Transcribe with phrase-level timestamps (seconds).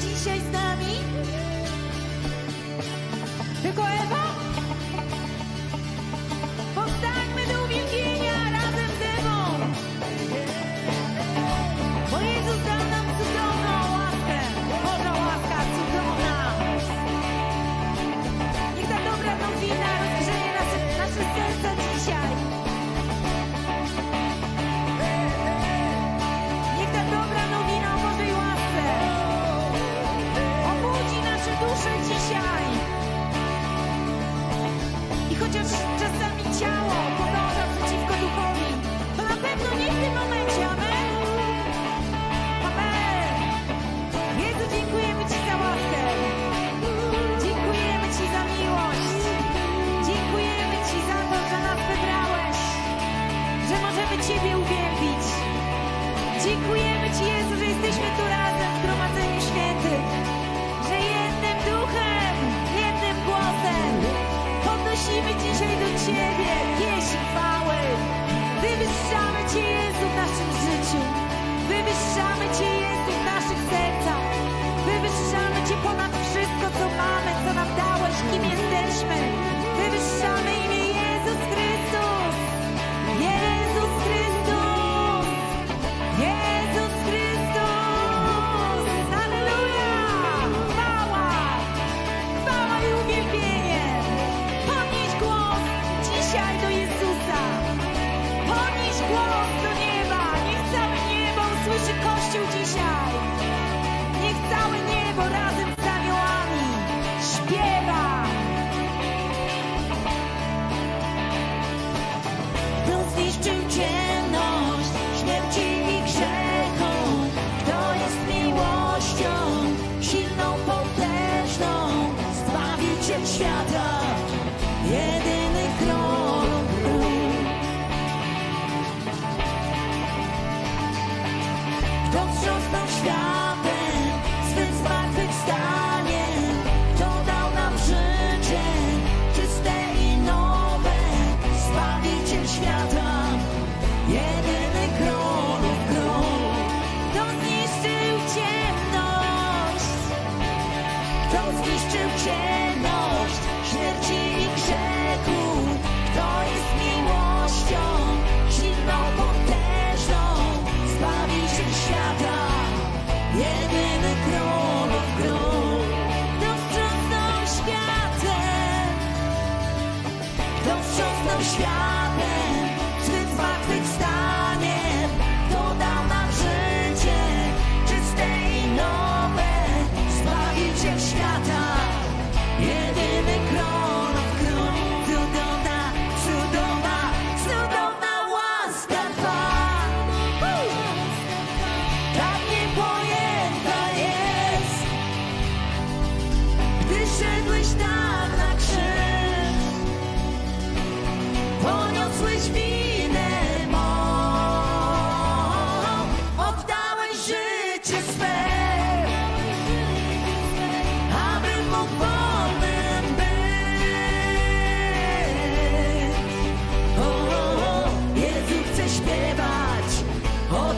[0.00, 0.94] dzisiaj z nami?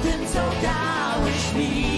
[0.03, 1.96] Tym, co dałeś mi.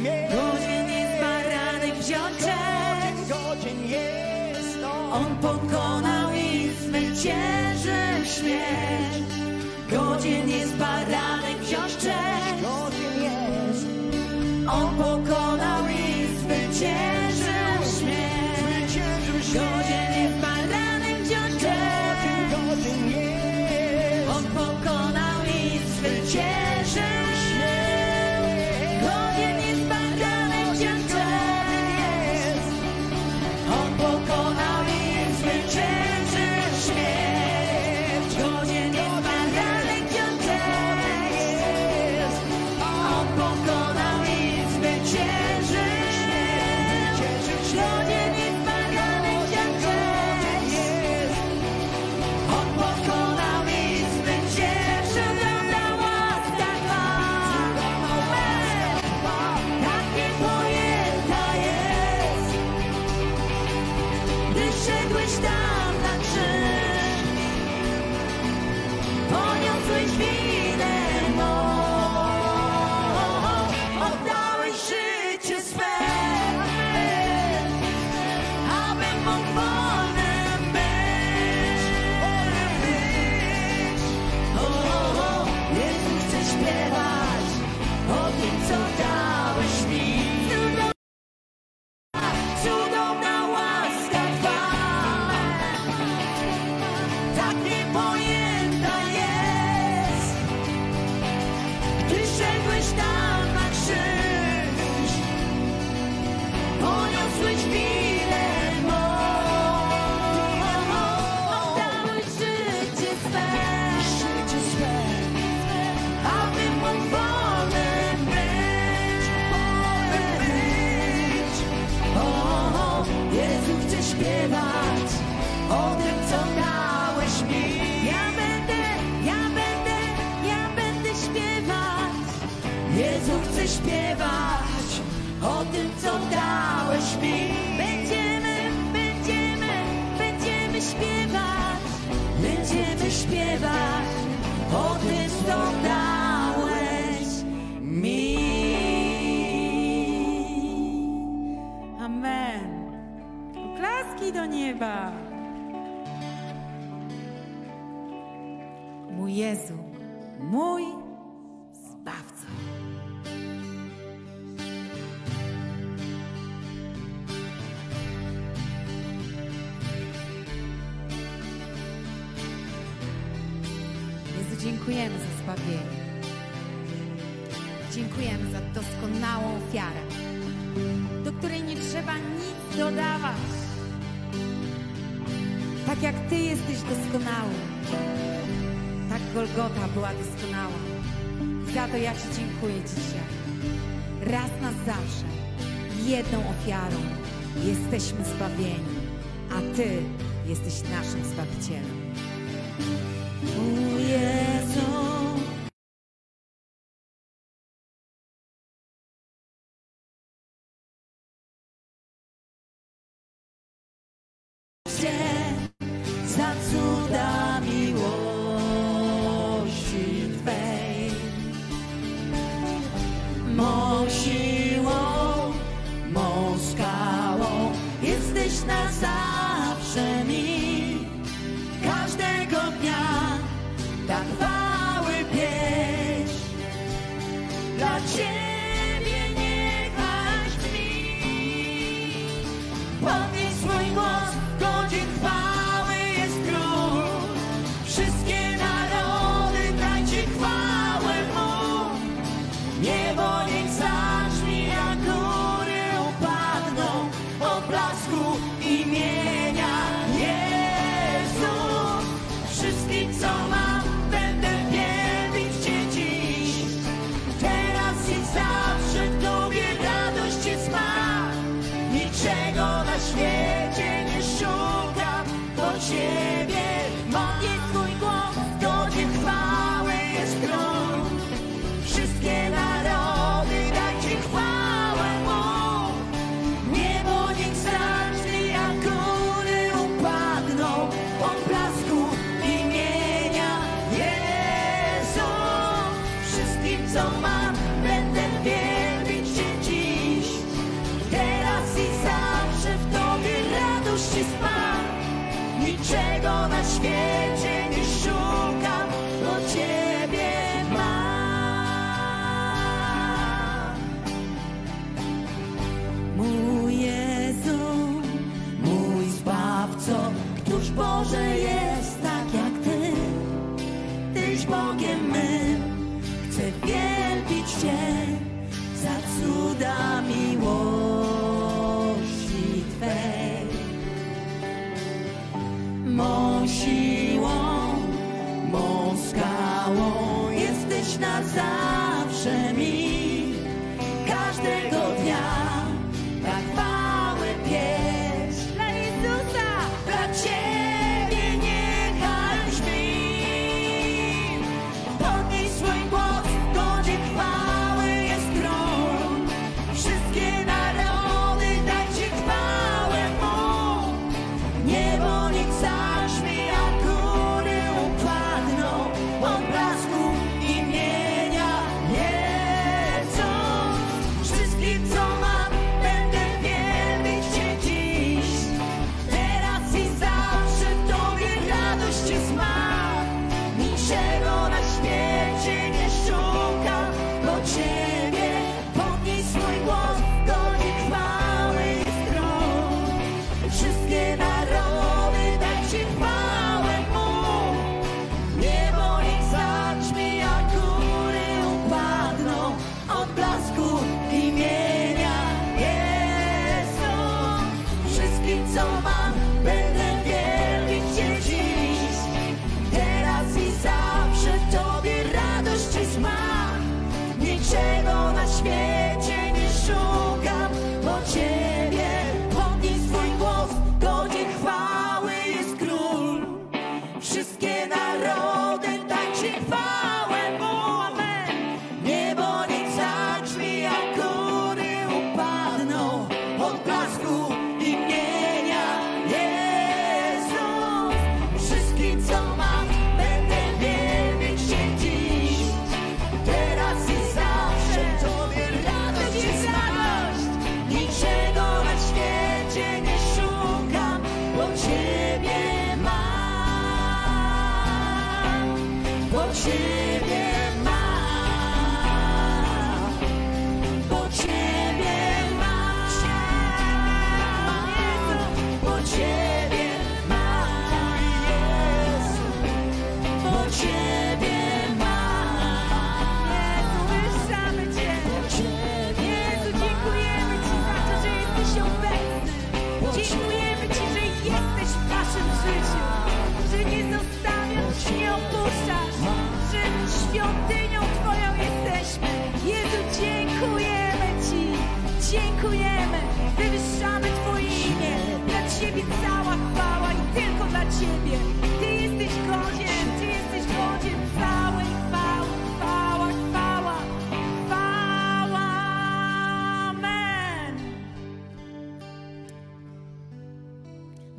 [0.00, 0.29] me.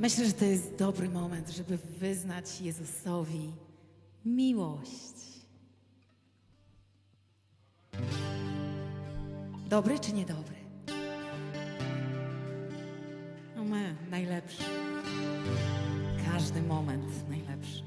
[0.01, 3.51] Myślę, że to jest dobry moment, żeby wyznać Jezusowi
[4.25, 5.13] miłość.
[9.69, 10.55] Dobry czy niedobry?
[13.55, 14.63] No my, najlepszy.
[16.31, 17.83] Każdy moment najlepszy.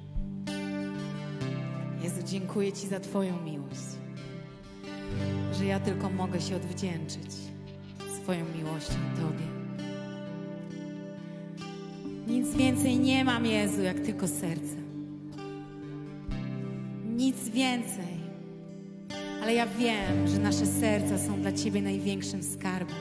[2.03, 3.89] Jezu, dziękuję Ci za Twoją miłość,
[5.53, 7.31] że ja tylko mogę się odwdzięczyć
[8.23, 9.54] swoją miłością Tobie.
[12.27, 14.77] Nic więcej nie mam, Jezu, jak tylko serce.
[17.17, 18.15] Nic więcej.
[19.43, 22.97] Ale ja wiem, że nasze serca są dla Ciebie największym skarbem.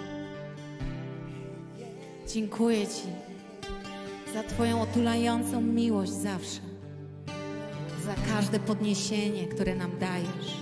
[2.33, 3.07] Dziękuję Ci
[4.33, 6.59] za Twoją otulającą miłość zawsze,
[8.05, 10.57] za każde podniesienie, które nam dajesz,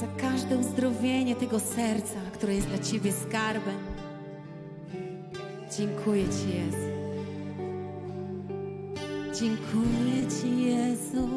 [0.00, 3.97] za każde uzdrowienie tego serca, które jest dla Ciebie skarbem.
[5.78, 6.88] Dziękuję Ci, Jezu.
[9.40, 11.28] Dziękuję Ci, Jezu.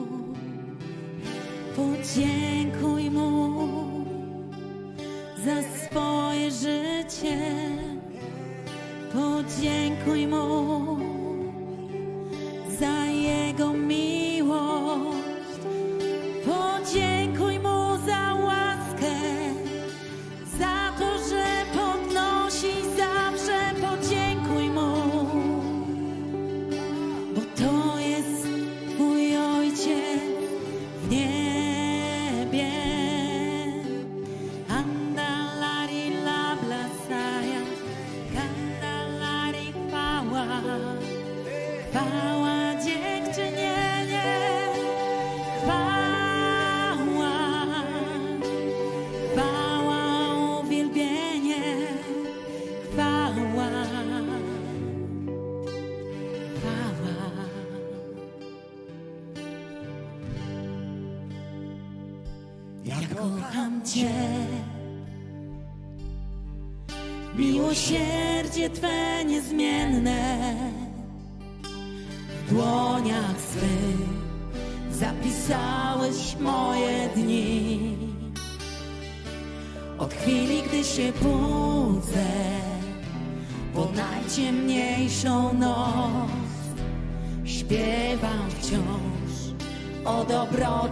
[1.75, 3.67] Podziękuj Mu
[5.45, 7.38] za swoje życie.
[9.13, 10.98] Podziękuj Mu
[12.79, 14.11] za Jego miłość.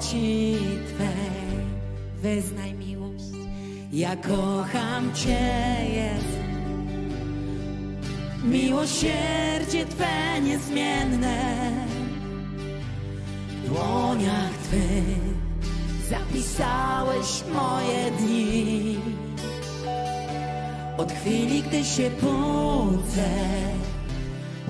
[0.10, 1.60] Dobroci Twej.
[2.22, 3.24] Wyznaj miłość,
[3.92, 6.40] ja kocham Cię, Jezu.
[8.44, 11.62] Miłosierdzie Twe niezmienne
[13.50, 15.40] w dłoniach Twych
[16.10, 18.98] zapisałeś moje dni.
[20.98, 23.30] Od chwili, gdy się budzę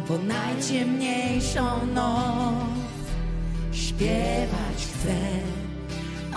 [0.08, 3.00] po najciemniejszą noc,
[3.72, 5.16] śpiewać chcę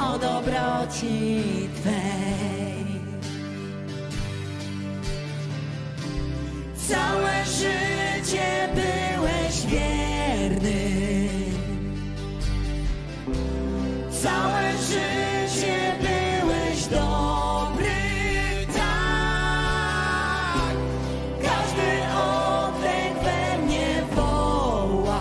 [0.03, 1.43] o dobroci
[1.77, 2.87] Twej.
[6.89, 10.83] Całe życie byłeś wierny.
[14.23, 17.95] Całe życie byłeś dobry,
[18.75, 20.77] tak.
[21.43, 25.21] Każdy oddech we mnie woła.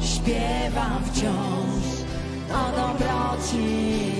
[0.00, 1.47] Śpiewam wciąż
[3.52, 4.17] dobroci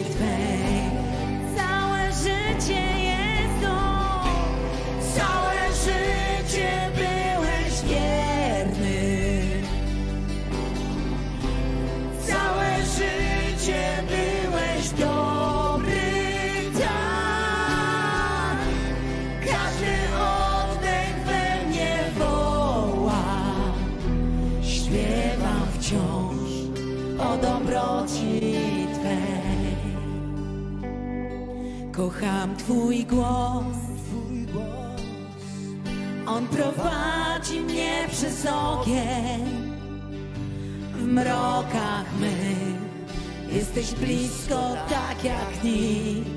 [43.78, 46.28] jesteś blisko tak jak nikt.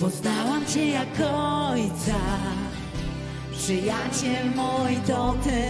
[0.00, 2.20] Poznałam Cię jak Ojca,
[3.52, 5.62] przyjaciel mój to Ty.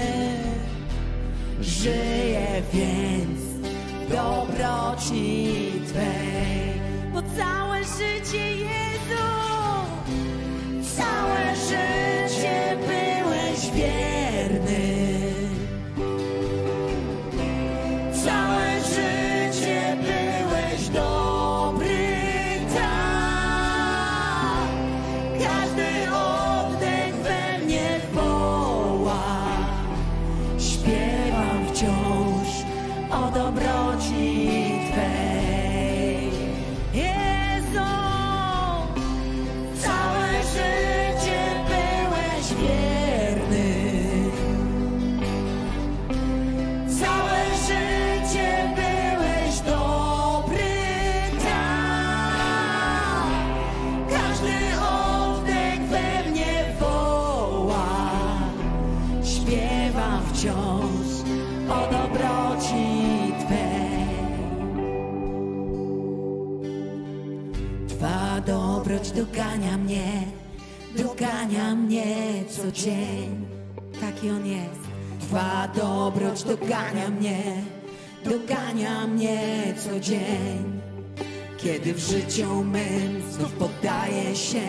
[1.60, 3.40] Żyję więc
[4.08, 6.80] dobroci Twej,
[7.12, 8.61] bo całe życie
[71.22, 73.46] dogania mnie co dzień.
[74.00, 74.80] Taki On jest.
[75.20, 77.42] Twa dobroć dogania mnie,
[78.24, 80.80] dogania mnie co dzień.
[81.58, 84.66] Kiedy w życiu mym znów poddaję się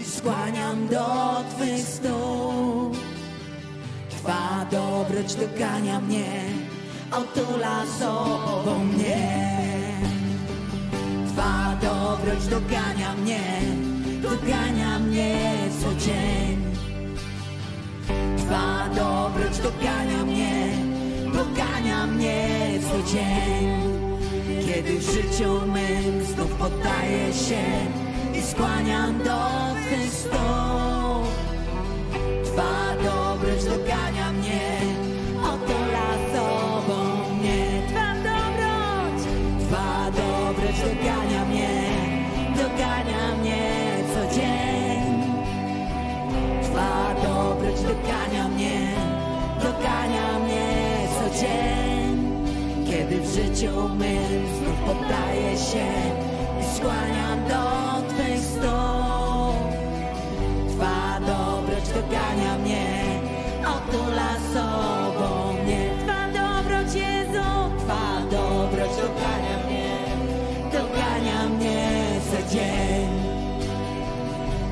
[0.00, 1.06] i skłaniam do
[1.56, 2.96] Twych stóp.
[4.10, 6.44] Twa dobroć dogania mnie,
[7.12, 9.52] otula sobą mnie.
[11.32, 13.42] Twa dobroć dogania mnie,
[14.22, 16.62] dogania mnie co dzień.
[18.36, 20.68] Twa dobroć dogania mnie,
[21.32, 22.48] dogania mnie
[22.82, 23.82] co dzień.
[24.66, 27.62] Kiedy w życiu mym znów poddaję się
[28.38, 29.38] i skłaniam do
[29.86, 31.26] Twych stóp.
[32.44, 34.71] Twa dobroć dogania mnie,
[49.82, 52.44] dogania mnie co dzień.
[52.86, 55.86] Kiedy w życiu mym znów poddaję się
[56.60, 57.62] i skłaniam do
[58.08, 59.56] Twych stóp.
[60.68, 63.20] Twa dobroć dogania mnie,
[63.60, 65.90] otula sobą mnie.
[66.04, 69.98] Twa dobroć Jezu, Twa dobroć dogania mnie,
[70.72, 71.98] dogania mnie
[72.30, 73.08] co dzień.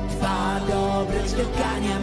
[0.09, 1.99] Twa dobroć dogania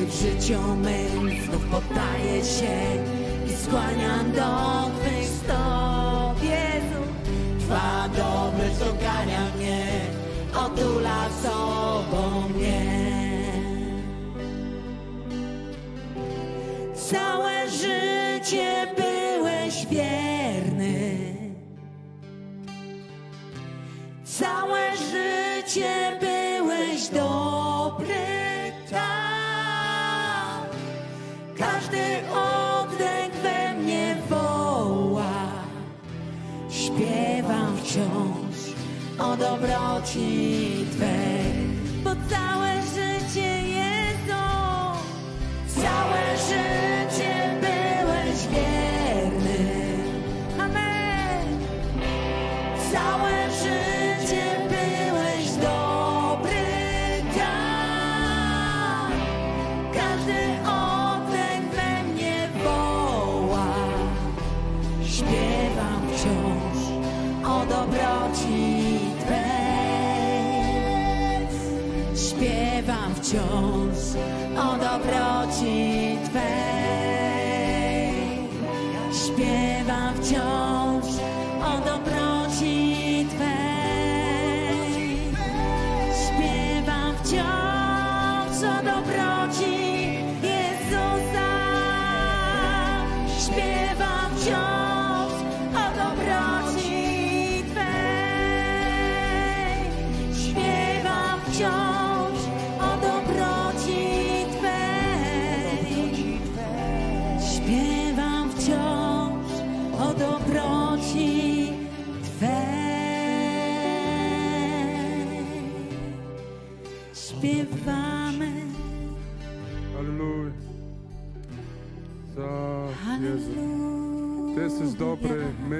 [0.00, 2.76] Kiedy w życiu mym znów poddaję się
[3.46, 6.42] i skłaniam do Twych stóp.
[6.42, 7.02] Jezu.
[7.60, 9.86] Twa dobroć dogania mnie,
[10.54, 13.10] otula sobą mnie.
[16.94, 21.34] Całe życie byłeś wierny.
[24.24, 27.59] Całe życie byłeś dobry,
[37.90, 38.74] wciąż
[39.18, 41.54] o dobroci Twej.
[42.04, 42.69] Bo całe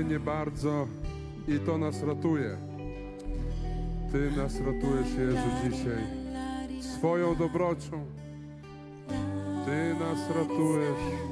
[0.04, 0.86] nie bardzo
[1.48, 2.56] i to nas ratuje.
[4.12, 6.20] Ty nas ratujesz, Jezu, dzisiaj.
[6.80, 8.04] Swoją dobrocią.
[9.66, 11.30] Ty nas ratujesz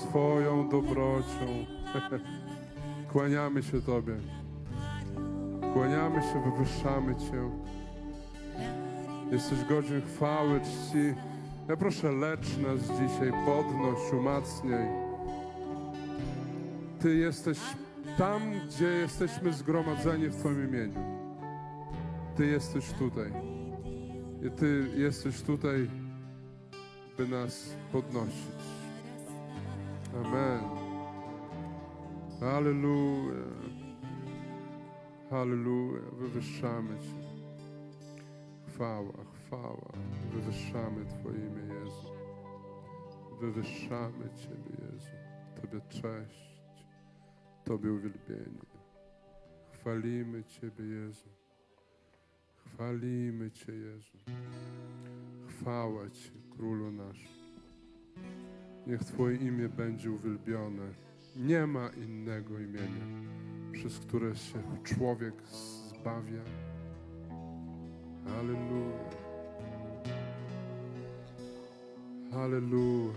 [0.00, 1.46] swoją dobrocią.
[3.12, 4.16] Kłaniamy się Tobie.
[5.72, 7.50] Kłaniamy się, wywyższamy Cię.
[9.32, 11.14] Jesteś godzien chwały, czci.
[11.68, 15.07] Ja proszę, lecz nas dzisiaj, podnoś, umacniaj.
[17.00, 17.58] Ty jesteś
[18.16, 21.00] tam, gdzie jesteśmy zgromadzeni w Twoim imieniu.
[22.36, 23.32] Ty jesteś tutaj.
[24.46, 25.90] I Ty jesteś tutaj,
[27.16, 28.68] by nas podnosić.
[30.24, 30.60] Amen.
[32.40, 33.44] Halleluja.
[35.30, 36.02] Halleluja.
[36.12, 37.28] Wywyższamy Cię.
[38.68, 39.92] Chwała, chwała.
[40.32, 42.12] Wywyższamy Twoje imię, Jezu.
[43.40, 45.10] Wywyższamy Ciebie, Jezu.
[45.60, 46.47] Tobie cześć,
[47.68, 48.62] Tobie uwielbienie.
[49.72, 51.28] Chwalimy Ciebie, Jezu.
[52.64, 54.18] Chwalimy Cię, Jezu.
[55.48, 57.28] chwałę Ci, Królu nasz.
[58.86, 60.94] Niech Twoje imię będzie uwielbione.
[61.36, 63.06] Nie ma innego imienia,
[63.72, 66.42] przez które się człowiek zbawia.
[68.24, 69.10] Halleluja.
[72.32, 73.14] Halleluja.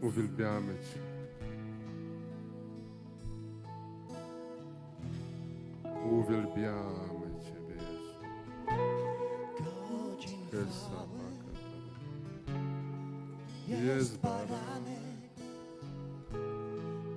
[0.00, 1.11] Uwielbiamy Cię.
[6.10, 7.76] Uwielbiamy Ciebie,
[10.52, 10.62] Jezu.
[13.68, 15.30] Jest Jest baranek,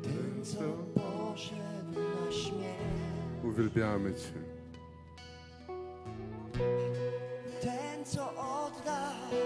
[0.03, 0.59] ten co
[1.01, 4.33] poszedł na śmierć, Uwielbiamy Cię.
[7.61, 9.39] ten co oddał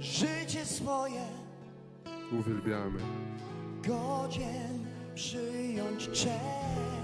[0.00, 1.24] życie swoje,
[2.40, 2.98] Uwielbiamy.
[3.86, 7.01] godzien przyjąć cześć.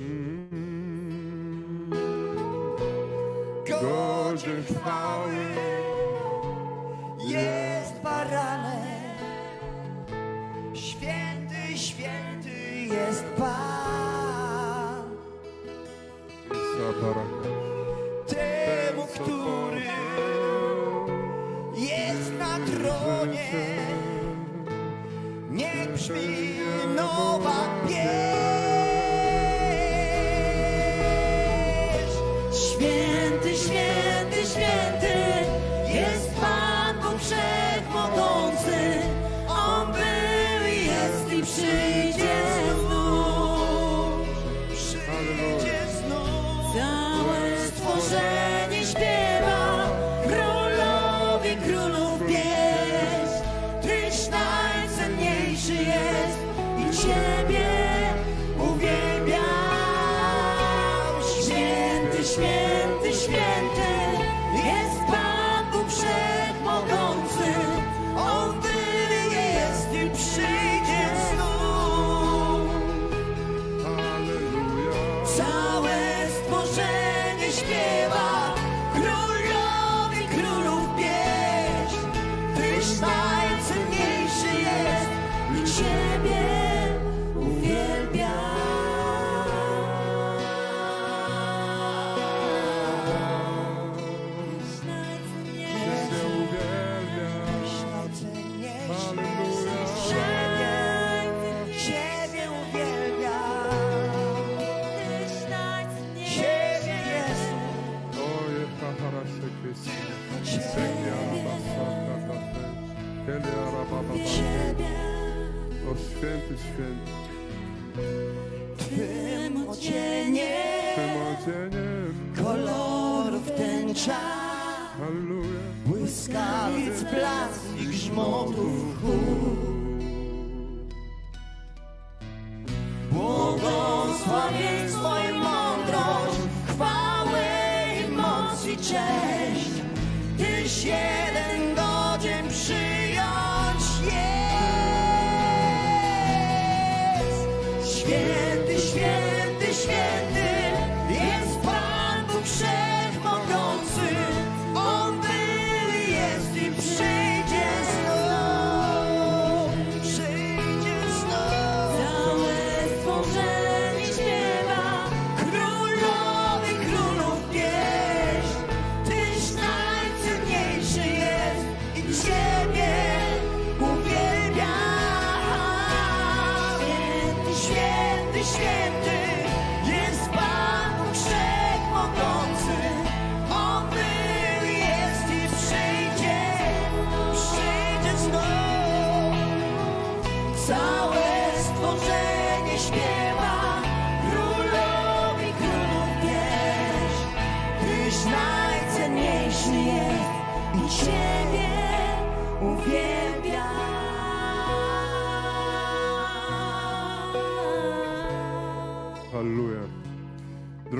[0.00, 1.90] Mm.
[3.66, 5.34] Godzien chwały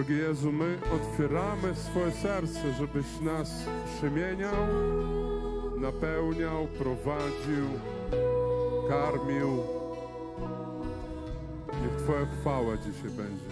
[0.09, 3.51] Drogi Jezu, my otwieramy swoje serce, żebyś nas
[3.97, 4.55] przemieniał,
[5.81, 7.67] napełniał, prowadził,
[8.89, 9.49] karmił.
[11.83, 13.45] Niech Twoja chwała dzisiaj będzie.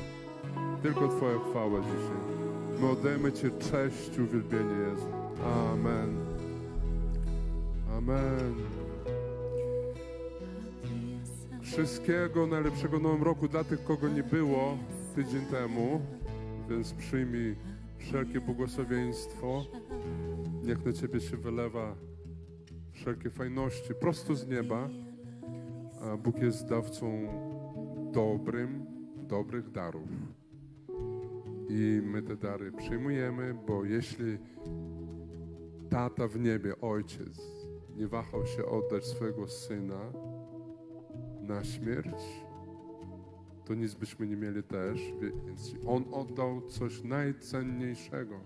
[0.82, 2.80] Tylko Twoja chwała dzisiaj.
[2.80, 5.06] My oddajemy Cię cześć, uwielbienie Jezu.
[5.72, 6.16] Amen.
[7.96, 8.54] Amen.
[11.62, 14.78] Wszystkiego najlepszego Nowym Roku dla tych, kogo nie było
[15.14, 16.00] tydzień temu,
[16.68, 17.56] więc przyjmij
[17.98, 19.64] Wszelkie błogosławieństwo
[20.62, 21.96] niech na Ciebie się wylewa.
[22.92, 24.88] Wszelkie fajności prosto z nieba.
[26.00, 27.28] A Bóg jest dawcą
[28.12, 30.08] dobrym, dobrych darów.
[31.68, 34.38] I my te dary przyjmujemy, bo jeśli
[35.90, 37.40] tata w niebie, ojciec,
[37.96, 40.12] nie wahał się oddać swojego syna
[41.42, 42.45] na śmierć,
[43.66, 48.40] to nic byśmy nie mieli też, więc on oddał coś najcenniejszego.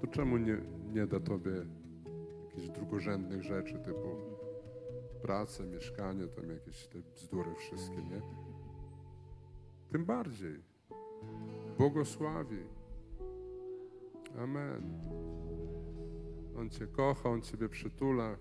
[0.00, 0.58] To czemu nie,
[0.92, 1.52] nie da tobie
[2.44, 4.08] jakichś drugorzędnych rzeczy, typu
[5.22, 8.22] pracę, mieszkanie, tam jakieś te bzdury wszystkie, nie?
[9.90, 10.62] Tym bardziej.
[11.78, 12.62] Błogosławi.
[14.38, 15.00] Amen.
[16.58, 18.36] On Cię kocha, On Ciebie przytula.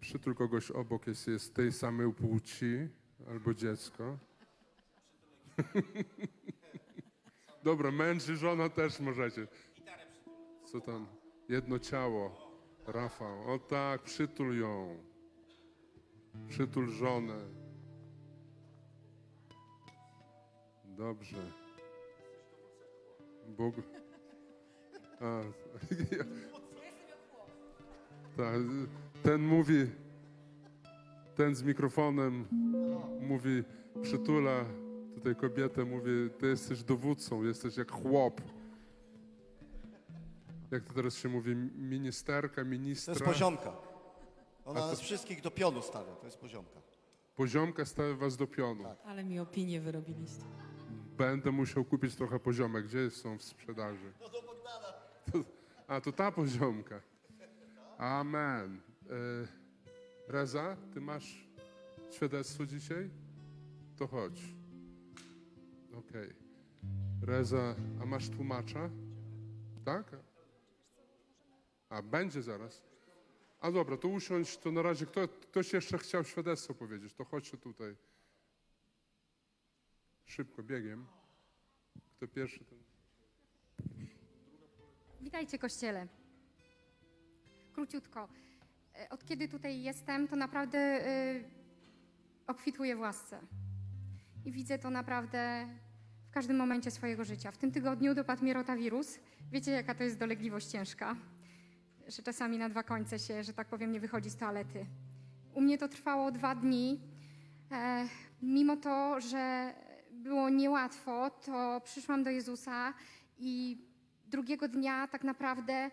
[0.00, 2.88] Przytul kogoś obok, jeśli jest tej samej płci
[3.30, 4.18] albo dziecko.
[7.64, 9.46] Dobra, męż i żona też możecie.
[10.64, 11.06] Co tam?
[11.48, 12.52] Jedno ciało.
[12.86, 13.54] Rafał.
[13.54, 15.02] O tak, przytul ją.
[16.48, 17.44] Przytul żonę.
[20.84, 21.52] Dobrze.
[23.48, 23.74] Bóg.
[25.20, 25.40] A,
[28.36, 28.60] tak,
[29.22, 29.90] ten mówi,
[31.34, 32.48] ten z mikrofonem
[33.20, 33.64] mówi,
[34.02, 34.64] przytula
[35.14, 38.40] tutaj kobietę, mówi, ty jesteś dowódcą, jesteś jak chłop.
[40.70, 43.12] Jak to teraz się mówi, ministerka, To ministra.
[43.12, 43.72] jest poziomka.
[44.64, 46.80] Ona nas wszystkich do pionu stawia, to jest poziomka.
[47.36, 48.84] Poziomka stawia was do pionu.
[49.04, 50.44] Ale mi opinię wyrobiliście.
[51.16, 52.86] Będę musiał kupić trochę poziomek.
[52.86, 54.12] Gdzie są w sprzedaży?
[54.20, 54.86] No do Bogdana.
[55.32, 55.38] To,
[55.88, 57.00] a, to ta poziomka.
[57.98, 58.80] Amen.
[59.10, 59.61] E,
[60.28, 61.48] Reza, ty masz
[62.10, 63.10] świadectwo dzisiaj?
[63.96, 64.42] To chodź.
[65.94, 66.34] Okej.
[67.22, 68.90] Reza, a masz tłumacza?
[69.84, 70.16] Tak?
[71.88, 72.82] A, będzie zaraz.
[73.60, 77.58] A dobra, to usiądź, to na razie kto, ktoś jeszcze chciał świadectwo powiedzieć, to chodźcie
[77.58, 77.96] tutaj.
[80.24, 81.06] Szybko, biegiem.
[82.16, 82.78] Kto pierwszy, ten...
[85.20, 86.08] Witajcie Kościele.
[87.72, 88.28] Króciutko.
[89.10, 91.40] Od kiedy tutaj jestem, to naprawdę e,
[92.46, 93.40] obfituję w łasce.
[94.44, 95.66] I widzę to naprawdę
[96.30, 97.50] w każdym momencie swojego życia.
[97.50, 99.18] W tym tygodniu dopadł mnie rotawirus.
[99.50, 101.16] Wiecie, jaka to jest dolegliwość ciężka?
[102.08, 104.86] Że czasami na dwa końce się, że tak powiem, nie wychodzi z toalety.
[105.54, 107.00] U mnie to trwało dwa dni.
[107.72, 108.08] E,
[108.42, 109.74] mimo to, że
[110.10, 112.94] było niełatwo, to przyszłam do Jezusa
[113.38, 113.78] i
[114.26, 115.90] drugiego dnia tak naprawdę, e,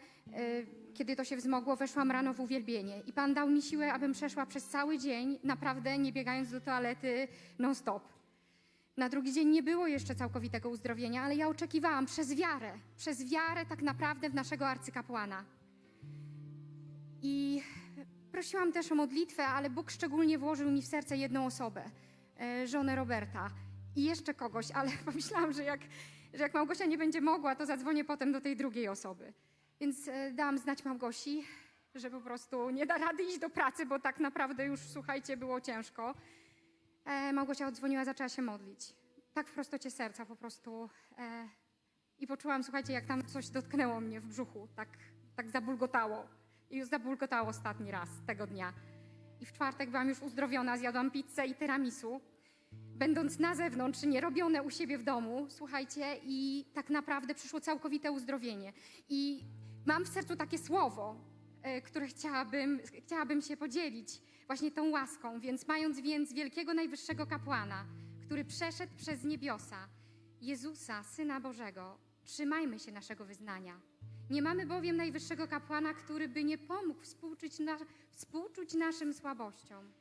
[0.94, 3.02] kiedy to się wzmogło, weszłam rano w uwielbienie.
[3.08, 7.28] I Pan dał mi siłę, abym przeszła przez cały dzień, naprawdę nie biegając do toalety
[7.60, 8.04] non-stop.
[8.98, 13.66] Na drugi dzień nie było jeszcze całkowitego uzdrowienia, ale ja oczekiwałam przez wiarę, przez wiarę
[13.66, 15.46] tak naprawdę w naszego arcykapłana.
[17.22, 17.62] I
[18.32, 21.84] prosiłam też o modlitwę, ale Bóg szczególnie włożył mi w serce jedną osobę,
[22.40, 23.50] e, żonę Roberta
[23.96, 25.82] i jeszcze kogoś, ale pomyślałam, że jak,
[26.34, 29.34] że jak Małgosia nie będzie mogła, to zadzwonię potem do tej drugiej osoby.
[29.80, 31.44] Więc e, dałam znać Małgosi,
[31.96, 35.62] że po prostu nie da rady iść do pracy, bo tak naprawdę już, słuchajcie, było
[35.62, 36.16] ciężko.
[37.06, 38.94] E, Małgosia oddzwoniła, zaczęła się modlić.
[39.34, 40.90] Tak w prostocie serca po prostu.
[41.18, 41.50] E,
[42.20, 44.90] I poczułam, słuchajcie, jak tam coś dotknęło mnie w brzuchu, tak,
[45.36, 46.28] tak zabulgotało.
[46.70, 48.74] I już zabulgotało ostatni raz tego dnia.
[49.40, 52.22] I w czwartek byłam już uzdrowiona, zjadłam pizzę i tiramisu.
[52.72, 58.12] Będąc na zewnątrz, nie robione u siebie w domu, słuchajcie, i tak naprawdę przyszło całkowite
[58.12, 58.74] uzdrowienie.
[59.10, 59.44] I
[59.90, 61.16] mam w sercu takie słowo,
[61.62, 65.40] e, które chciałabym, chciałabym się podzielić właśnie tą łaską.
[65.40, 67.86] Więc mając więc wielkiego najwyższego kapłana,
[68.22, 69.88] który przeszedł przez niebiosa,
[70.42, 73.82] Jezusa, Syna Bożego, trzymajmy się naszego wyznania.
[74.30, 77.78] Nie mamy bowiem najwyższego kapłana, który by nie pomógł współczuć, na,
[78.12, 79.92] współczuć naszym słabościom,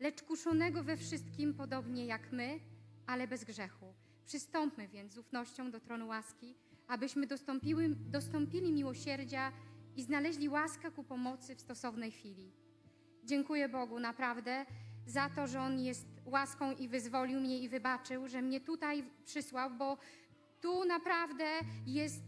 [0.00, 2.60] lecz kuszonego we wszystkim podobnie jak my,
[3.06, 3.94] ale bez grzechu.
[4.26, 6.54] Przystąpmy więc z ufnością do tronu łaski,
[6.88, 9.52] abyśmy dostąpiły, dostąpili miłosierdzia
[9.96, 12.52] i znaleźli łaskę ku pomocy w stosownej chwili.
[13.24, 14.66] Dziękuję Bogu naprawdę
[15.06, 19.70] za to, że On jest łaską i wyzwolił mnie i wybaczył, że mnie tutaj przysłał,
[19.70, 19.98] bo
[20.60, 21.44] tu naprawdę
[21.86, 22.22] jest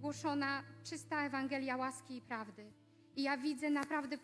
[0.00, 2.72] głoszona czysta Ewangelia łaski i prawdy.
[3.16, 4.18] I ja widzę naprawdę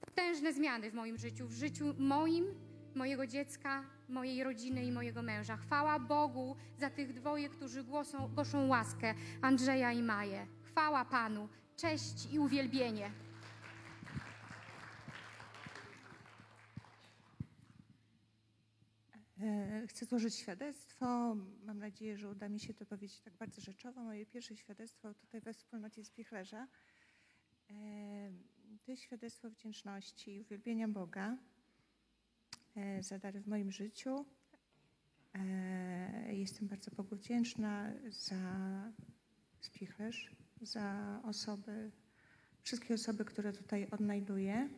[0.00, 2.44] potężne zmiany w moim życiu, w życiu moim,
[2.94, 5.56] mojego dziecka, mojej rodziny i mojego męża.
[5.56, 10.46] Chwała Bogu za tych dwoje, którzy głosą, głoszą łaskę, Andrzeja i Maję.
[10.64, 13.10] Chwała Panu, cześć i uwielbienie.
[19.40, 21.34] E, Chcę złożyć świadectwo.
[21.64, 24.02] Mam nadzieję, że uda mi się to powiedzieć tak bardzo rzeczowo.
[24.02, 26.68] Moje pierwsze świadectwo tutaj we wspólnocie Spichlerza.
[27.70, 28.32] E,
[28.84, 31.36] To jest świadectwo wdzięczności i uwielbienia Boga
[32.76, 34.24] e, za dary w moim życiu.
[35.34, 38.36] E, Jestem bardzo Bogu wdzięczna za
[39.60, 41.90] Spichlerz, za osoby,
[42.62, 44.68] wszystkie osoby, które tutaj odnajduję.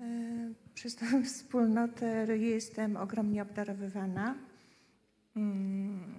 [0.00, 4.34] E, Przez tę wspólnotę jestem ogromnie obdarowywana.
[5.36, 6.14] Mm,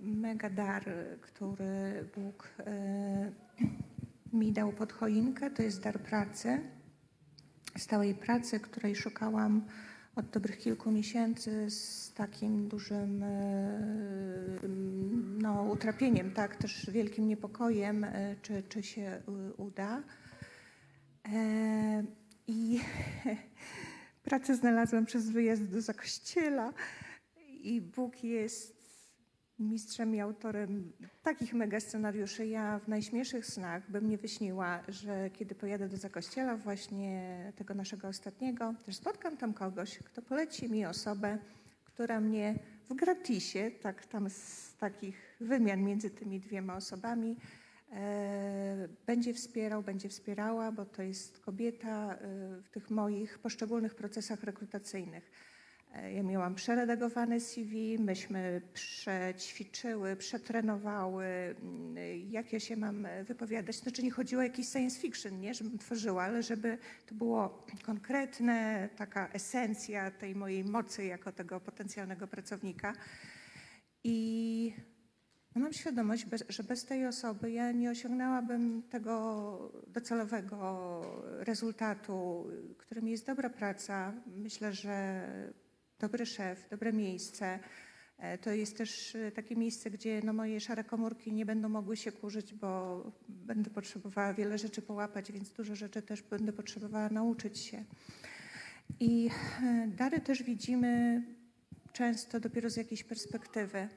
[0.00, 0.84] Mega dar,
[1.20, 2.48] który Bóg
[4.32, 6.60] mi dał pod choinkę, to jest dar pracy.
[7.78, 9.62] Stałej pracy, której szukałam
[10.16, 13.28] od dobrych kilku miesięcy z takim dużym e,
[15.38, 19.22] no, utrapieniem, tak, też wielkim niepokojem, e, czy, czy się
[19.56, 20.02] uda.
[21.28, 22.04] E,
[22.46, 22.80] I
[24.24, 26.72] pracę znalazłam przez wyjazd do Zakościela
[27.48, 28.75] i Bóg jest
[29.58, 30.92] mistrzem i autorem
[31.22, 32.46] takich mega scenariuszy.
[32.46, 38.08] Ja w najśmielszych snach bym nie wyśniła, że kiedy pojadę do Zakościela, właśnie tego naszego
[38.08, 41.38] ostatniego, też spotkam tam kogoś, kto poleci mi osobę,
[41.84, 42.58] która mnie
[42.90, 47.36] w gratisie, tak tam z takich wymian między tymi dwiema osobami,
[47.92, 52.18] e, będzie wspierał, będzie wspierała, bo to jest kobieta e,
[52.62, 55.30] w tych moich poszczególnych procesach rekrutacyjnych.
[56.02, 61.96] E, Ja miałam przeredagowane CV, myśmy przećwiczyły, przetrenowały, mm,
[62.30, 63.76] jak ja się mam wypowiadać.
[63.76, 68.88] Znaczy nie chodziło o jakiś science fiction, nie, żebym tworzyła, ale żeby to było konkretne,
[68.96, 72.92] taka esencja tej mojej mocy jako tego potencjalnego pracownika.
[74.04, 74.74] I
[75.54, 82.46] no mam świadomość, że bez tej osoby ja nie osiągnęłabym tego docelowego rezultatu,
[82.78, 84.12] którym jest dobra praca.
[84.26, 85.26] Myślę, że
[85.98, 87.58] dobry szef, dobre miejsce.
[88.18, 91.96] E, To jest też e, takie miejsce, gdzie no, moje szare komórki nie będą mogły
[91.96, 97.58] się kurzyć, bo będę potrzebowała wiele rzeczy połapać, więc dużo rzeczy też będę potrzebowała nauczyć
[97.58, 97.84] się.
[99.00, 99.30] I
[99.62, 101.22] e, dary też widzimy
[101.92, 103.88] często dopiero z jakiejś perspektywy,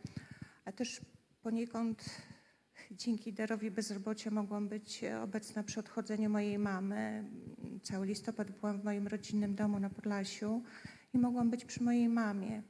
[0.66, 1.02] a też
[1.41, 2.06] poniekąd
[2.91, 7.24] dzięki darowi bezrobocia mogłam być obecna przy odchodzeniu mojej mamy.
[7.84, 10.64] Cały listopad byłam w moim rodzinnym domu na Podlasiu
[11.14, 12.64] i mogłam być przy mojej mamie.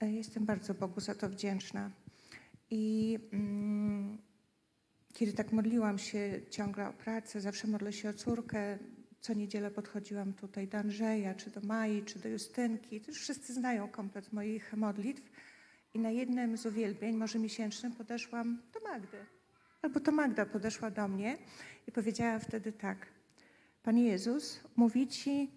[0.00, 1.90] E, Jestem bardzo Bogu za to wdzięczna.
[2.70, 4.18] I mm,
[5.12, 8.78] kiedy tak modliłam się ciągle o pracę, zawsze modlę się o córkę.
[9.20, 13.02] Co niedzielę podchodziłam tutaj do Andrzeja, czy do Mai, czy do Justynki.
[13.08, 15.22] Już wszyscy znają komplet moich modlitw.
[15.94, 19.16] I na jednym z uwielbień, może miesięcznym, podeszłam do Magdy.
[19.82, 21.38] Albo to Magda podeszła do mnie
[21.86, 23.06] i powiedziała wtedy tak.
[23.82, 25.50] Pan Jezus mówi ci,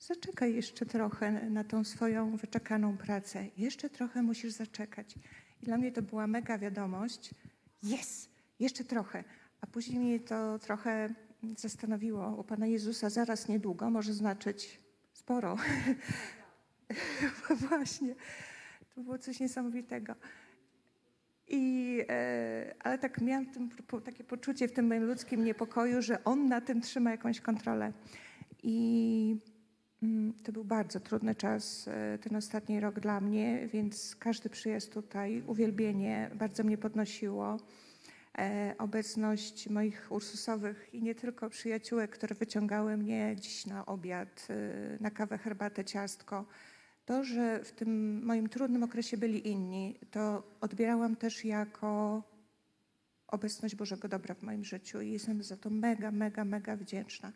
[0.00, 3.46] zaczekaj jeszcze trochę na tą swoją wyczekaną pracę.
[3.56, 5.14] Jeszcze trochę musisz zaczekać.
[5.62, 7.34] I dla mnie to była mega wiadomość.
[7.82, 8.30] Jest,
[8.60, 9.24] jeszcze trochę.
[9.60, 11.14] A później mnie to trochę
[11.56, 12.36] zastanowiło.
[12.36, 14.80] U Pana Jezusa zaraz niedługo może znaczyć
[15.12, 15.56] sporo.
[17.68, 18.14] Właśnie.
[18.94, 20.14] To było coś niesamowitego.
[21.48, 23.70] I, e, ale tak miałam tym,
[24.04, 27.92] takie poczucie w tym moim ludzkim niepokoju, że on na tym trzyma jakąś kontrolę.
[28.62, 29.36] I
[30.44, 35.42] to był bardzo trudny czas, e, ten ostatni rok dla mnie, więc każdy przyjazd tutaj,
[35.46, 37.56] uwielbienie bardzo mnie podnosiło.
[38.38, 45.02] E, obecność moich ursusowych i nie tylko przyjaciółek, które wyciągały mnie gdzieś na obiad, e,
[45.02, 46.44] na kawę, herbatę, ciastko.
[47.06, 52.22] To, że w tym moim trudnym okresie byli inni, to odbierałam też jako
[53.26, 57.32] obecność Bożego dobra w moim życiu i jestem za to mega, mega, mega wdzięczna.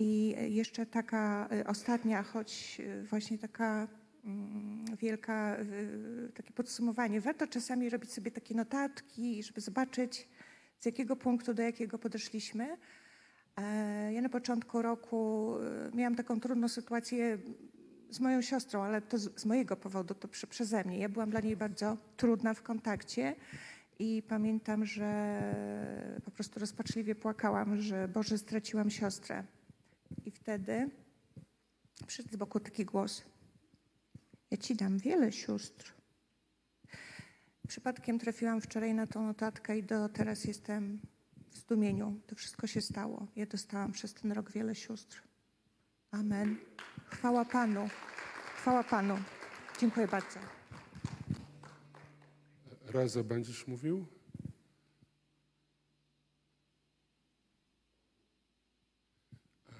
[0.00, 3.88] I jeszcze taka y, ostatnia, choć y, właśnie taka
[4.24, 7.20] mm, wielka, y, takie podsumowanie.
[7.20, 10.28] Warto czasami robić sobie takie notatki, żeby zobaczyć,
[10.78, 12.76] z jakiego punktu do jakiego podeszliśmy.
[13.56, 15.54] E, Ja na początku roku
[15.94, 17.38] miałam taką trudną sytuację
[18.10, 20.98] z moją siostrą, ale to z, mojego powodu, to prze, przeze mnie.
[20.98, 23.34] Ja byłam dla niej bardzo trudna w kontakcie
[23.98, 25.40] i pamiętam, że
[26.24, 29.44] po prostu rozpaczliwie płakałam, że Boże, straciłam siostrę.
[30.24, 30.90] I wtedy
[32.06, 33.22] przyszedł z boku taki głos.
[34.50, 35.94] Ja ci dam wiele sióstr.
[37.68, 41.00] Przypadkiem trafiłam wczoraj na tą notatkę i do teraz jestem
[41.50, 42.20] w zdumieniu.
[42.26, 43.26] To wszystko się stało.
[43.36, 45.22] Ja dostałam przez ten rok wiele sióstr.
[46.10, 46.56] Amen.
[47.06, 47.88] Chwała Panu.
[48.56, 49.18] Chwała Panu.
[49.80, 50.40] Dziękuję bardzo.
[52.86, 54.06] Reza, będziesz mówił?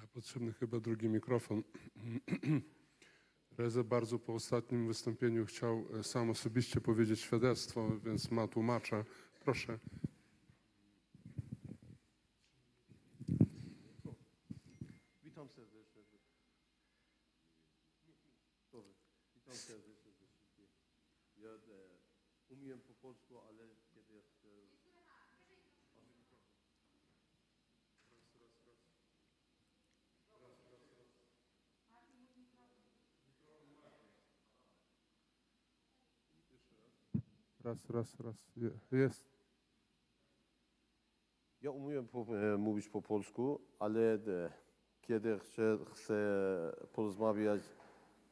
[0.13, 1.63] Potrzebny chyba drugi mikrofon.
[3.57, 9.05] Reze bardzo po ostatnim wystąpieniu chciał e, sam osobiście powiedzieć świadectwo, więc ma tłumacza.
[9.39, 9.79] Proszę.
[15.23, 16.01] Witam serdecznie.
[18.71, 18.93] Dobry.
[19.35, 20.69] Witam serdecznie ze wszystkich.
[21.37, 21.59] Ja e,
[22.49, 24.71] umiem po polsku, ale kiedy e,
[37.71, 38.35] Raz, raz, raz.
[38.57, 39.25] Je- Jest.
[41.61, 44.19] Ja umiem po, e, mówić po polsku, ale e,
[45.01, 46.15] kiedy chcę, chcę
[46.93, 47.61] porozmawiać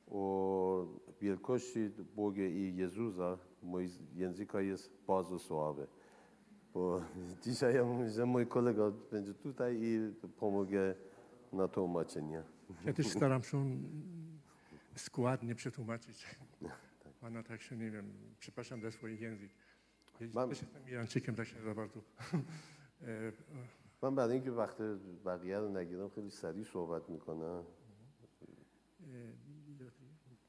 [0.07, 0.87] o
[1.21, 5.87] wielkości Boga i Jezusa, mój język jest bardzo słaby.
[6.73, 7.01] Bo
[7.43, 10.95] dzisiaj ja mówię, że mój kolega będzie tutaj i pomogę
[11.53, 12.43] na tłumaczenie.
[12.85, 13.77] Ja też staram się
[14.95, 16.25] składnie przetłumaczyć.
[17.21, 19.51] она так что не вем, чепашам да свой язык.
[20.19, 21.47] Я не чекем так
[24.01, 24.81] من بعد اینکه وقت
[25.25, 27.65] بقیه رو نگیرم خیلی سریع صحبت می‌کنم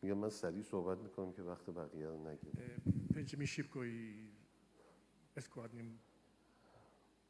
[0.02, 2.54] میگم من سریع صحبت می‌کنم که وقت بقیه رو نگیرم
[3.14, 4.28] پنجمی شیب کوی
[5.36, 6.00] اسکوادنیم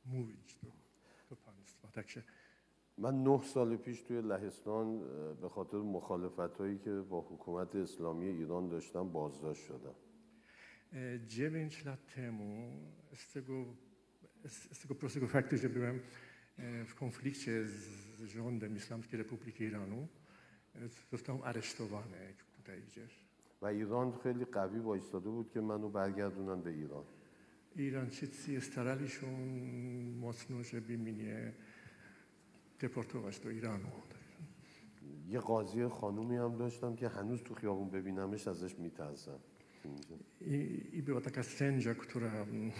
[0.05, 0.55] مویج
[1.29, 1.89] تو پانست و
[3.01, 5.01] من نه سال پیش توی لهستان
[5.43, 9.95] به خاطر مخالفت هایی که با حکومت اسلامی ایران داشتم بازداشت شدم
[10.93, 12.71] E, Dziewięć lat temu
[13.15, 13.65] z tego,
[14.45, 16.01] z, z tego prostego faktu, że byłem
[16.59, 20.09] e, w konflikcie z rządem Islamskiej Republiki Iranu,
[20.75, 23.31] e, zostałem aresztowany, jak tutaj idziesz.
[23.63, 27.05] و ایران خیلی قوی وایستاده بود که منو برگردونن به ایران
[27.77, 29.27] Irańczycy starali się
[30.17, 30.57] mocno,
[32.80, 33.90] żeby mnie deportować do Iranu.
[35.28, 39.40] یه قاضی خانومی هم داشتم که هنوز تو خیابون ببینمش ازش میترسم
[40.42, 42.72] I, I była taka sędzia, która mm,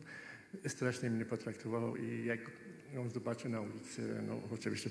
[0.67, 2.39] strasznie mnie potraktowała i jak
[2.93, 4.89] ją zobaczę na ulicy, no oczywiście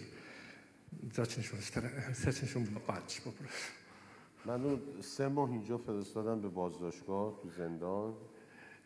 [1.12, 3.72] zacznie się, stra- zacznie się bać po prostu.
[4.46, 8.14] منو سه ماه اینجا فرستادن به بازداشتگاه تو زندان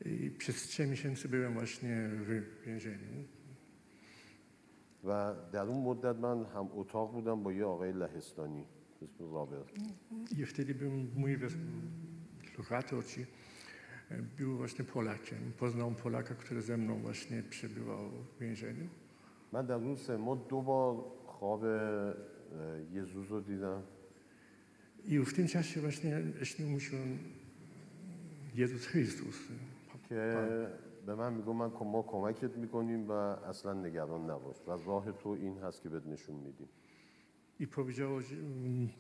[0.05, 3.25] I przez trzy miesiące byłem właśnie w więzieniu.
[5.04, 8.66] و در اون مدت من هم اتاق بودم با یه آقای لهستانی
[9.02, 9.66] دکتر رابرت
[10.38, 11.48] یفتری بیم موی به
[12.60, 13.28] لغت آچی
[14.38, 17.86] بیو واشنی یعنی پولاکی پوزنام پولاکا کتر زمنام واشنی پیش بیو
[18.40, 18.90] بینجایدیم
[19.52, 21.64] من در اون سه ما دو بار خواب
[22.94, 23.84] یه زوز رو دیدم.
[25.04, 27.20] ای افتین چشی واشنی اشنی موشون
[28.56, 28.88] یه زوز.
[28.88, 29.22] خیز
[30.10, 30.68] که
[31.06, 35.58] به من میگو من ما کمکت می‌کنیم و اصلا نگران نباش و راه تو این
[35.58, 36.68] هست که بهت نشون میدیم
[37.60, 38.20] I powiedziało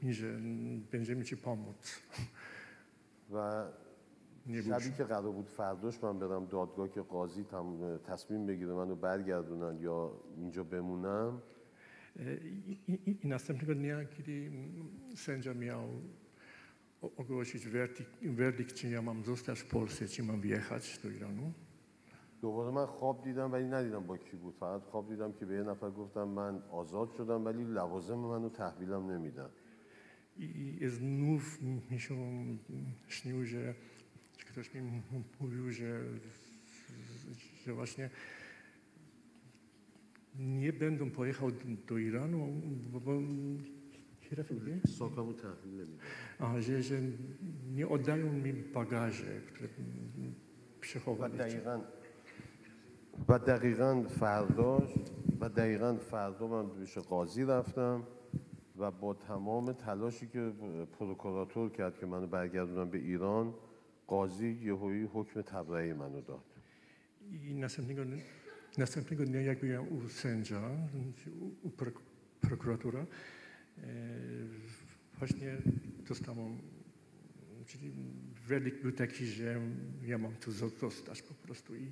[0.03, 0.27] mi, że
[0.91, 1.77] będziemy ci pomóc.
[3.31, 3.65] و
[4.47, 4.91] Nie شبی.
[4.97, 10.11] که قرار بود فرداش من برم دادگاه که قاضی تم- تصمیم بگیره منو برگردونن یا
[10.37, 11.41] اینجا بمونم
[12.19, 12.21] E,
[12.71, 15.87] I, i, I następnego dnia, kiedy mm, sędzia miał
[17.17, 21.53] ogłosić werdykt, werdykt, czy ja mam zostać w Polsce, czy mam wjechać do Iranu,
[22.41, 25.63] دوباره من خواب دیدم ولی ندیدم با کی بود فقط خواب دیدم که به یه
[25.63, 29.49] نفر گفتم من آزاد شدم ولی لوازم منو تحویلم نمیدن
[30.37, 32.15] I znów mi się
[33.07, 33.73] śnił, że
[34.37, 34.81] że ktoś mi
[35.39, 36.03] mówił, że,
[37.65, 38.09] że właśnie
[40.39, 41.51] nie będę pojechał
[41.87, 42.61] do Iranu,
[42.91, 43.21] bo, bo
[44.87, 45.97] ساکمو تحویل نمیدن
[46.39, 47.01] a, że, że
[47.71, 50.31] nie oddają mi bagaże, które و
[50.81, 51.33] przechowali.
[53.27, 54.89] و دقیقا فرداش
[55.39, 58.03] و دقیقا فردا من بهش قاضی رفتم
[58.77, 60.51] و با تمام تلاشی که
[60.99, 63.53] پروکوراتور کرد که منو برگردونم به ایران
[64.07, 66.43] قاضی یهویی حکم تبرئه منو داد.
[67.31, 67.65] این
[69.25, 70.61] dnia, jak byłem u sędzia,
[71.63, 72.01] u prok-
[72.41, 73.05] prokuratora,
[73.77, 73.85] e,
[75.19, 75.57] właśnie
[76.09, 76.57] dostałem,
[77.65, 77.91] czyli
[78.47, 79.61] wynik był taki, że
[80.01, 80.17] ja
[81.29, 81.91] po prostu i,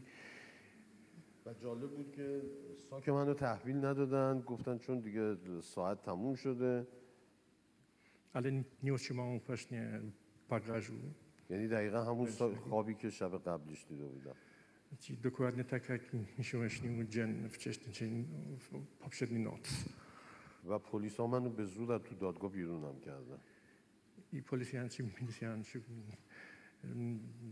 [1.45, 2.41] و جالب بود که
[2.89, 6.87] ساک منو تحویل ندادن گفتن چون دیگه ساعت تموم شده.
[8.33, 10.01] але не отримав вашнє
[10.49, 10.93] багажу
[11.49, 12.27] یعنی دقیقا همون
[12.69, 14.35] خوابی که شب قبلش دیده بودم.
[14.99, 15.99] چی دکوردنه تا که
[16.37, 18.27] میشه وشنی اون جن فچشتن چین
[18.99, 19.67] پاپشدنی نوت.
[20.69, 23.39] و پلیس ها منو به زود تو دادگاه بیرون هم کردن
[24.31, 25.81] ای پولیسی هنچی میلیسی هنچی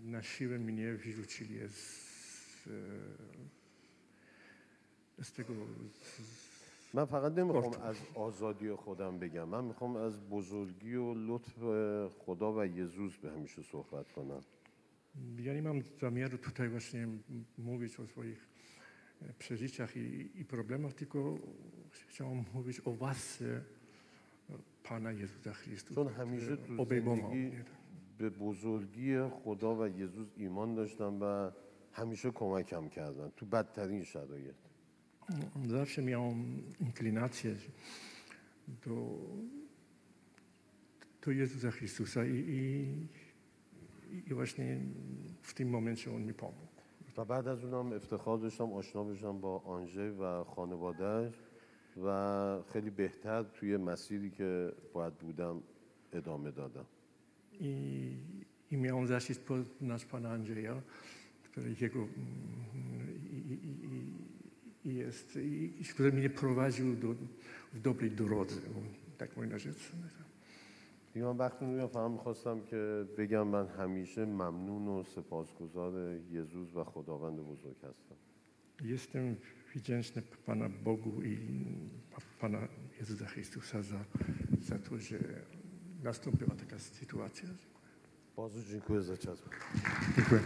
[0.05, 1.23] نشیب منیه ویژو
[1.63, 1.75] از
[5.21, 9.43] z tego, z, من فقط نمی‌خوام از آزادی خودم بگم.
[9.49, 11.57] من می‌خوام از بزرگی و لطف
[12.25, 14.41] خدا و یزوس به همیشه صحبت کنم.
[15.37, 18.47] Ja nie mam zamiaru tutaj właśnie m- mówić o swoich
[19.21, 21.37] e, przeżyciach i, i problemach, tylko
[22.07, 24.53] chciałem mówić o łasce e,
[24.83, 27.63] Pana Jezusa Chrystusa, چون który همیشه تو obejmował mnie.
[28.17, 31.51] به بزرگی خدا و یزوس ایمان داشتم و
[31.91, 34.55] همیشه کمکم کردن تو بدترین شرایط.
[35.67, 37.55] Zawsze miałem inklinację
[38.85, 39.19] do,
[41.21, 42.87] do Jezusa Chrystusa i, i,
[44.27, 44.79] i właśnie
[45.41, 46.67] w tym momencie On mi pomógł.
[47.17, 51.33] و بعد از اونم افتخار داشتم آشنا بشم با آنژه و خانوادهش
[52.03, 55.63] و خیلی بهتر توی مسیری که باید بودم
[56.13, 56.85] ادامه دادم
[57.59, 57.65] I,
[58.71, 60.81] i miałem zaszczyt poznać pana Andrzeja,
[61.57, 61.67] mm,
[63.31, 63.86] i, i,
[64.86, 67.14] i, i jest, i, i który mnie prowadził do,
[67.72, 68.60] w dobrej drodze,
[69.18, 69.76] tak można rzec.
[71.14, 75.92] دیگه من وقتی میگم فقط میخواستم که بگم من همیشه ممنون و سپاسگزار
[76.30, 78.14] یزوس و خداوند بزرگ هستم
[78.82, 79.36] Jestem
[79.74, 81.36] wdzięczny Pana Bogu i
[82.10, 82.68] pa- Pana
[83.00, 84.04] Jezusa Chrystusa za,
[84.60, 85.18] za to, że
[86.02, 87.48] nastąpiła taka sytuacja.
[88.36, 89.42] بازو dziękuję za czas
[90.16, 90.40] Dziękuję.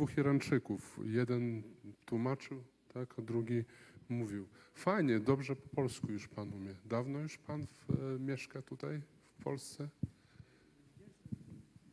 [0.00, 0.98] Dwóch Irańczyków.
[1.04, 1.62] Jeden
[2.04, 3.64] tłumaczył, tak, a drugi
[4.08, 4.48] mówił.
[4.74, 6.74] Fajnie, dobrze po polsku już pan umie.
[6.84, 9.02] Dawno już pan w, e, mieszka tutaj
[9.38, 9.88] w Polsce?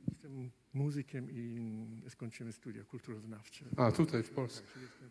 [0.07, 3.65] Jestem muzykiem i skończyłem studia kulturoznawcze.
[3.77, 4.61] A, tutaj w Polsce.
[4.81, 5.09] Jestem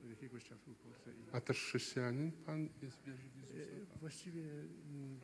[0.00, 1.10] e, od jakiegoś czasu w Polsce.
[1.10, 3.58] I, A też chrześcijanin pan jest wierzy w Jezusa?
[3.94, 5.20] e, właściwie mm,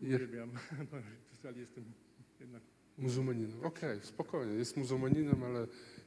[0.00, 0.50] uwielbiam
[1.28, 1.84] Jezusa, ale jestem
[2.40, 2.62] jednak
[2.98, 3.64] Muzułmaninem.
[3.64, 4.54] Okej, spokojnie.
[4.54, 5.66] Jest muzułmaninem, ale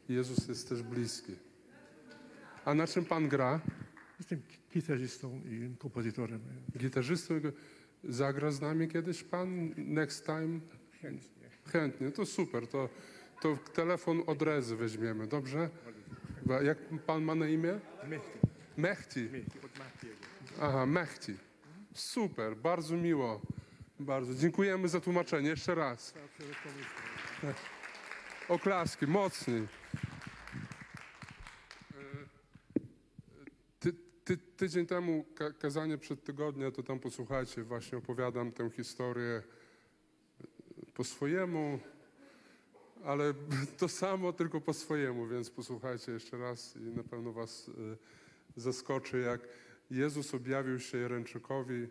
[0.09, 1.35] Jezus jest też bliski.
[2.65, 3.61] A na czym pan gra?
[4.19, 4.41] jestem
[4.73, 6.39] gitarzystą i kompozytorem.
[6.77, 7.33] Gitarzystą
[8.03, 9.73] zagra z nami kiedyś pan?
[9.77, 10.59] Next time?
[11.01, 11.49] Chętnie.
[11.65, 12.67] Chętnie, to super.
[12.67, 12.89] To,
[13.41, 15.69] to telefon od razu weźmiemy, dobrze?
[16.63, 17.79] Jak pan ma na imię?
[18.07, 18.39] Mechti.
[18.77, 19.29] Mechti.
[19.31, 20.15] Mechti, od Machtiego.
[20.61, 21.33] Aha, Mechti.
[21.93, 23.41] Super, bardzo miło.
[23.99, 24.33] Bardzo.
[24.33, 25.49] Dziękujemy za tłumaczenie.
[25.49, 26.13] Jeszcze raz.
[26.13, 27.53] Trzeba przede pomysłem.
[28.49, 29.67] Oklaski, mocniej.
[33.79, 33.93] Ty,
[34.23, 39.43] ty, tydzień temu ka kazanie przed tygodniem, to tam posłuchajcie, właśnie opowiadam tę historię
[40.93, 41.79] po swojemu,
[43.03, 43.33] ale
[43.77, 47.71] to samo, tylko po swojemu, więc posłuchajcie jeszcze raz i na pewno was
[48.55, 49.41] zaskoczy, jak
[49.91, 51.87] Jezus objawił się Jereńczykowi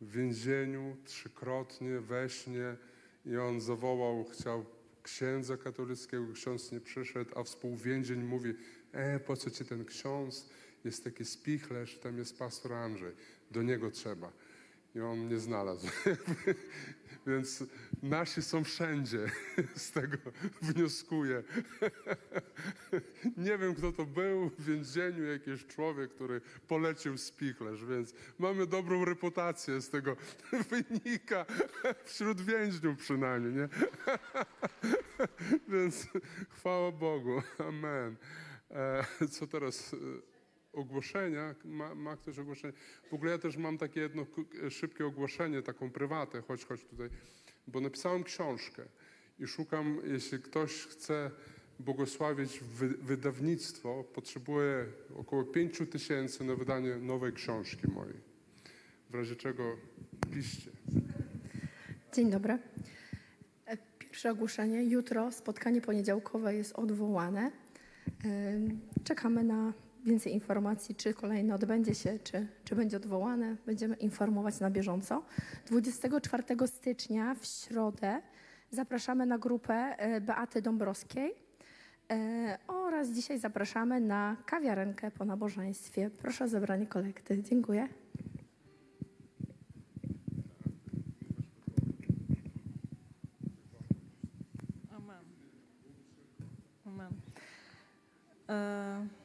[0.00, 2.76] w więzieniu trzykrotnie, we śnie
[3.26, 4.64] i on zawołał, chciał
[5.02, 8.54] księdza katolickiego, ksiądz nie przyszedł, a współwięzień mówi,
[8.92, 10.50] e, po co ci ten ksiądz,
[10.84, 13.12] jest taki spichlerz, tam jest pastor Andrzej,
[13.50, 14.32] do niego trzeba.
[14.94, 15.86] I on nie znalazł.
[17.26, 17.64] Więc
[18.02, 19.26] nasi są wszędzie,
[19.76, 20.16] z tego
[20.62, 21.42] wnioskuję.
[23.36, 29.04] Nie wiem, kto to był w więzieniu, jakiś człowiek, który polecił spichlerz, więc mamy dobrą
[29.04, 30.16] reputację z tego
[30.70, 31.46] wynika,
[32.04, 33.68] wśród więźniów przynajmniej, nie?
[35.68, 36.06] Więc
[36.50, 38.16] chwała Bogu, amen.
[38.70, 39.96] E, co teraz?
[40.74, 41.54] E, ogłoszenia.
[41.64, 42.72] Ma, ma ktoś ogłoszenie?
[43.10, 44.26] W ogóle ja też mam takie jedno
[44.70, 47.08] szybkie ogłoszenie, taką prywatę, chodź, chodź tutaj,
[47.66, 48.82] bo napisałem książkę
[49.38, 51.30] i szukam, jeśli ktoś chce
[51.78, 58.16] błogosławić wy, wydawnictwo, potrzebuję około 5 tysięcy na wydanie nowej książki mojej.
[59.10, 59.76] W razie czego
[60.34, 60.70] piszcie.
[62.14, 62.58] Dzień dobry.
[63.66, 64.84] E, Pierwsze ogłoszenie.
[64.84, 67.52] Jutro spotkanie poniedziałkowe jest odwołane.
[68.24, 69.72] Ym, Czekamy na
[70.04, 73.56] więcej informacji, czy kolejne odbędzie się, czy, czy będzie odwołane.
[73.66, 75.22] Będziemy informować na bieżąco.
[75.66, 78.22] 24 stycznia w środę
[78.70, 81.34] zapraszamy na grupę e, Beaty Dąbrowskiej
[82.10, 86.10] e, oraz dzisiaj zapraszamy na kawiarenkę po nabożeństwie.
[86.10, 87.42] Proszę o zebranie kolekty.
[87.42, 87.88] Dziękuję.
[94.90, 95.24] Amen.
[96.86, 97.12] Amen.
[98.48, 99.19] E...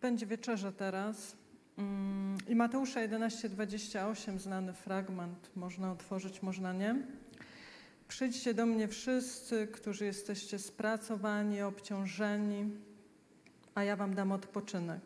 [0.00, 1.36] Będzie wieczerza teraz.
[1.78, 6.96] Mm, I Mateusza 11:28, znany fragment, można otworzyć, można nie.
[8.08, 12.70] Przyjdźcie do mnie wszyscy, którzy jesteście spracowani, obciążeni,
[13.74, 15.00] a ja wam dam odpoczynek.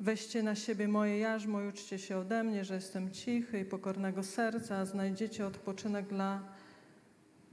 [0.00, 4.22] Weźcie na siebie moje jarzmo i uczcie się ode mnie, że jestem cichy i pokornego
[4.22, 6.42] serca, a znajdziecie odpoczynek dla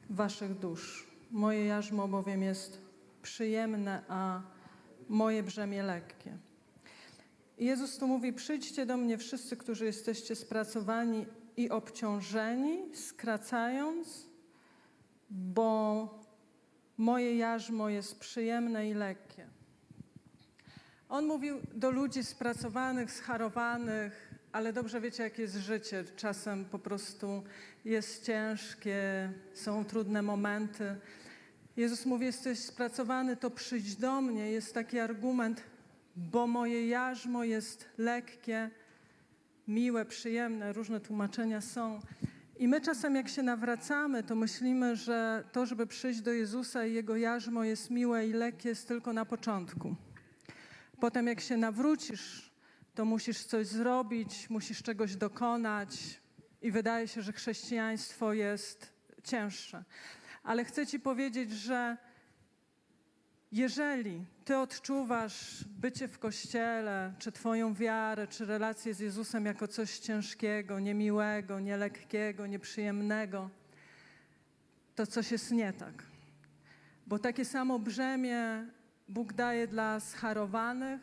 [0.09, 1.07] waszych dusz.
[1.31, 2.81] Moje jarzmo bowiem jest
[3.21, 4.41] przyjemne, a
[5.09, 6.37] moje brzemię lekkie.
[7.57, 11.25] Jezus tu mówi: Przyjdźcie do mnie wszyscy, którzy jesteście spracowani
[11.57, 14.27] i obciążeni, skracając,
[15.29, 16.09] bo
[16.97, 19.47] moje jarzmo jest przyjemne i lekkie.
[21.09, 26.03] On mówił do ludzi spracowanych, scharowanych, ale dobrze wiecie, jak jest życie.
[26.15, 27.43] Czasem po prostu
[27.85, 30.95] jest ciężkie, są trudne momenty.
[31.77, 34.51] Jezus mówi: Jesteś spracowany, to przyjdź do mnie.
[34.51, 35.63] Jest taki argument,
[36.15, 38.69] bo moje jarzmo jest lekkie,
[39.67, 40.73] miłe, przyjemne.
[40.73, 41.99] Różne tłumaczenia są.
[42.59, 46.93] I my czasem, jak się nawracamy, to myślimy, że to, żeby przyjść do Jezusa i
[46.93, 49.95] Jego jarzmo jest miłe i lekkie, jest tylko na początku.
[50.99, 52.51] Potem, jak się nawrócisz,
[52.95, 56.19] to musisz coś zrobić, musisz czegoś dokonać,
[56.61, 59.83] i wydaje się, że chrześcijaństwo jest cięższe.
[60.47, 61.97] Ale chcę Ci powiedzieć, że
[63.51, 69.99] jeżeli Ty odczuwasz bycie w kościele, czy Twoją wiarę, czy relację z Jezusem jako coś
[69.99, 73.49] ciężkiego, niemiłego, nielekkiego, nieprzyjemnego,
[74.95, 76.03] to coś jest nie tak.
[77.07, 78.65] Bo takie samo brzemię
[79.09, 81.01] Bóg daje dla scharowanych,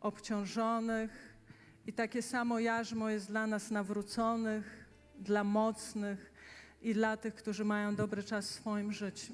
[0.00, 1.38] obciążonych
[1.86, 4.86] i takie samo jarzmo jest dla nas nawróconych,
[5.18, 6.37] dla mocnych
[6.82, 9.32] i dla tych, którzy mają dobry czas w swoim życiu.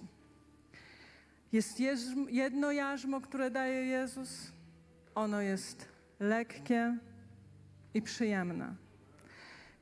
[1.53, 1.79] Jest
[2.29, 4.53] jedno jarzmo, które daje Jezus.
[5.15, 5.89] Ono jest
[6.21, 6.99] lekkie
[7.95, 8.75] i przyjemne.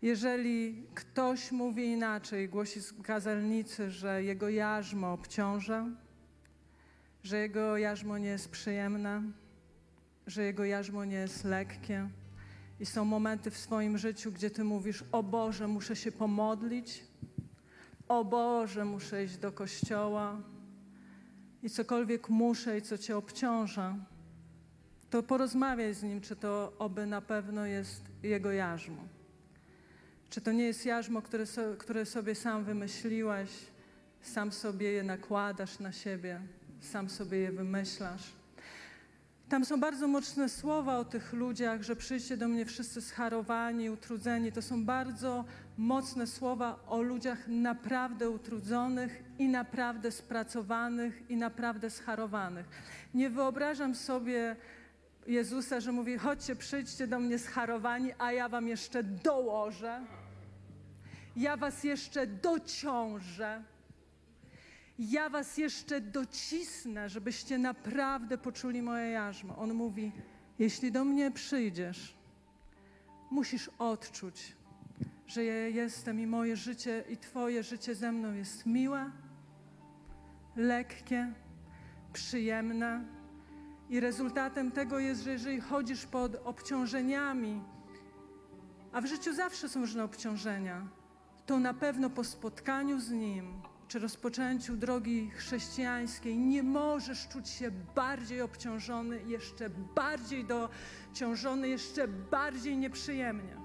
[0.02, 5.86] Jeżeli ktoś mówi inaczej, głosi z kazalnicy, że jego jarzmo obciąża,
[7.22, 9.22] że jego jarzmo nie jest przyjemne,
[10.26, 12.08] że jego jarzmo nie jest lekkie.
[12.80, 17.04] I są momenty w swoim życiu, gdzie ty mówisz: O Boże, muszę się pomodlić,
[18.18, 20.40] o Boże, muszę iść do kościoła
[21.62, 23.96] i cokolwiek muszę i co cię obciąża,
[25.10, 29.02] to porozmawiaj z nim, czy to oby na pewno jest jego jarzmo.
[30.30, 33.50] Czy to nie jest jarzmo, które, so, które sobie sam wymyśliłeś,
[34.22, 36.40] sam sobie je nakładasz na siebie,
[36.80, 38.41] sam sobie je wymyślasz.
[39.53, 44.53] Tam są bardzo mocne słowa o tych ludziach, że przyjdźcie do mnie wszyscy scharowani, utrudzeni.
[44.53, 45.44] To są bardzo
[45.78, 52.66] mocne słowa o ludziach naprawdę utrudzonych i naprawdę spracowanych i naprawdę scharowanych.
[53.14, 54.57] Nie wyobrażam sobie
[55.26, 60.00] Jezusa, że mówi: chodźcie, przyjdźcie do mnie scharowani, a ja wam jeszcze dołożę.
[61.36, 63.62] Ja was jeszcze dociążę
[64.99, 69.57] ja was jeszcze docisnę, żebyście naprawdę poczuli moje jarzmo.
[69.57, 70.12] On mówi,
[70.59, 72.14] jeśli do mnie przyjdziesz,
[73.30, 74.57] musisz odczuć,
[75.26, 79.11] że ja jestem i moje życie i twoje życie ze mną jest miłe,
[80.57, 81.32] lekkie,
[82.12, 83.05] przyjemne.
[83.90, 87.62] I rezultatem tego jest, że jeżeli chodzisz pod obciążeniami,
[88.93, 90.88] a w życiu zawsze są różne obciążenia,
[91.47, 93.62] to na pewno po spotkaniu z Nim
[93.93, 102.76] czy rozpoczęciu drogi chrześcijańskiej nie możesz czuć się bardziej obciążony, jeszcze bardziej dociążony, jeszcze bardziej
[102.76, 103.57] nieprzyjemnie.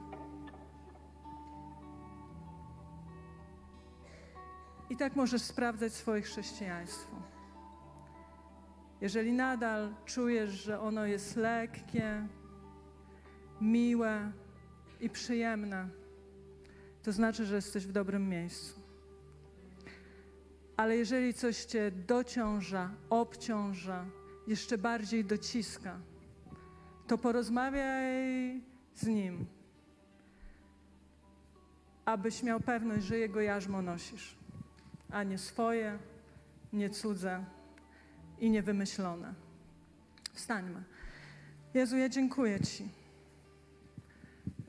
[4.89, 7.15] I tak możesz sprawdzać swoje chrześcijaństwo.
[9.01, 12.27] Jeżeli nadal czujesz, że ono jest lekkie,
[13.61, 14.31] miłe
[14.99, 15.89] i przyjemne,
[17.03, 18.76] to znaczy, że jesteś w dobrym miejscu.
[20.77, 24.05] Ale jeżeli coś cię dociąża, obciąża,
[24.47, 25.99] jeszcze bardziej dociska,
[27.07, 28.61] to porozmawiaj
[28.93, 29.45] z nim,
[32.05, 34.37] abyś miał pewność, że jego jarzmo nosisz,
[35.11, 35.99] a nie swoje,
[36.73, 37.45] nie cudze
[38.39, 39.33] i niewymyślone.
[40.33, 40.83] Wstańmy.
[41.73, 42.89] Jezu, ja dziękuję Ci,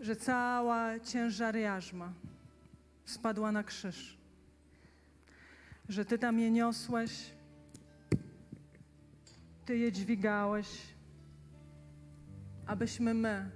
[0.00, 2.12] że cała ciężar jarzma
[3.04, 4.17] spadła na krzyż
[5.88, 7.30] że Ty tam je niosłeś,
[9.64, 10.68] Ty je dźwigałeś,
[12.66, 13.50] abyśmy my,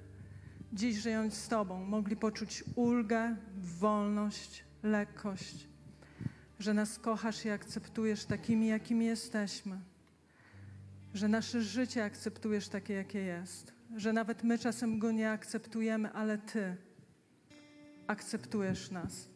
[0.72, 5.68] dziś żyjąc z Tobą, mogli poczuć ulgę, wolność, lekkość,
[6.58, 9.80] że nas kochasz i akceptujesz takimi, jakimi jesteśmy,
[11.14, 16.38] że nasze życie akceptujesz takie, jakie jest, że nawet my czasem go nie akceptujemy, ale
[16.38, 16.76] Ty
[18.06, 19.31] akceptujesz nas.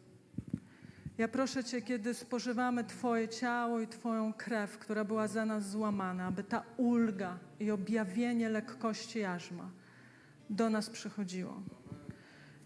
[1.17, 6.25] Ja proszę Cię, kiedy spożywamy Twoje ciało i Twoją krew, która była za nas złamana,
[6.25, 9.71] aby ta ulga i objawienie lekkości jarzma
[10.49, 11.61] do nas przychodziło.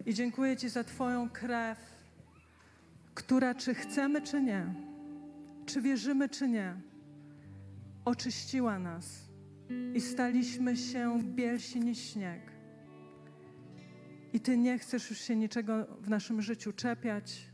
[0.06, 1.80] I dziękuję Ci za Twoją krew,
[3.14, 4.74] która, czy chcemy, czy nie,
[5.66, 6.76] czy wierzymy, czy nie,
[8.06, 9.30] oczyściła nas
[9.95, 12.41] i staliśmy się bielsi niż śnieg.
[14.34, 17.51] I Ty nie chcesz już się niczego w naszym życiu czepiać,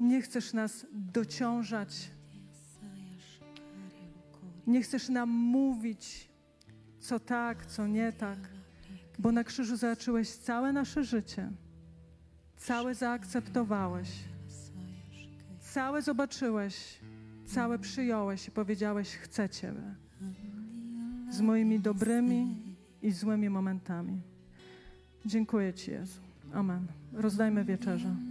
[0.00, 2.10] nie chcesz nas dociążać,
[4.66, 6.28] nie chcesz nam mówić,
[7.00, 8.38] co tak, co nie tak,
[9.18, 11.50] bo na krzyżu zacząłeś całe nasze życie,
[12.56, 14.08] całe zaakceptowałeś,
[15.60, 16.98] całe zobaczyłeś,
[17.46, 19.94] całe przyjąłeś i powiedziałeś: Chcę Ciebie
[21.30, 22.56] z moimi dobrymi
[23.02, 24.20] i złymi momentami.
[25.26, 26.20] Dziękuję Ci, Jezu.
[26.52, 26.86] Amen.
[27.12, 28.27] Rozdajmy wieczerzę.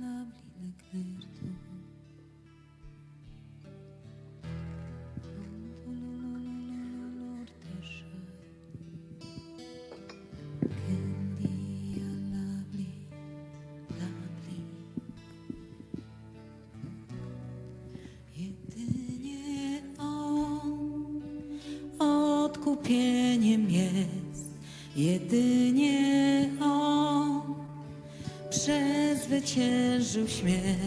[30.29, 30.86] śmiech.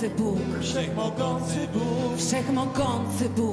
[0.00, 3.49] Wszechmogący Bóg, Wszechmogący Bóg, Wszechmogący Bóg.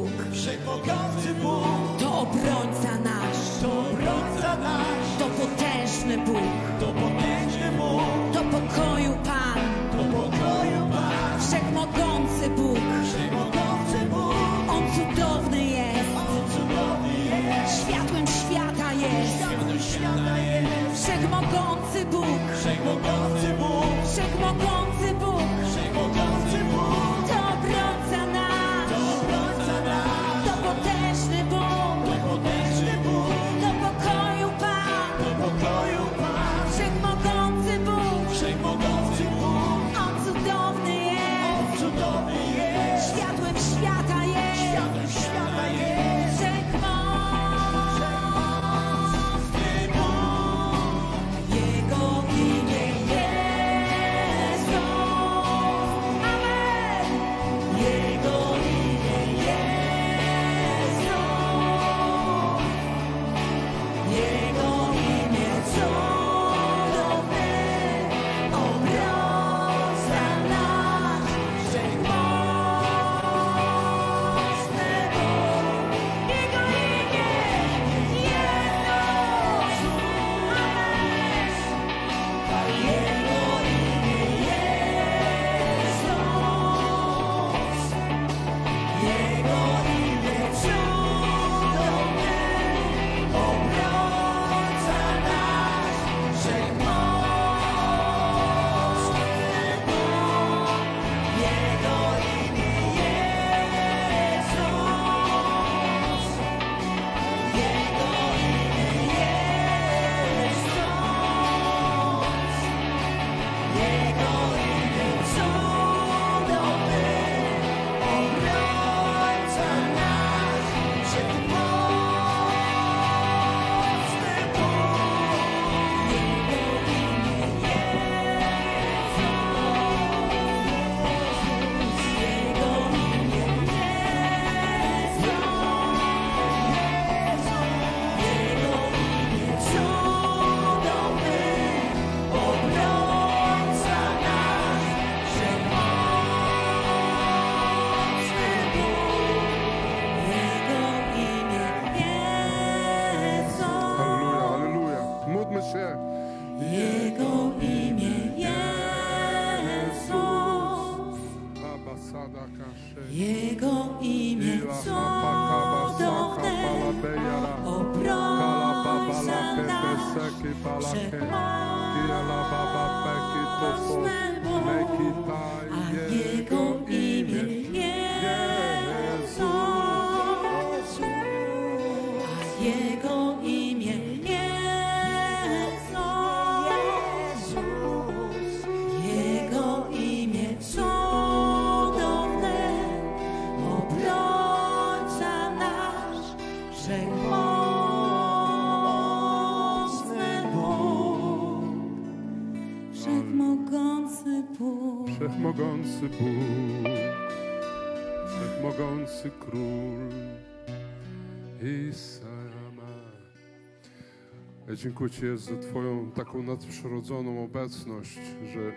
[214.77, 218.19] dziękuję Ci, za Twoją taką nadprzyrodzoną obecność,
[218.53, 218.73] że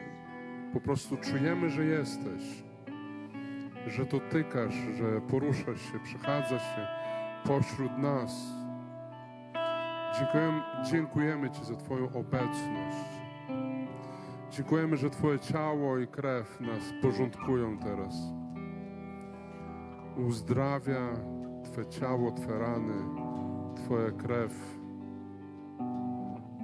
[0.72, 2.64] po prostu czujemy, że jesteś,
[3.86, 6.86] że dotykasz, że poruszasz się, przechadzasz się
[7.44, 8.46] pośród nas.
[10.18, 13.06] Dziękujemy, dziękujemy Ci za Twoją obecność.
[14.50, 18.14] Dziękujemy, że Twoje ciało i krew nas porządkują teraz.
[20.16, 21.12] Uzdrawia
[21.64, 22.94] Twoje ciało, Twoje rany,
[23.76, 24.79] Twoja krew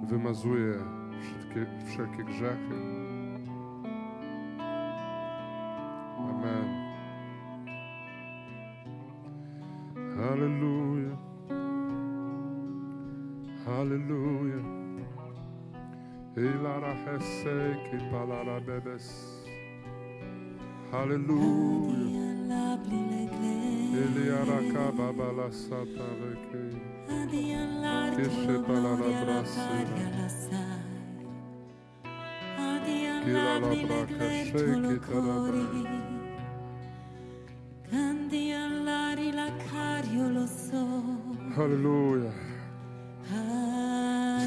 [0.09, 0.74] wymazuje
[1.20, 2.74] wszelkie, wszelkie grzechy.
[6.18, 6.86] Amen.
[10.16, 11.18] Hallelujah.
[13.66, 14.64] Hallelujah.
[16.36, 18.11] Ilara hesek i
[18.61, 19.45] bebes.
[20.93, 22.07] Hallelujah.
[41.57, 42.32] Hallelujah.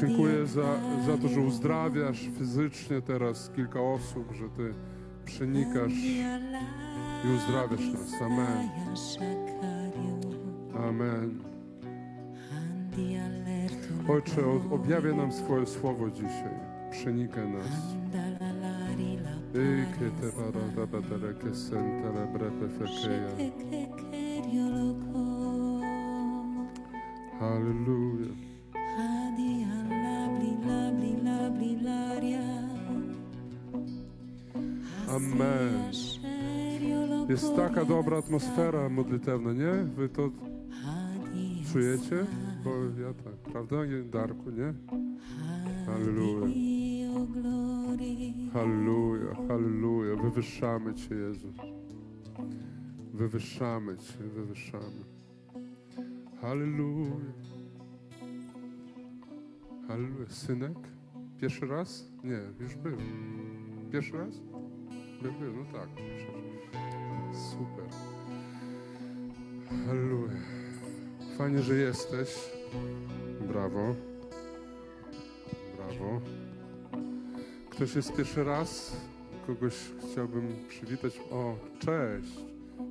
[0.00, 4.74] Dziękuję za, za to, że uzdrawiasz fizycznie teraz kilka osób, że Ty
[5.30, 5.92] przenikasz
[7.24, 8.22] i uzdrawiasz nas.
[8.22, 8.68] Amen.
[10.88, 11.38] Amen.
[14.08, 16.54] Ojcze, o- objawiaj nam swoje słowo dzisiaj.
[16.90, 17.70] Przenikaj nas.
[19.54, 20.10] Ike
[35.10, 35.92] Amen.
[37.28, 39.72] Jest taka dobra atmosfera modlitewna, nie?
[39.96, 40.30] Wy to
[41.72, 42.26] czujecie?
[42.64, 43.76] Bo ja tak, prawda?
[44.04, 44.74] Darku, nie?
[45.86, 46.46] Halleluja.
[48.52, 50.16] Halleluja, halleluja.
[50.16, 51.48] Wywyższamy Cię, Jezu.
[53.14, 55.04] Wywyższamy Cię, wywyższamy.
[56.40, 57.16] Halleluja.
[59.88, 60.28] Halleluja.
[60.28, 60.78] Synek?
[61.40, 62.10] Pierwszy raz?
[62.24, 62.96] Nie, już był.
[63.92, 64.40] Pierwszy raz?
[65.22, 65.88] No tak.
[67.34, 67.84] Super.
[69.86, 70.32] Halleluja.
[71.38, 72.50] Fajnie, że jesteś.
[73.40, 73.94] Brawo.
[75.76, 76.20] Brawo.
[77.70, 78.96] Ktoś jest pierwszy raz?
[79.46, 79.74] Kogoś
[80.12, 81.20] chciałbym przywitać.
[81.30, 82.32] O, cześć.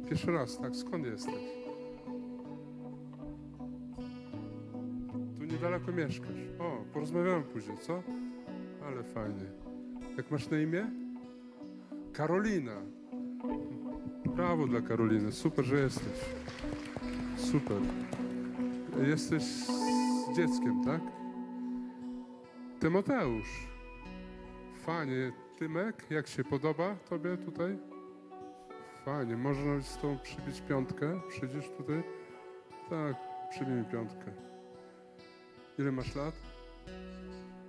[0.10, 0.76] Pierwszy raz, tak?
[0.76, 1.34] Skąd jesteś?
[5.38, 6.30] Tu niedaleko mieszkasz.
[6.60, 8.04] O, porozmawiamy później, co?
[8.86, 9.46] Ale fajnie.
[10.18, 11.09] Jak masz na imię?
[12.20, 12.82] Karolina.
[14.26, 15.32] Brawo dla Karoliny.
[15.32, 16.20] Super, że jesteś.
[17.38, 17.78] Super.
[19.07, 21.01] Jesteś z dzieckiem, tak?
[22.80, 23.67] Tymoteusz.
[24.86, 25.32] Fajnie.
[25.59, 27.78] Tymek, jak się podoba tobie tutaj?
[29.05, 29.38] Fajnie.
[29.38, 31.22] Można z tą przybić piątkę?
[31.30, 32.03] Przyjdziesz tutaj?
[32.89, 33.15] Tak,
[33.49, 34.32] przybij piątkę.
[35.78, 36.36] Ile masz lat?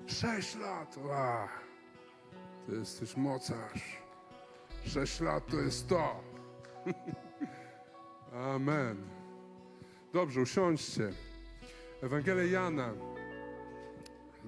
[0.06, 0.96] Sześć lat!
[0.96, 1.48] Ła!
[2.66, 4.09] Ty jesteś mocarz.
[4.86, 6.24] Sześć lat to jest to.
[8.32, 8.96] Amen.
[10.12, 11.12] Dobrze, usiądźcie.
[12.02, 12.94] Ewangelia Jana.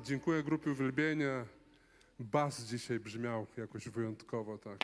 [0.04, 1.46] Dziękuję grupie uwielbienia.
[2.20, 4.78] Bas dzisiaj brzmiał jakoś wyjątkowo, tak.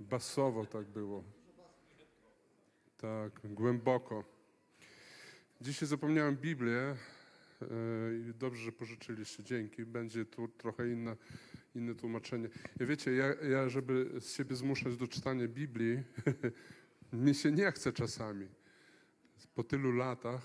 [0.00, 1.22] Basowo tak było.
[3.00, 4.24] Tak, głęboko.
[5.60, 6.80] Dzisiaj zapomniałem Biblię.
[6.82, 6.96] e,
[8.38, 9.44] Dobrze, że pożyczyliście.
[9.44, 9.84] Dzięki.
[9.84, 11.16] Będzie tu trochę inna,
[11.78, 12.48] inne tłumaczenie.
[12.80, 16.02] Ja wiecie, ja, ja żeby siebie zmuszać do czytania Biblii,
[17.12, 18.48] mi się nie chce czasami.
[19.54, 20.42] Po tylu latach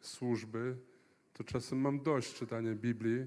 [0.00, 0.76] służby,
[1.32, 3.26] to czasem mam dość czytania Biblii,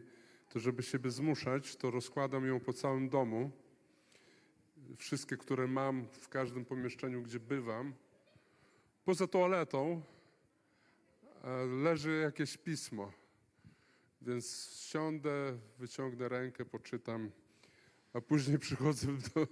[0.50, 3.52] to żeby siebie zmuszać, to rozkładam ją po całym domu.
[4.98, 7.94] Wszystkie, które mam w każdym pomieszczeniu, gdzie bywam.
[9.06, 10.02] Poza toaletą
[11.84, 13.12] leży jakieś pismo.
[14.22, 17.32] Więc siądę, wyciągnę rękę, poczytam,
[18.14, 19.48] a później przychodzę do,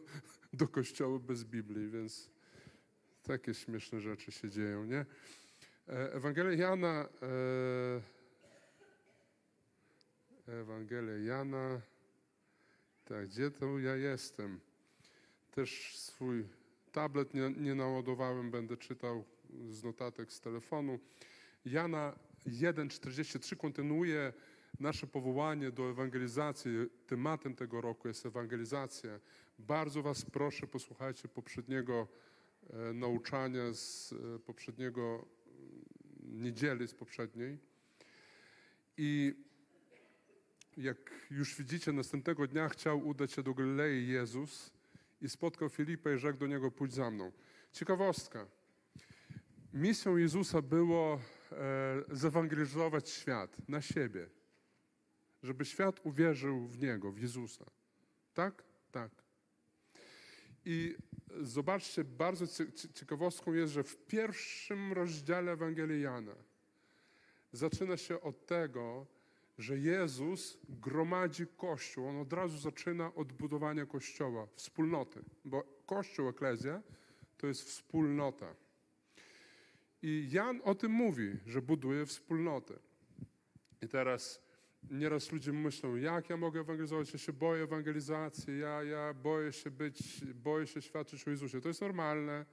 [0.54, 2.30] do kościoła bez Biblii, więc
[3.24, 5.06] takie śmieszne rzeczy się dzieją, nie?
[5.88, 7.10] E, Ewangelia Jana,
[10.48, 11.82] e, Ewangelia Jana,
[13.06, 14.60] tak, gdzie to ja jestem?
[15.52, 16.46] Też swój
[16.92, 19.26] tablet nie, nie naładowałem, będę czytał
[19.70, 21.00] z notatek z telefonu.
[21.66, 22.16] Jana
[22.48, 24.34] 1,43 kontynuuje
[24.80, 26.72] nasze powołanie do ewangelizacji.
[27.08, 29.20] Tematem tego roku jest ewangelizacja.
[29.60, 32.08] Bardzo Was proszę, posłuchajcie poprzedniego
[32.70, 37.58] e, nauczania z e, poprzedniego mm, niedzieli, z poprzedniej.
[38.98, 39.34] I
[40.78, 44.72] jak już widzicie, następnego dnia chciał udać się do Galilei Jezus
[45.22, 47.32] i spotkał Filipa i rzekł do niego, pójdź za mną.
[47.72, 48.48] Ciekawostka.
[49.74, 51.20] Misją Jezusa było
[51.52, 51.58] e,
[52.12, 54.30] zewangelizować świat na siebie,
[55.44, 57.66] żeby świat uwierzył w Niego, w Jezusa.
[58.34, 58.64] Tak?
[58.92, 59.12] Tak.
[60.66, 60.96] I
[61.42, 66.36] zobaczcie, bardzo cie- cie- ciekawostką jest, że w pierwszym rozdziale Ewangelii Jana
[67.52, 69.06] zaczyna się od tego,
[69.58, 72.08] że Jezus gromadzi Kościół.
[72.08, 76.82] On od razu zaczyna od budowania Kościoła, wspólnoty, bo Kościół, Eklezja,
[77.38, 78.56] to jest wspólnota.
[80.02, 82.74] I Jan o tym mówi, że buduje wspólnotę.
[83.82, 84.42] I teraz
[84.92, 87.14] nieraz ludzie myślą, jak ja mogę ewangelizować?
[87.14, 91.62] Ja się boję ewangelizacji, ja, ja boję się być, boję się świadczyć o Jezusie.
[91.62, 92.46] To jest normalne.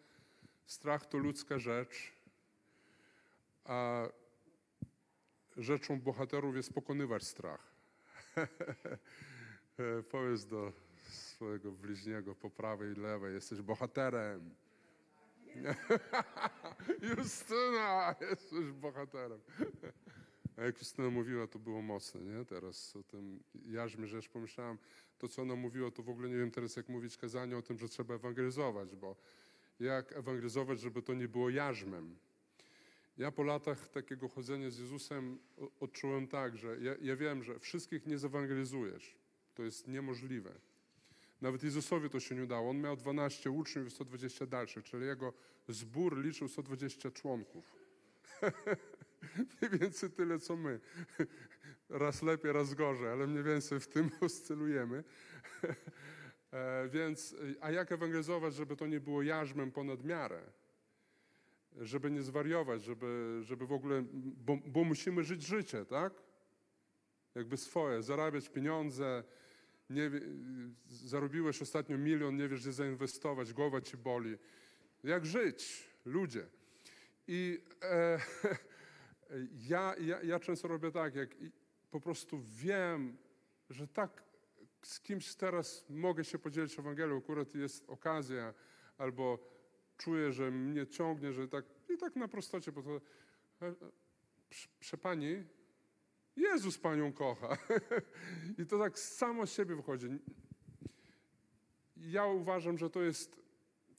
[0.66, 2.12] Strach to ludzka rzecz.
[3.64, 4.08] A
[5.56, 7.72] rzeczą bohaterów jest pokonywać strach.
[10.10, 10.72] Powiedz do
[11.08, 14.54] swojego bliźniego po prawej i lewej, jesteś bohaterem.
[17.16, 19.40] Justyna, jesteś bohaterem.
[20.56, 22.44] A jak Justyna mówiła, to było mocne, nie?
[22.44, 24.78] Teraz o tym jarzmie rzecz pomyślałam,
[25.18, 27.78] to co ona mówiła, to w ogóle nie wiem teraz jak mówić kazanie o tym,
[27.78, 29.16] że trzeba ewangelizować, bo
[29.80, 32.16] jak ewangelizować, żeby to nie było jarzmem.
[33.18, 35.38] Ja po latach takiego chodzenia z Jezusem
[35.80, 39.16] odczułem tak, że ja, ja wiem, że wszystkich nie zewangelizujesz.
[39.54, 40.52] To jest niemożliwe.
[41.40, 42.70] Nawet Jezusowi to się nie udało.
[42.70, 45.32] On miał 12 uczniów i 120 dalszych, czyli jego
[45.68, 47.64] zbór liczył 120 członków.
[49.62, 50.80] mniej więcej tyle, co my.
[51.88, 55.04] Raz lepiej, raz gorzej, ale mniej więcej w tym oscylujemy.
[56.52, 60.42] E, Więc, a jak ewangelizować, żeby to nie było jarzmem ponad miarę?
[61.80, 64.04] Żeby nie zwariować, żeby, żeby w ogóle,
[64.36, 66.12] bo, bo musimy żyć życie, tak?
[67.34, 69.24] Jakby swoje, zarabiać pieniądze,
[69.90, 70.10] nie,
[70.86, 74.36] zarobiłeś ostatnio milion, nie wiesz gdzie zainwestować, głowa ci boli.
[75.04, 76.46] Jak żyć, ludzie?
[77.28, 78.18] I e,
[79.52, 81.30] ja, ja, ja często robię tak, jak
[81.90, 83.16] po prostu wiem,
[83.70, 84.22] że tak
[84.82, 88.54] z kimś teraz mogę się podzielić Ewangelią, akurat jest okazja,
[88.98, 89.38] albo
[89.96, 93.00] czuję, że mnie ciągnie, że tak i tak na prostocie, bo to,
[93.62, 93.74] e,
[94.80, 95.44] Prze pani,
[96.36, 97.58] Jezus panią kocha.
[98.62, 100.06] I to tak samo z siebie wychodzi.
[101.96, 103.40] Ja uważam, że to jest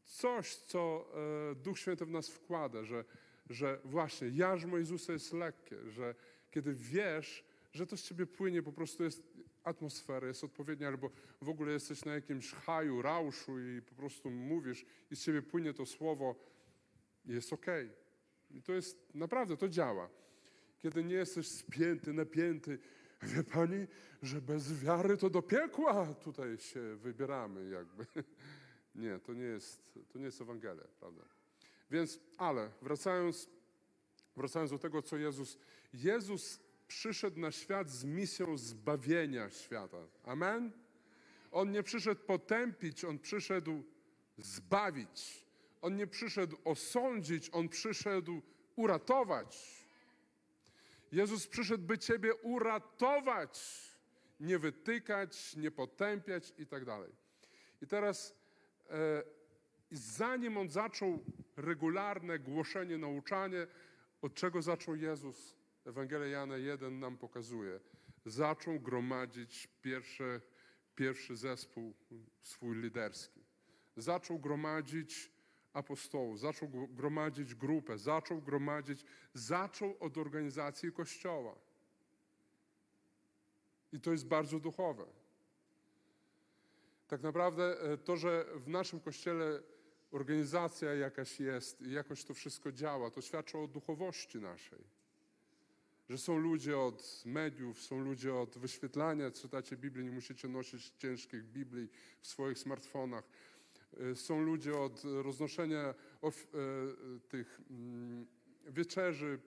[0.03, 1.09] coś, co
[1.51, 3.05] e, Duch Święty w nas wkłada, że,
[3.49, 6.15] że właśnie jarzmo Jezusa jest lekkie, że
[6.51, 9.23] kiedy wiesz, że to z ciebie płynie, po prostu jest
[9.63, 11.09] atmosfera, jest odpowiednia, albo
[11.41, 15.73] w ogóle jesteś na jakimś haju, rauszu i po prostu mówisz i z ciebie płynie
[15.73, 16.35] to słowo,
[17.25, 17.89] jest okej.
[18.51, 20.09] I to jest, naprawdę, to działa.
[20.79, 22.79] Kiedy nie jesteś spięty, napięty,
[23.21, 23.87] wie pani,
[24.23, 28.05] że bez wiary to do piekła tutaj się wybieramy jakby.
[28.95, 31.36] Nie, to nie jest, to nie jest Ewangelia, prawda?
[31.91, 33.49] Więc, ale wracając,
[34.35, 35.57] wracając do tego, co Jezus,
[35.93, 39.97] Jezus przyszedł na świat z misją zbawienia świata.
[40.23, 40.71] Amen?
[41.51, 43.83] On nie przyszedł potępić, on przyszedł
[44.37, 45.47] zbawić.
[45.81, 48.41] On nie przyszedł osądzić, on przyszedł
[48.75, 49.77] uratować.
[51.11, 53.81] Jezus przyszedł, by Ciebie uratować,
[54.39, 57.11] nie wytykać, nie potępiać i tak dalej.
[57.81, 58.35] I teraz,
[58.89, 59.23] e,
[59.91, 61.23] zanim On zaczął
[61.57, 63.67] regularne głoszenie, nauczanie,
[64.21, 65.55] od czego zaczął Jezus?
[65.85, 67.79] Ewangelia Jana 1 nam pokazuje.
[68.25, 70.41] Zaczął gromadzić pierwsze,
[70.95, 71.93] pierwszy zespół
[72.41, 73.41] swój liderski.
[73.97, 75.31] Zaczął gromadzić
[75.73, 81.55] apostołów, zaczął gro- gromadzić grupę, zaczął gromadzić, zaczął od organizacji Kościoła.
[83.91, 85.05] I to jest bardzo duchowe.
[87.07, 89.63] Tak naprawdę e, to, że w naszym Kościele
[90.11, 94.97] organizacja jakaś jest i jakoś to wszystko działa, to świadczy o duchowości naszej.
[96.09, 101.43] Że są ludzie od mediów, są ludzie od wyświetlania, czytacie Biblię, nie musicie nosić ciężkich
[101.43, 101.89] Biblii
[102.21, 103.23] w swoich smartfonach.
[104.11, 105.93] E, Są ludzie od roznoszenia e,
[107.29, 108.27] tych mm,
[108.67, 109.39] wieczerzy,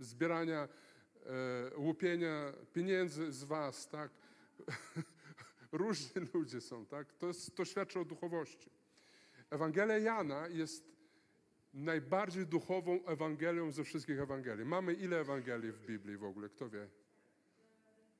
[0.00, 0.68] zbierania,
[1.26, 4.10] e, łupienia pieniędzy z was, tak?
[5.72, 7.12] Różni ludzie są, tak?
[7.12, 8.70] To, jest, to świadczy o duchowości.
[9.50, 10.84] Ewangelia Jana jest
[11.74, 14.64] najbardziej duchową Ewangelią ze wszystkich Ewangelii.
[14.64, 16.48] Mamy ile Ewangelii w Biblii w ogóle?
[16.48, 16.88] Kto wie?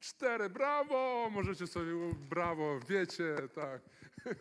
[0.01, 1.31] Cztery, brawo!
[1.31, 1.93] Możecie sobie,
[2.31, 3.83] brawo, wiecie, tak.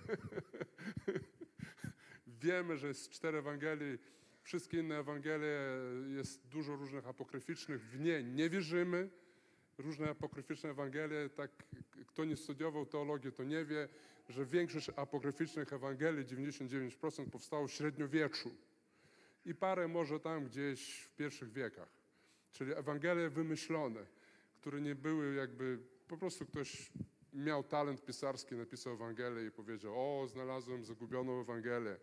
[2.41, 3.97] Wiemy, że jest cztery Ewangelii.
[4.43, 5.59] Wszystkie inne Ewangelie,
[6.15, 7.81] jest dużo różnych apokryficznych.
[7.81, 9.09] W nie nie wierzymy.
[9.77, 11.51] Różne apokryficzne Ewangelie, tak
[12.07, 13.87] kto nie studiował teologii, to nie wie,
[14.29, 18.55] że większość apokryficznych Ewangelii, 99% powstało w średniowieczu
[19.45, 21.89] i parę może tam gdzieś w pierwszych wiekach.
[22.51, 24.05] Czyli Ewangelie wymyślone,
[24.61, 26.91] które nie były jakby, po prostu ktoś
[27.33, 31.97] miał talent pisarski, napisał Ewangelię i powiedział, o, znalazłem zagubioną Ewangelię.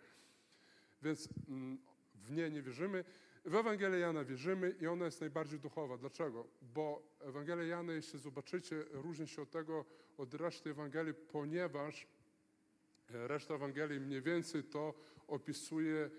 [1.03, 1.79] Więc mm,
[2.15, 3.05] w nie nie wierzymy.
[3.45, 5.97] W Ewangelię Jana wierzymy i ona jest najbardziej duchowa.
[5.97, 6.47] Dlaczego?
[6.75, 9.85] Bo Ewangelia Jana, jeśli zobaczycie, różni się od tego,
[10.19, 12.07] od reszty Ewangelii, ponieważ
[13.15, 14.95] e, reszta Ewangelii mniej więcej to
[15.29, 16.11] opisuje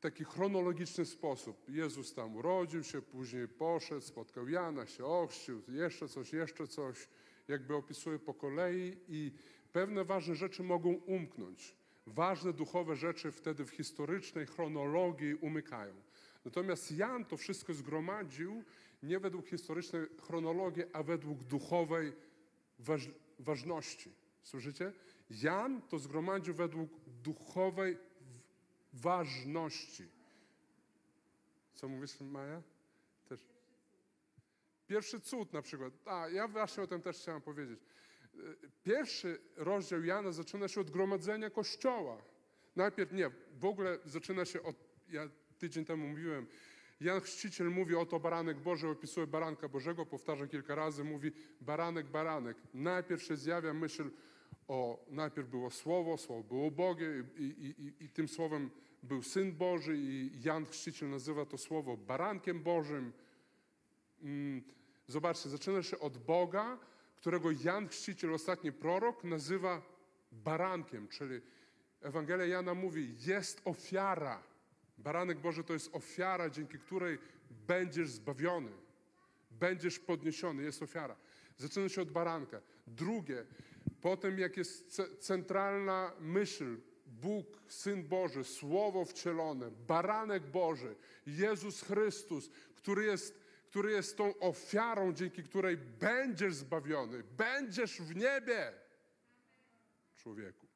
[0.00, 1.68] taki chronologiczny sposób.
[1.68, 7.08] Jezus tam urodził się, później poszedł, spotkał Jana, się ochrzcił, jeszcze coś, jeszcze coś.
[7.48, 9.32] Jakby opisuje po kolei i
[9.72, 11.76] pewne ważne rzeczy mogą umknąć.
[12.06, 16.07] Ważne duchowe rzeczy wtedy w historycznej chronologii umykają.
[16.48, 18.64] Natomiast Jan to wszystko zgromadził
[19.02, 22.12] nie według historycznej chronologii, a według duchowej
[22.78, 24.12] waż- ważności.
[24.42, 24.92] Słyszycie?
[25.30, 26.90] Jan to zgromadził według
[27.22, 27.98] duchowej
[28.92, 30.08] ważności.
[31.74, 32.62] Co mówisz, Maja?
[33.28, 33.40] Też.
[34.86, 35.92] Pierwszy cud na przykład.
[36.04, 37.80] A, ja właśnie o tym też chciałem powiedzieć.
[38.34, 42.22] Y, Pierwszy rozdział Jana zaczyna się od gromadzenia kościoła.
[42.76, 43.30] Najpierw nie,
[43.60, 44.76] w ogóle zaczyna się od,
[45.08, 45.28] ja
[45.58, 46.46] tydzień temu mówiłem,
[47.00, 52.56] Jan Chrzciciel mówi, oto baranek Boży, opisuje baranka Bożego, powtarzam kilka razy, mówi baranek, baranek.
[52.74, 54.10] Najpierw się zjawia myśl
[54.68, 58.70] o, najpierw było Słowo, Słowo było Bogie i, i, i, i tym Słowem
[59.02, 63.12] był Syn Boży i Jan Chrzciciel nazywa to Słowo barankiem Bożym.
[64.22, 64.62] Mm,
[65.06, 66.78] Zobaczcie, zaczyna się od Boga,
[67.16, 69.82] którego Jan Chrzciciel, ostatni prorok, nazywa
[70.32, 71.40] barankiem, czyli
[72.00, 74.42] Ewangelia Jana mówi, jest ofiara.
[74.98, 77.18] Baranek Boży to jest ofiara, dzięki której
[77.68, 78.70] będziesz zbawiony,
[79.50, 81.16] będziesz podniesiony, jest ofiara.
[81.56, 82.60] Zaczyna się od baranka.
[82.86, 83.46] Drugie,
[84.00, 86.76] potem jak jest ce- centralna myśl,
[87.06, 90.96] Bóg, Syn Boży, Słowo wcielone, Baranek Boży,
[91.26, 98.72] Jezus Chrystus, który jest, który jest tą ofiarą, dzięki której będziesz zbawiony, będziesz w niebie,
[100.16, 100.66] człowieku.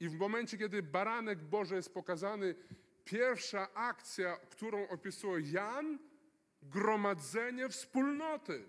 [0.00, 2.54] I w momencie, kiedy baranek Boży jest pokazany,
[3.10, 5.98] pierwsza akcja, którą opisuje Jan,
[6.62, 8.68] gromadzenie wspólnoty.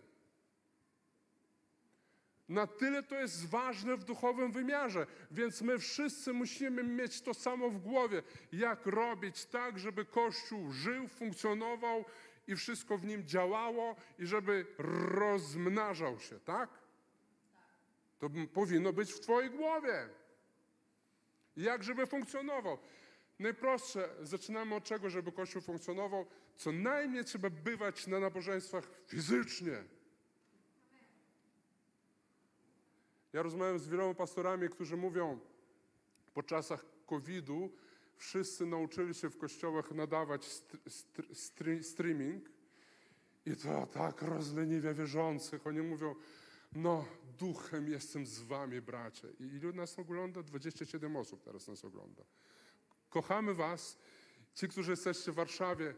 [2.50, 7.70] Na tyle to jest ważne w duchowym wymiarze, więc my wszyscy musimy mieć to samo
[7.70, 12.06] w głowie, jak robić tak, żeby Kościół żył, funkcjonował
[12.48, 14.66] i wszystko w nim działało i żeby
[15.18, 16.70] rozmnażał się, tak?
[18.20, 20.10] To powinno być w Twojej głowie.
[21.58, 22.78] Jak żeby funkcjonował?
[23.42, 26.26] Najprostsze, zaczynamy od czego, żeby Kościół funkcjonował.
[26.56, 29.84] Co najmniej trzeba bywać na nabożeństwach fizycznie.
[33.34, 35.40] Ja rozmawiam z wieloma pastorami, którzy mówią,
[36.34, 37.72] po czasach COVID-u
[38.18, 42.50] wszyscy nauczyli się w kościołach nadawać st- st- stre- streaming
[43.46, 45.68] i to tak rozleniwia wierzących.
[45.68, 46.16] Oni mówią,
[46.76, 47.06] no
[47.40, 49.28] duchem jestem z wami, bracie.
[49.40, 50.44] I ilu nas ogląda?
[50.44, 52.24] 27 osób teraz nas ogląda.
[53.12, 53.98] Kochamy was.
[54.56, 55.96] Ci, którzy jesteście w Warszawie,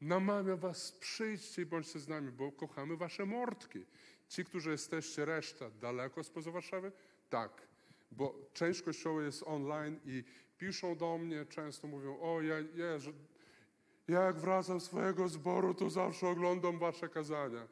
[0.00, 3.86] namawiam was, przyjdźcie i bądźcie z nami, bo kochamy wasze mordki.
[4.28, 6.92] Ci, którzy jesteście reszta daleko spoza Warszawy,
[7.30, 7.62] tak,
[8.12, 10.24] bo część kościoła jest online i
[10.58, 13.12] piszą do mnie, często mówią, o ja, Jezu,
[14.08, 17.68] ja jak wracam z swojego zboru, to zawsze oglądam wasze kazania.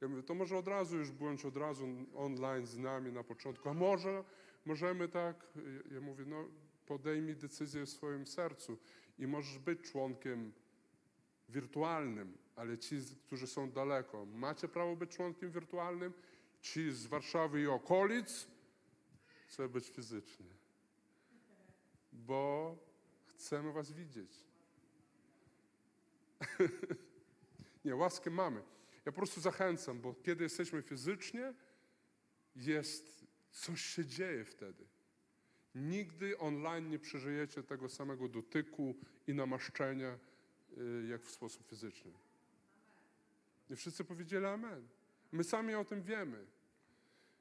[0.00, 3.68] Ja mówię, to może od razu już bądź od razu online z nami na początku.
[3.68, 4.24] A może
[4.66, 5.36] możemy tak?
[5.56, 6.44] Ja- Ja mówię, no
[6.92, 8.78] podejmij decyzję w swoim sercu
[9.18, 10.52] i możesz być członkiem
[11.48, 12.96] wirtualnym, ale ci,
[13.26, 16.12] którzy są daleko, macie prawo być członkiem wirtualnym?
[16.60, 18.46] Ci z Warszawy i okolic,
[19.48, 20.46] trzeba być fizycznie.
[22.12, 22.76] Bo
[23.26, 24.32] chcemy was widzieć.
[27.84, 28.62] Nie, łaskę mamy.
[29.04, 31.54] Ja po prostu zachęcam, bo kiedy jesteśmy fizycznie,
[32.56, 34.91] jest, coś się dzieje wtedy.
[35.74, 38.94] Nigdy online nie przeżyjecie tego samego dotyku
[39.26, 40.18] i namaszczenia,
[40.78, 42.12] y, jak w sposób fizyczny.
[43.70, 44.88] I wszyscy powiedzieli amen.
[45.32, 46.46] My sami o tym wiemy.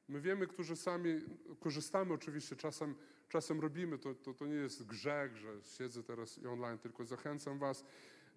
[0.10, 1.22] My wiemy, którzy sami
[1.60, 2.96] korzystamy oczywiście, czasem,
[3.30, 7.60] czasem robimy, to, to, to nie jest grzech, że siedzę teraz i online, tylko zachęcam
[7.60, 7.84] was.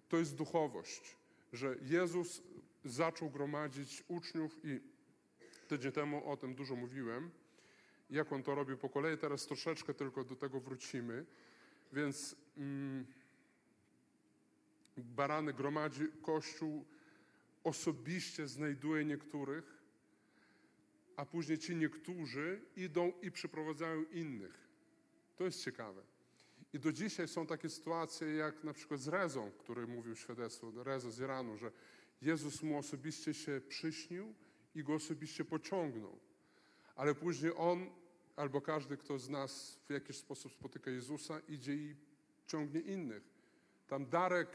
[0.09, 1.15] To jest duchowość,
[1.53, 2.41] że Jezus
[2.85, 4.79] zaczął gromadzić uczniów i
[5.67, 7.31] tydzień temu o tym dużo mówiłem,
[8.09, 11.25] jak On to robił po kolei, teraz troszeczkę tylko do tego wrócimy.
[11.93, 13.05] Więc mm,
[14.97, 16.85] barany gromadzi Kościół,
[17.63, 19.83] osobiście znajduje niektórych,
[21.15, 24.67] a później ci niektórzy idą i przyprowadzają innych.
[25.35, 26.01] To jest ciekawe.
[26.73, 31.11] I do dzisiaj są takie sytuacje, jak na przykład z Rezą, który mówił świadectwo, Reza
[31.11, 31.71] z Iranu, że
[32.21, 34.33] Jezus mu osobiście się przyśnił
[34.75, 36.19] i go osobiście pociągnął.
[36.95, 37.89] Ale później on,
[38.35, 41.95] albo każdy, kto z nas w jakiś sposób spotyka Jezusa, idzie i
[42.47, 43.23] ciągnie innych.
[43.87, 44.49] Tam Darek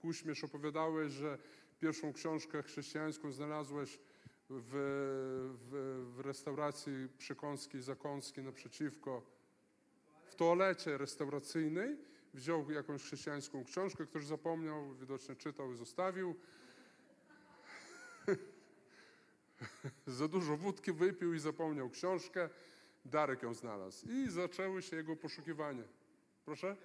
[0.00, 1.38] Kuśmierz opowiadałeś, że
[1.80, 3.98] pierwszą książkę chrześcijańską znalazłeś
[4.50, 4.70] w,
[5.70, 9.22] w, w restauracji przekąski zakąski naprzeciwko,
[10.24, 11.96] w toalecie restauracyjnej.
[12.34, 16.34] Wziął jakąś chrześcijańską książkę, ktoś zapomniał, widocznie czytał i zostawił.
[20.06, 22.48] Za dużo wódki wypił i zapomniał książkę.
[23.04, 24.08] Darek ją znalazł.
[24.08, 25.84] I zaczęły się jego poszukiwania.
[26.44, 26.76] Proszę?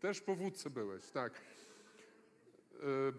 [0.00, 1.40] Też po wódce byłeś, tak.
[2.72, 3.12] E,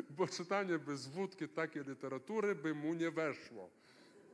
[0.16, 3.70] Bo, czytanie bez wódki takiej literatury by mu nie weszło.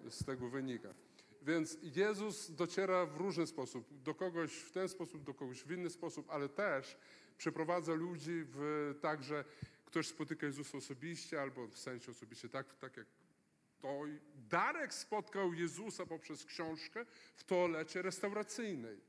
[0.08, 0.94] Z tego wynika.
[1.42, 4.02] Więc Jezus dociera w różny sposób.
[4.02, 6.96] Do kogoś w ten sposób, do kogoś w inny sposób, ale też
[7.38, 9.44] przeprowadza ludzi w tak, że
[9.88, 13.06] ktoś spotyka Jezusa osobiście, albo w sensie osobiście, tak, tak jak
[13.82, 14.02] to
[14.50, 19.00] Darek spotkał Jezusa poprzez książkę w toalecie restauracyjnej.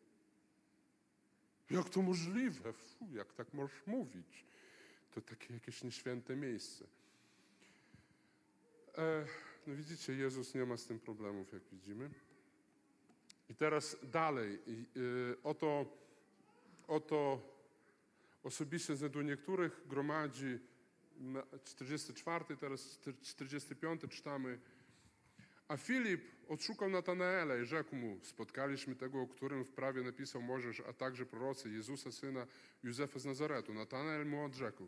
[1.69, 2.73] Jak to możliwe?
[3.11, 4.45] Jak tak możesz mówić?
[5.11, 6.85] To takie jakieś nieświęte miejsce.
[8.97, 9.26] E,
[9.68, 12.10] no widzicie, Jezus nie ma z tym problemów, jak widzimy.
[13.49, 14.60] I teraz dalej.
[14.68, 15.85] I, y, oto,
[16.88, 17.41] oto
[18.43, 20.60] osobiście do niektórych gromadzi
[21.64, 24.60] 44, teraz 45 czytamy.
[25.68, 30.80] A Filip odszukał Natanaela i rzekł mu, spotkaliśmy tego, o którym w prawie napisał Możesz,
[30.80, 32.48] a także prorocy, Jezusa, syna
[32.84, 33.74] Józefa z Nazaretu.
[33.74, 34.88] Natanael mu odrzekł,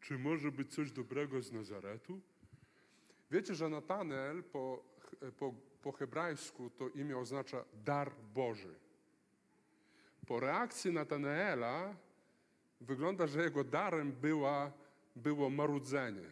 [0.00, 2.20] czy może być coś dobrego z Nazaretu?
[3.30, 4.84] Wiecie, że Natanael po,
[5.38, 8.74] po, po hebrajsku to imię oznacza dar Boży.
[10.26, 11.96] Po reakcji Natanaela
[12.80, 14.72] wygląda, że jego darem była,
[15.16, 16.30] było marudzenie.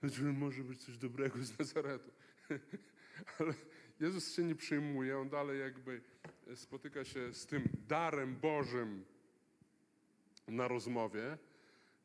[0.00, 2.10] Znaczy, może być coś dobrego z Nazaretu.
[3.38, 3.54] Ale
[4.00, 6.00] Jezus się nie przyjmuje, on dalej jakby
[6.54, 9.04] spotyka się z tym darem Bożym
[10.48, 11.38] na rozmowie,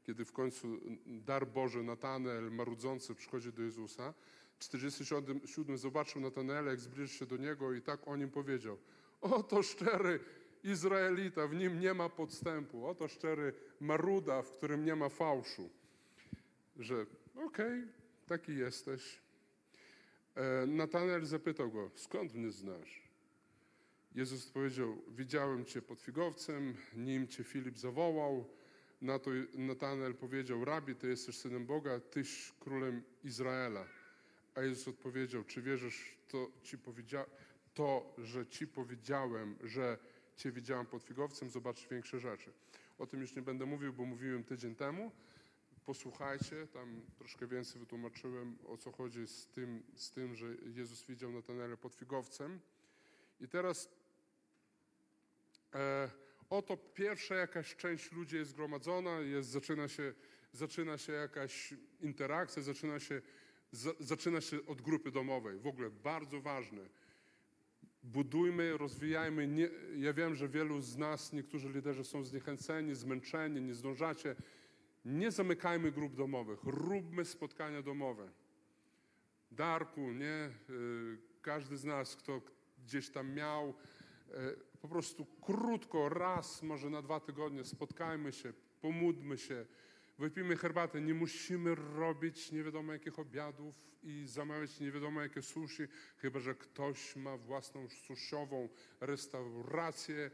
[0.03, 4.13] kiedy w końcu dar Boży, Natanael, marudzący, przychodzi do Jezusa.
[4.59, 8.77] 47 zobaczył Natanaela, jak zbliżył się do niego i tak o nim powiedział.
[9.21, 10.19] Oto szczery
[10.63, 12.87] Izraelita, w nim nie ma podstępu.
[12.87, 15.69] Oto szczery maruda, w którym nie ma fałszu.
[16.77, 17.87] Że okej, okay,
[18.27, 19.21] taki jesteś.
[20.35, 23.03] E, Natanael zapytał go, skąd mnie znasz?
[24.15, 28.49] Jezus powiedział, widziałem cię pod figowcem, nim cię Filip zawołał.
[29.01, 33.85] Na to Natanael powiedział, rabi, ty jesteś synem Boga, tyś królem Izraela.
[34.55, 37.25] A Jezus odpowiedział, czy wierzysz to, ci powiedzia-
[37.73, 39.97] to, że ci powiedziałem, że
[40.35, 42.53] cię widziałem pod figowcem, zobacz większe rzeczy.
[42.97, 45.11] O tym już nie będę mówił, bo mówiłem tydzień temu.
[45.85, 51.31] Posłuchajcie, tam troszkę więcej wytłumaczyłem, o co chodzi z tym, z tym że Jezus widział
[51.31, 52.59] Natanaela pod figowcem.
[53.39, 53.89] I teraz
[55.75, 56.09] e,
[56.49, 60.13] oto pierwsza jakaś część ludzi jest zgromadzona, jest, zaczyna, się,
[60.51, 63.21] zaczyna się jakaś interakcja, zaczyna się,
[63.71, 65.59] za, zaczyna się od grupy domowej.
[65.59, 66.81] W ogóle bardzo ważne.
[68.03, 69.47] Budujmy, rozwijajmy.
[69.47, 74.35] Nie, ja wiem, że wielu z nas, niektórzy liderzy są zniechęceni, zmęczeni, nie zdążacie.
[75.05, 78.29] Nie zamykajmy grup domowych, róbmy spotkania domowe.
[79.51, 80.49] Darku, nie?
[80.69, 82.41] Y, Każdy z nas, kto
[82.85, 84.33] gdzieś tam miał, y,
[84.81, 89.65] po prostu krótko, raz, może na dwa tygodnie spotkajmy się, pomódlmy się,
[90.19, 91.01] wypijmy herbatę.
[91.01, 95.83] Nie musimy robić nie wiadomo jakich obiadów i zamawiać nie wiadomo jakie sushi,
[96.17, 98.69] chyba że ktoś ma własną suszową
[99.01, 100.31] restaurację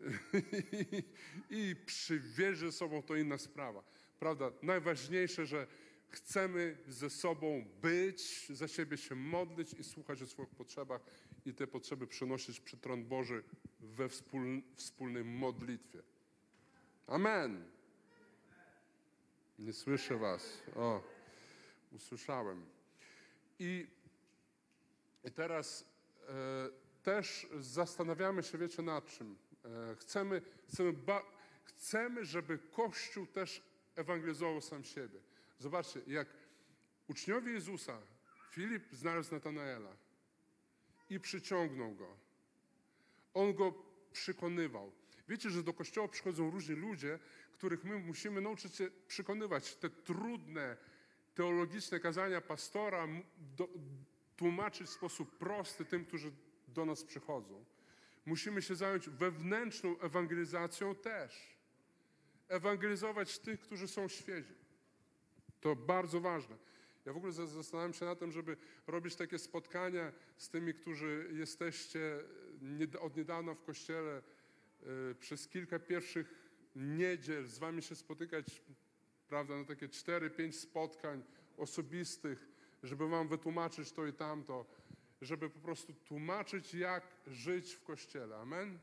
[1.50, 3.82] i przywiezie sobą, to inna sprawa.
[4.18, 4.52] Prawda?
[4.62, 5.66] Najważniejsze, że
[6.08, 11.00] chcemy ze sobą być, za siebie się modlić i słuchać o swoich potrzebach
[11.44, 13.42] i te potrzeby przenosić przed tron Boży
[13.80, 16.02] we wspól, wspólnej modlitwie.
[17.06, 17.79] Amen.
[19.60, 20.62] Nie słyszę was.
[20.76, 21.02] O,
[21.92, 22.66] usłyszałem.
[23.58, 23.86] I,
[25.24, 25.84] i teraz
[26.28, 26.32] e,
[27.02, 29.36] też zastanawiamy się, wiecie, nad czym.
[29.64, 31.22] E, chcemy, chcemy, ba,
[31.64, 33.62] chcemy, żeby Kościół też
[33.96, 35.20] ewangelizował sam siebie.
[35.58, 36.28] Zobaczcie, jak
[37.08, 37.98] uczniowie Jezusa,
[38.50, 39.96] Filip znalazł Natanaela
[41.10, 42.16] i przyciągnął go.
[43.34, 43.74] On go
[44.12, 44.92] przekonywał.
[45.28, 47.18] Wiecie, że do kościoła przychodzą różni ludzie,
[47.60, 49.76] których my musimy nauczyć się przekonywać.
[49.76, 50.76] Te trudne,
[51.34, 53.08] teologiczne kazania pastora
[53.56, 53.68] do,
[54.36, 56.32] tłumaczyć w sposób prosty tym, którzy
[56.68, 57.64] do nas przychodzą.
[58.26, 61.56] Musimy się zająć wewnętrzną ewangelizacją też.
[62.48, 64.54] Ewangelizować tych, którzy są świezi.
[65.60, 66.56] To bardzo ważne.
[67.04, 68.56] Ja w ogóle zastanawiam się na tym, żeby
[68.86, 72.20] robić takie spotkania z tymi, którzy jesteście
[73.00, 74.22] od niedawna w kościele,
[74.82, 78.62] y, przez kilka pierwszych niedziel z wami się spotykać,
[79.28, 81.22] prawda, na takie cztery, pięć spotkań
[81.56, 82.48] osobistych,
[82.82, 84.66] żeby wam wytłumaczyć to i tamto
[85.22, 88.36] żeby po prostu tłumaczyć, jak żyć w Kościele.
[88.36, 88.78] Amen?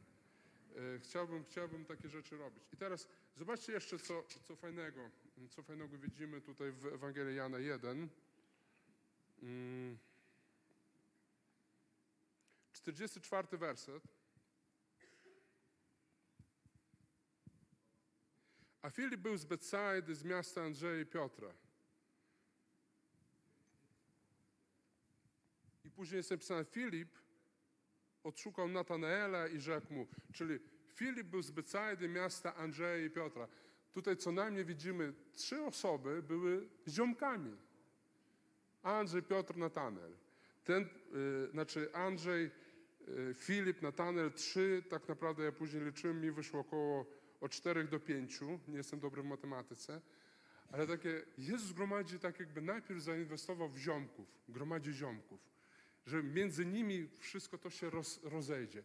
[0.76, 2.64] E, chciałbym, chciałbym takie rzeczy robić.
[2.74, 3.08] I teraz
[3.38, 5.10] zobaczcie jeszcze, co, co fajnego,
[5.50, 8.10] co fajnego widzimy tutaj w Ewangelii Jana 1.
[12.74, 14.04] 44 werset.
[18.88, 21.54] A Filip był z Betsaidy, z miasta Andrzeja i Piotra.
[25.86, 27.10] I później jest napisane, Filip
[28.24, 30.60] odszukał Natanaela i rzekł mu, czyli
[30.94, 33.48] Filip był z Betsaidy, miasta Andrzeja i Piotra.
[33.94, 37.58] Tutaj co najmniej widzimy, trzy osoby były ziomkami.
[38.84, 40.12] Andrzej, Piotr, Natanel.
[40.64, 42.52] Ten, y, znaczy Andrzej,
[43.08, 48.00] y, Filip, Natanel, trzy, tak naprawdę ja później liczyłem, mi wyszło około od czterech do
[48.00, 50.02] pięciu, nie jestem dobry w matematyce,
[50.72, 55.40] ale takie, Jezus gromadzi tak jakby najpierw zainwestował w ziomków, gromadzi ziomków,
[56.06, 58.84] że między nimi wszystko to się roz, rozejdzie.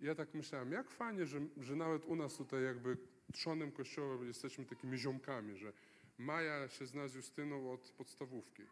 [0.00, 2.96] I ja tak myślałem, jak fajnie, że, że nawet u nas tutaj jakby
[3.32, 5.72] trzonem kościoła jesteśmy takimi ziomkami, że
[6.18, 8.62] Maja się zna z Justyną od podstawówki.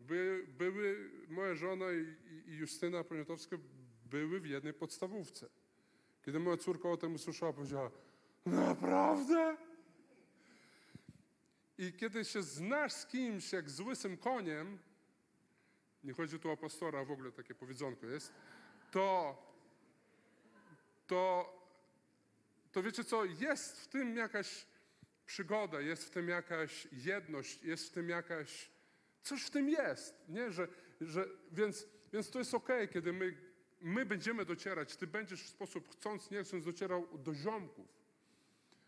[0.00, 2.16] By, były, moja żona i,
[2.50, 3.56] i Justyna Poniatowska
[4.10, 5.48] były w jednej podstawówce.
[6.22, 7.90] Kiedy moja córka o tym usłyszała, powiedziała,
[8.46, 9.56] naprawdę?
[11.78, 14.78] I kiedy się znasz z kimś jak z łysym koniem,
[16.04, 18.32] nie chodzi tu o pastora, w ogóle takie powiedzonko jest,
[18.90, 19.36] to,
[21.06, 21.52] to,
[22.72, 24.66] to wiecie co, jest w tym jakaś
[25.26, 28.70] przygoda, jest w tym jakaś jedność, jest w tym jakaś,
[29.22, 30.50] coś w tym jest, nie?
[30.50, 30.68] Że,
[31.00, 33.51] że, więc, więc to jest okej, kiedy my,
[33.82, 37.86] my będziemy docierać, ty będziesz w sposób chcąc, nie chcąc docierał do ziomków,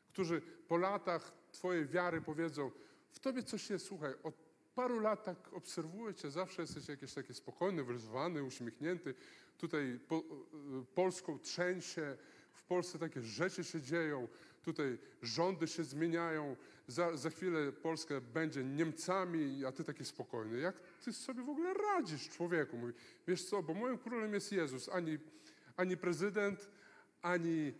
[0.09, 2.71] którzy po latach twojej wiary powiedzą,
[3.11, 4.35] w tobie coś jest, słuchaj, od
[4.75, 9.15] paru lat tak obserwuję cię, zawsze jesteś jakiś taki spokojny, wyzwany, uśmiechnięty,
[9.59, 10.23] tutaj po, y,
[10.95, 12.16] Polską trzęsie,
[12.53, 14.29] w Polsce takie rzeczy się dzieją,
[14.65, 16.57] tutaj rządy się zmieniają,
[16.89, 20.59] za, za chwilę Polska będzie Niemcami, a ty taki spokojny.
[20.59, 22.77] Jak ty sobie w ogóle radzisz, człowieku?
[22.77, 22.93] Mówi,
[23.27, 25.19] wiesz co, bo moim królem jest Jezus, ani,
[25.77, 26.70] ani prezydent,
[27.23, 27.73] ani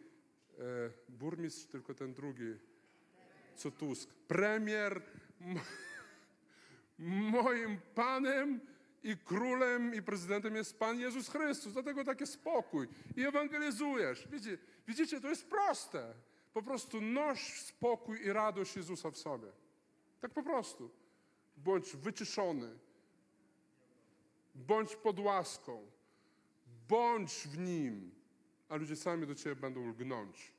[0.59, 2.55] e, burmistrz, tylko ten drugi,
[3.57, 4.11] co Tusk.
[4.29, 5.03] Premier,
[6.99, 8.61] moim Panem
[9.03, 11.73] i królem i prezydentem jest Pan Jezus Chrystus.
[11.73, 12.89] Dlatego taki spokój.
[13.17, 14.29] I ewangelizujesz.
[14.29, 14.59] Widzicie,
[14.89, 16.15] widzicie, to jest proste.
[16.55, 19.53] Po prostu noś spokój i radość Jezusa w sobie.
[20.21, 20.91] Tak po prostu.
[21.57, 22.79] Bądź wyciszony.
[24.55, 25.91] Bądź pod łaską.
[26.89, 28.15] Bądź w Nim,
[28.69, 30.53] a ludzie sami do Ciebie będą lgnąć.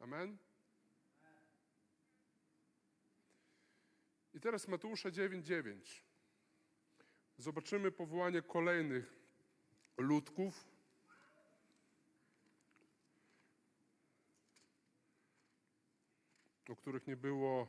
[0.00, 0.36] Amen?
[4.34, 6.02] I teraz Mateusza 9:9.
[7.38, 9.25] Zobaczymy powołanie kolejnych
[9.96, 10.64] ludków.
[16.68, 17.68] O których nie było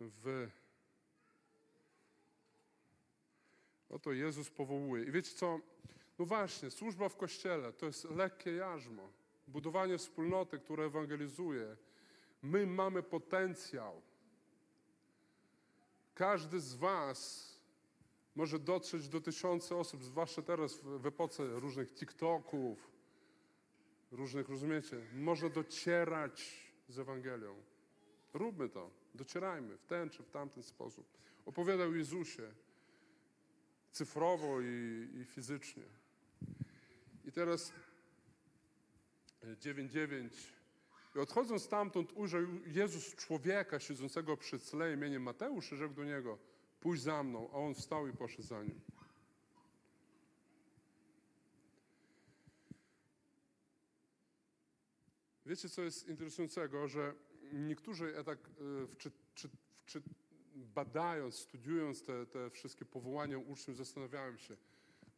[0.00, 0.48] w.
[3.90, 5.04] Oto Jezus powołuje.
[5.04, 5.60] I wiecie co?
[6.18, 9.12] No właśnie, służba w kościele to jest lekkie jarzmo.
[9.48, 11.76] Budowanie wspólnoty, które ewangelizuje.
[12.42, 14.02] My mamy potencjał.
[16.14, 17.53] Każdy z Was
[18.34, 22.90] może dotrzeć do tysiąca osób, zwłaszcza teraz w, epoce różnych TikToków,
[24.10, 27.54] różnych, rozumiecie, może docierać z Ewangelią.
[28.34, 31.06] Róbmy to, docierajmy w ten czy w tamten sposób.
[31.46, 32.52] Opowiadał Jezusie
[33.92, 35.82] cyfrowo i, i fizycznie.
[37.24, 37.72] I teraz
[39.44, 40.28] 9.9
[41.16, 46.38] i odchodząc stamtąd ujrzał Jezus człowieka siedzącego przy tle imieniem Mateusz i rzekł do niego,
[46.84, 48.80] pójdź za mną, a on wstał i poszedł za nim.
[55.46, 57.14] Wiecie, co jest interesującego, że
[57.52, 59.48] niektórzy, tak e, wczy, czy,
[59.86, 60.02] czy,
[60.54, 64.56] badając, studiując te, te wszystkie powołania uczniów, zastanawiałem się,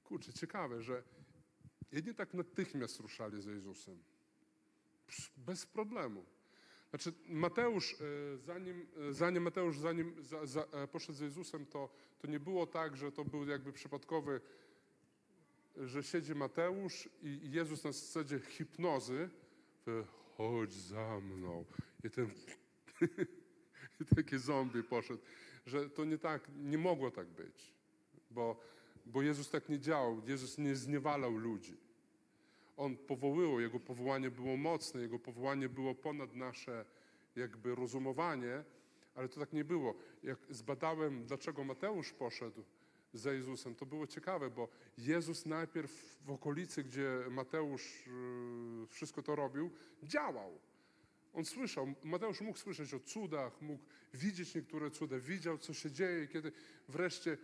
[0.04, 1.02] kurczę, ciekawe, że
[1.92, 3.98] jedni tak natychmiast ruszali za Jezusem.
[5.36, 6.24] Bez problemu.
[6.90, 7.96] Znaczy Mateusz, e,
[8.38, 11.88] zanim, e, zanim Mateusz zanim za, za, e, poszedł z Jezusem, to,
[12.18, 14.40] to nie było tak, że to był jakby przypadkowy,
[15.76, 19.28] że siedzi Mateusz i Jezus na zasadzie hipnozy,
[20.36, 21.64] chodź za mną.
[22.04, 22.30] I ten
[24.00, 25.22] i taki zombie poszedł,
[25.66, 27.72] że to nie tak, nie mogło tak być,
[28.30, 28.60] bo,
[29.06, 31.85] bo Jezus tak nie działał, Jezus nie zniewalał ludzi.
[32.76, 36.84] On powoływał, Jego powołanie było mocne, Jego powołanie było ponad nasze
[37.36, 38.64] jakby rozumowanie,
[39.14, 39.94] ale to tak nie było.
[40.22, 42.64] Jak zbadałem, dlaczego Mateusz poszedł
[43.12, 49.36] za Jezusem, to było ciekawe, bo Jezus najpierw w okolicy, gdzie Mateusz yy, wszystko to
[49.36, 49.70] robił,
[50.02, 50.58] działał.
[51.34, 53.84] On słyszał, Mateusz mógł słyszeć o cudach, mógł
[54.14, 56.52] widzieć niektóre cuda, widział, co się dzieje, kiedy
[56.88, 57.38] wreszcie,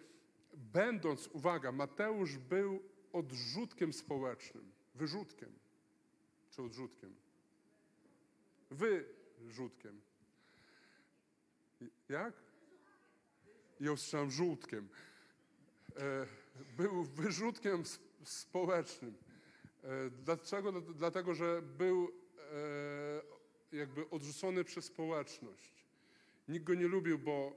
[0.54, 2.82] będąc, uwaga, Mateusz był
[3.12, 4.71] odrzutkiem społecznym.
[4.94, 5.52] Wyrzutkiem
[6.50, 7.14] czy odrzutkiem.
[8.70, 10.00] Wyrzutkiem.
[12.08, 12.34] Jak?
[13.80, 14.88] Ja usłyszałem żółtkiem.
[15.96, 16.26] E,
[16.76, 17.82] Był wyrzutkiem
[18.24, 19.14] społecznym.
[19.82, 20.72] E, Dlaczego?
[20.72, 22.12] Dl- Dlatego, że był
[23.72, 25.86] e, jakby odrzucony przez społeczność.
[26.48, 27.56] Nikt go nie lubił, bo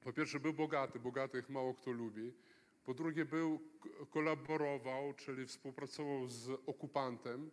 [0.00, 2.32] po pierwsze był bogaty, bogatych mało kto lubi.
[2.84, 3.60] Po drugie był,
[4.10, 7.50] kolaborował, czyli współpracował z okupantem.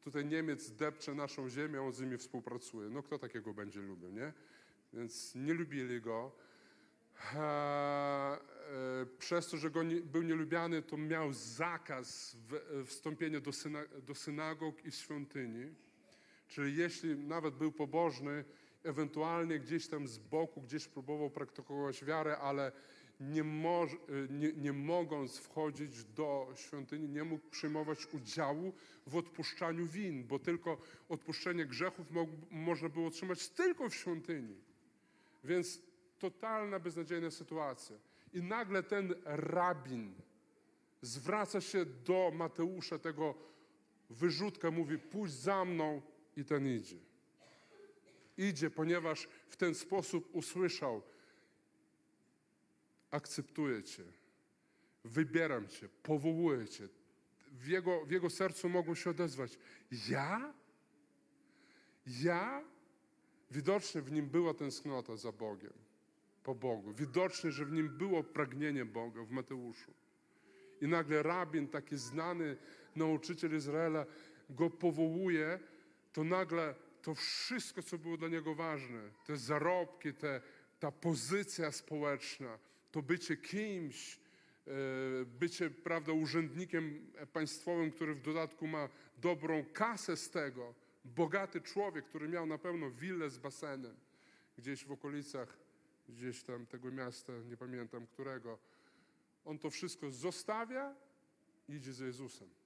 [0.00, 2.90] Tutaj Niemiec depcze naszą ziemię, on z nimi współpracuje.
[2.90, 4.32] No kto takiego będzie lubił, nie?
[4.92, 6.32] Więc nie lubili go.
[7.34, 8.38] E,
[9.18, 13.82] przez to, że go nie, był nielubiany, to miał zakaz w, e, wstąpienia do, syna,
[14.02, 15.74] do synagog i świątyni.
[16.48, 18.44] Czyli jeśli nawet był pobożny,
[18.84, 22.72] ewentualnie gdzieś tam z boku, gdzieś próbował praktykować wiarę, ale
[23.30, 23.96] nie, moż, e,
[24.30, 28.72] nie, nie mogąc wchodzić do świątyni, nie mógł przyjmować udziału
[29.06, 30.78] w odpuszczaniu win, bo tylko
[31.08, 34.56] odpuszczenie grzechów mo, można było otrzymać tylko w świątyni.
[35.44, 35.80] Więc
[36.18, 37.96] totalna beznadziejna sytuacja.
[38.32, 40.14] I nagle ten rabin
[41.02, 43.34] zwraca się do Mateusza, tego
[44.10, 46.02] wyrzutka, mówi: Pójdź za mną,
[46.36, 46.96] i ten idzie.
[48.38, 51.02] Idzie, ponieważ w ten sposób usłyszał:
[53.12, 54.04] Akceptuję Cię,
[55.04, 56.88] wybieram Cię, powołuję Cię.
[57.52, 59.58] W jego, w jego sercu mogło się odezwać:
[60.08, 60.54] Ja?
[62.06, 62.64] Ja?
[63.50, 65.72] Widocznie w nim była tęsknota za Bogiem,
[66.44, 66.92] po Bogu.
[66.92, 69.92] Widocznie, że w nim było pragnienie Boga w Mateuszu.
[70.80, 72.56] I nagle rabin, taki znany
[72.96, 74.06] nauczyciel Izraela,
[74.50, 75.58] go powołuje,
[76.12, 80.40] to nagle to wszystko, co było dla niego ważne, te zarobki, te,
[80.80, 82.58] ta pozycja społeczna,
[82.92, 84.20] to bycie kimś,
[84.66, 84.70] e,
[85.24, 88.88] bycie, prawda, urzędnikiem państwowym, który w dodatku ma
[89.18, 90.74] dobrą kasę z tego,
[91.04, 93.96] bogaty człowiek, który miał na pewno willę z basenem,
[94.58, 95.58] gdzieś w okolicach,
[96.08, 98.58] gdzieś tam tego miasta, nie pamiętam którego,
[99.44, 100.94] on to wszystko zostawia
[101.68, 102.61] i idzie za Jezusem.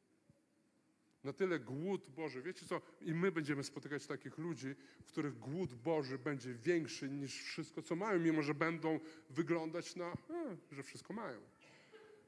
[1.26, 2.42] Na tyle głód Boży.
[2.42, 2.80] Wiecie co?
[3.00, 4.74] I my będziemy spotykać takich ludzi,
[5.04, 9.00] w których głód Boży będzie większy niż wszystko, co mają, mimo że będą
[9.30, 11.40] wyglądać na, e, że wszystko mają.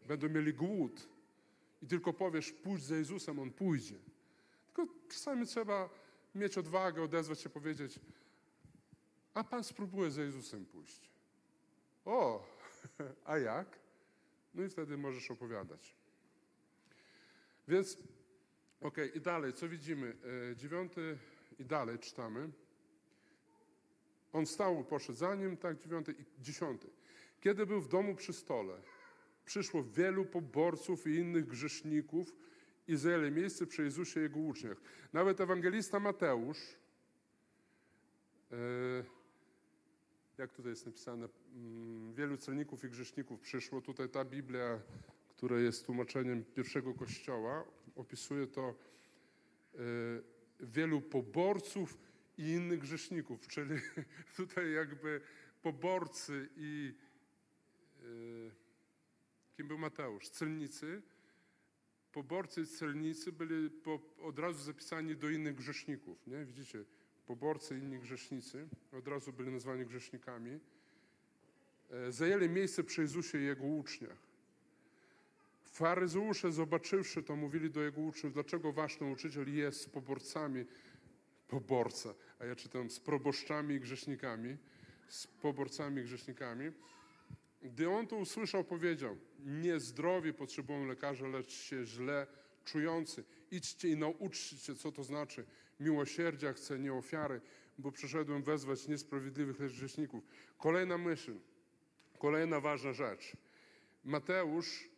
[0.09, 1.09] Będą mieli głód.
[1.83, 3.99] I tylko powiesz, pójdź za Jezusem, On pójdzie.
[4.67, 5.91] Tylko czasami trzeba
[6.35, 8.01] mieć odwagę, odezwać się, powiedzieć,
[9.35, 11.11] a Pan spróbuje za Jezusem pójść.
[12.05, 12.47] O,
[13.25, 13.79] a jak?
[14.55, 15.95] No i wtedy możesz opowiadać.
[17.69, 17.97] Więc,
[18.81, 20.17] okej, i dalej, co widzimy?
[20.53, 21.19] E, dziewiąty
[21.59, 22.51] i dalej czytamy.
[24.33, 26.89] On stał, poszedł za nim, tak, dziewiąty i dziesiąty.
[27.41, 28.81] Kiedy był w domu przy stole,
[29.45, 32.37] przyszło wielu poborców i innych grzeszników
[32.89, 34.81] i zajęli miejsce przy Jezusie i Jego uczniach.
[35.13, 36.59] Nawet ewangelista Mateusz,
[38.53, 38.57] e,
[40.39, 43.81] jak tutaj jest napisane, mm, wielu celników i grzeszników przyszło.
[43.81, 44.81] Tutaj ta Biblia,
[45.29, 47.65] która jest tłumaczeniem pierwszego kościoła,
[47.99, 48.75] opisuje to
[49.75, 49.79] e,
[50.61, 51.99] wielu poborców
[52.39, 53.75] i innych grzeszników, czyli
[54.37, 55.21] tutaj jakby
[55.63, 56.95] poborcy i
[58.01, 58.05] e,
[59.57, 60.29] kim był Mateusz?
[60.29, 61.03] Celnicy.
[62.13, 66.27] Poborcy i celnicy byli po, od razu zapisani do innych grzeszników.
[66.27, 66.45] Nie?
[66.45, 66.85] Widzicie?
[67.27, 70.61] Poborcy i inni grzesznicy od razu byli nazwani grzesznikami.
[71.91, 74.28] E, Zajęli miejsce przy Jezusie i Jego uczniach.
[75.79, 80.65] Faryzeusze, zobaczywszy to, mówili do Jego uczniów, dlaczego wasz nauczyciel jest z poborcami,
[81.49, 84.57] poborca, a ja czytam z proboszczami i grzesznikami,
[85.09, 86.73] z poborcami i grzesznikami.
[87.63, 92.27] Gdy on to usłyszał, powiedział: Nie zdrowi potrzebują lekarza, lecz się źle
[92.65, 93.25] czujący.
[93.51, 95.45] Idźcie i nauczcie co to znaczy.
[95.81, 97.41] Miłosierdzia chcę, nie ofiary,
[97.79, 100.25] bo przyszedłem wezwać niesprawiedliwych, lecz grzeszników.
[100.59, 101.35] Kolejna myśl,
[102.19, 103.33] kolejna ważna rzecz.
[104.05, 104.98] Mateusz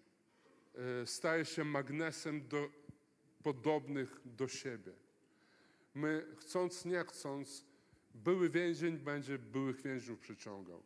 [1.05, 2.71] staje się magnesem do
[3.43, 4.93] podobnych do siebie.
[5.95, 7.65] My, chcąc, nie chcąc,
[8.15, 10.83] były więzień będzie byłych więźniów przyciągał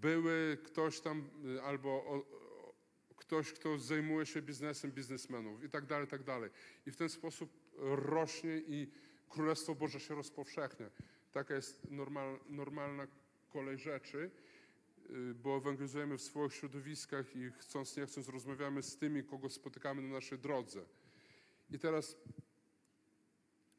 [0.00, 2.74] były ktoś tam y, albo o, o,
[3.16, 6.50] ktoś, kto zajmuje się biznesem biznesmenów i tak dalej, tak dalej.
[6.86, 8.90] I w ten sposób rośnie i
[9.28, 10.90] Królestwo Boże się rozpowszechnia.
[11.32, 13.06] Taka jest normal, normalna
[13.48, 14.30] kolej rzeczy,
[15.34, 20.14] bo ewangelizujemy w swoich środowiskach i chcąc, nie chcąc, rozmawiamy z tymi, kogo spotykamy na
[20.14, 20.80] naszej drodze.
[21.70, 22.16] I teraz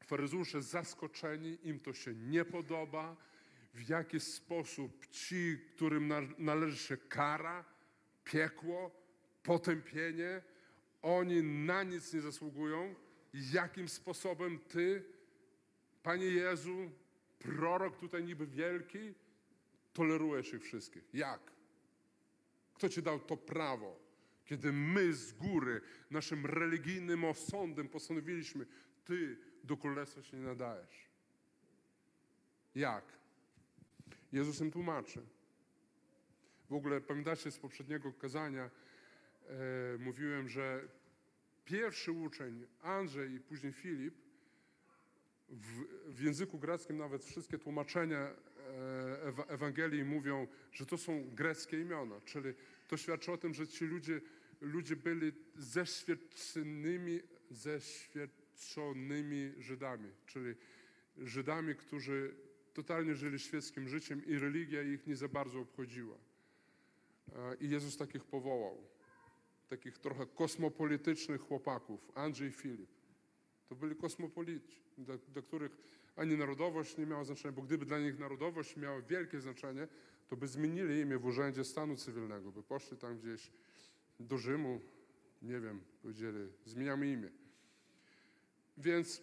[0.06, 3.16] faryzeusze zaskoczeni, im to się nie podoba,
[3.74, 7.66] w jaki sposób ci, którym na, należy się kara,
[8.24, 8.91] piekło,
[9.44, 10.41] potępienie,
[11.02, 12.95] Oni na nic nie zasługują.
[13.34, 15.04] Jakim sposobem Ty,
[16.04, 16.91] Panie Jezu,
[17.40, 19.14] prorok tutaj niby wielki,
[19.98, 21.03] tolerujesz ich wszystkich?
[21.14, 21.52] Jak?
[22.74, 23.99] Kto Ci dał to prawo?
[24.45, 28.65] Kiedy my z góry, naszym religijnym osądem postanowiliśmy,
[29.06, 31.07] Ty do królestwa się nie nadajesz.
[32.76, 33.03] Jak?
[34.32, 35.22] Jezus im tłumaczy.
[36.69, 40.88] W ogóle pamiętacie z poprzedniego kazania, e, mówiłem, że
[41.65, 44.15] pierwszy uczeń, Andrzej i później Filip,
[45.49, 48.36] w, w języku greckim nawet wszystkie tłumaczenia
[49.48, 52.53] Ewangelii mówią, że to są greckie imiona, czyli
[52.88, 54.22] to świadczy o tym, że ci ludzie,
[54.61, 57.19] ludzie byli zeświadczonymi,
[57.52, 60.56] zeświadczonymi Żydami, czyli
[61.18, 62.35] Żydami, którzy
[62.73, 66.18] totalnie żyli świeckim życiem i religia ich nie za bardzo obchodziła.
[67.35, 68.77] E, I Jezus takich powołał,
[69.69, 72.89] takich trochę kosmopolitycznych chłopaków, Andrzej i Filip.
[73.69, 75.77] To byli kosmopolici, dla, dla których
[76.18, 79.88] ani narodowość nie miała znaczenia, bo gdyby dla nich narodowość miała wielkie znaczenie,
[80.27, 83.52] to by zmienili imię w urzędzie stanu cywilnego, by poszli tam gdzieś
[84.19, 84.81] do Rzymu,
[85.41, 87.30] nie wiem, powiedzieli, zmieniamy imię.
[88.77, 89.22] Więc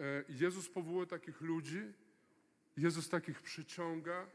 [0.00, 1.82] e, Jezus powołuje takich ludzi,
[2.76, 4.26] Jezus takich przyciąga,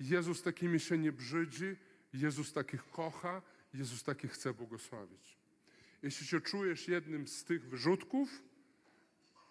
[0.00, 1.76] Jezus takimi się nie brzydzi,
[2.12, 3.42] Jezus takich kocha,
[3.74, 5.38] Jezus takich chce błogosławić.
[6.02, 8.42] Jeśli się czujesz jednym z tych wyrzutków,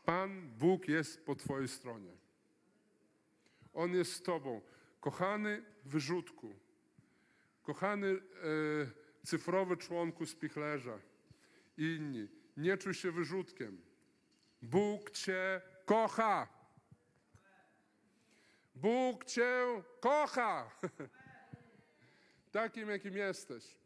[0.07, 2.11] Pan Bóg jest po Twojej stronie.
[3.73, 4.61] On jest z Tobą.
[4.99, 6.55] Kochany wyrzutku,
[7.63, 8.19] kochany e,
[9.23, 10.99] cyfrowy członku spichlerza
[11.77, 12.27] i inni,
[12.57, 13.81] nie czuj się wyrzutkiem.
[14.61, 16.47] Bóg Cię kocha.
[18.75, 20.71] Bóg Cię kocha.
[22.51, 23.77] Takim, jakim jesteś.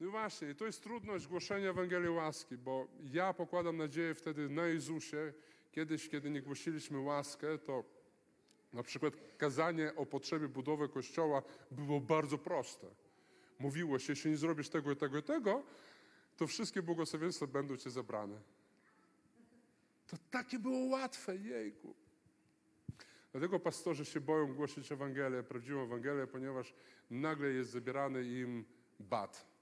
[0.00, 5.32] No właśnie, to jest trudność głoszenia Ewangelii łaski, bo ja pokładam nadzieję wtedy na Jezusie.
[5.72, 7.84] Kiedyś, kiedy nie głosiliśmy łaskę, to
[8.72, 12.86] na przykład kazanie o potrzebie budowy kościoła było bardzo proste.
[13.58, 15.62] Mówiło się, jeśli nie zrobisz tego i tego i tego,
[16.36, 18.40] to wszystkie błogosławieństwa będą ci zabrane.
[20.06, 21.94] To takie było łatwe, jejku.
[23.32, 26.74] Dlatego pastorzy się boją głosić Ewangelię, prawdziwą Ewangelię, ponieważ
[27.10, 28.64] nagle jest zabierany im
[29.00, 29.57] bat.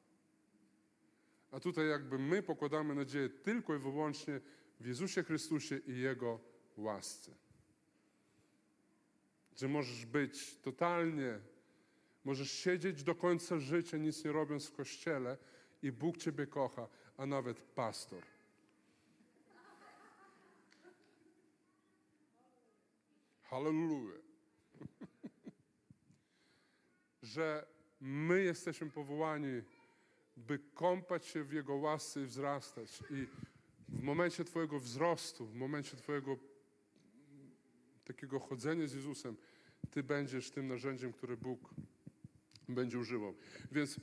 [1.51, 4.40] A tutaj jakby my pokładamy nadzieję tylko i wyłącznie
[4.81, 6.40] w Jezusie Chrystusie i Jego
[6.77, 7.35] łasce.
[9.56, 11.39] Że możesz być totalnie,
[12.24, 15.39] możesz siedzieć do końca życia, nic nie robiąc w kościele
[15.82, 18.23] i Bóg Ciebie kocha, a nawet pastor.
[23.43, 24.20] Hallelujah.
[27.23, 27.66] Że
[28.01, 29.62] my jesteśmy powołani,
[30.37, 33.03] by kąpać się w Jego łasce i wzrastać.
[33.11, 33.27] I
[33.89, 36.37] w momencie Twojego wzrostu, w momencie Twojego
[38.05, 39.37] takiego chodzenia z Jezusem,
[39.91, 41.71] Ty będziesz tym narzędziem, które Bóg
[42.69, 43.35] będzie używał.
[43.73, 43.97] Więc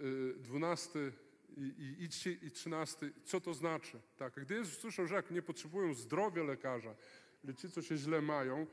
[0.00, 1.12] y, dwunasty
[1.56, 4.00] i, i, i, trzy- i trzynasty, co to znaczy?
[4.16, 6.94] Tak, gdy Jezus słyszał, że jak nie potrzebują zdrowia lekarza,
[7.44, 8.66] ale ci, co się źle mają,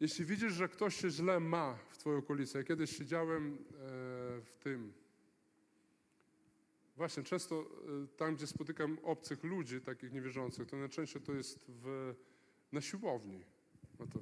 [0.00, 3.56] jeśli widzisz, że ktoś się źle ma w Twojej okolicy, ja kiedyś siedziałem e,
[4.40, 4.92] w tym,
[6.96, 12.14] właśnie często e, tam, gdzie spotykam obcych ludzi, takich niewierzących, to najczęściej to jest w,
[12.72, 13.44] na siłowni.
[13.98, 14.18] No to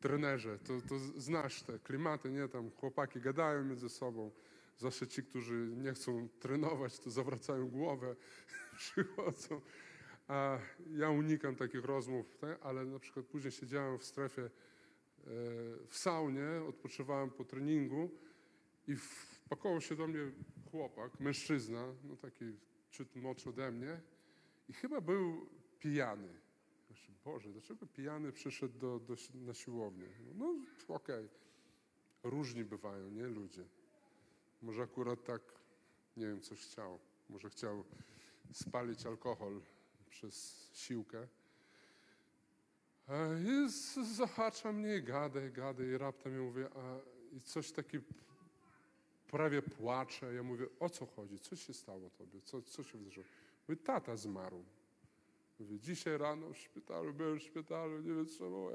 [0.00, 2.48] trenerze, to, to znasz te klimaty, nie?
[2.48, 4.30] Tam chłopaki gadają między sobą.
[4.78, 8.16] Zawsze ci, którzy nie chcą trenować, to zawracają głowę,
[8.78, 9.60] przychodzą.
[10.28, 10.58] A
[10.90, 12.58] ja unikam takich rozmów, tak?
[12.62, 14.50] ale na przykład później siedziałem w strefie e,
[15.88, 18.10] w saunie, odpoczywałem po treningu
[18.88, 18.96] i
[19.54, 20.20] wpakował się do mnie
[20.70, 22.44] chłopak, mężczyzna, no taki
[22.90, 24.00] ciut młodszy ode mnie
[24.68, 25.46] i chyba był
[25.78, 26.28] pijany.
[26.90, 30.08] Myślę, Boże, dlaczego pijany przyszedł do, do, na siłownię?
[30.34, 30.54] No
[30.88, 31.28] okej,
[32.22, 33.64] różni bywają, nie ludzie.
[34.62, 35.42] Może akurat tak,
[36.16, 36.98] nie wiem, coś chciał.
[37.28, 37.84] Może chciał
[38.52, 39.60] spalić alkohol
[40.10, 41.28] przez siłkę.
[43.06, 43.68] A I
[44.16, 46.98] zahacza mnie, gadaj, gadaj i raptem ja mówię, a
[47.36, 47.98] i coś taki
[49.34, 50.34] prawie płacze.
[50.34, 51.38] Ja mówię, o co chodzi?
[51.38, 52.40] Co się stało tobie?
[52.40, 53.26] Co, co się wydarzyło?
[53.68, 54.64] Mówi, tata zmarł.
[55.60, 58.70] Mówię, dzisiaj rano w szpitalu, byłem w szpitalu, nie wytrzymał.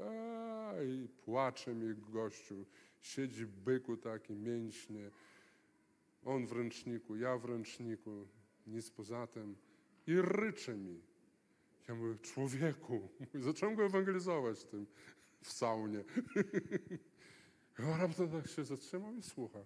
[0.86, 2.66] I płacze mi gościu.
[3.02, 5.10] Siedzi byku taki, mięśnie.
[6.24, 8.26] On w ręczniku, ja w ręczniku.
[8.66, 9.56] Nic poza tym.
[10.06, 11.00] I rycze mi.
[11.88, 13.08] Ja mówię, człowieku,
[13.48, 14.86] zacząłem go ewangelizować tym,
[15.42, 16.04] w saunie.
[17.92, 19.58] A raptem tak się zatrzymał i słucha.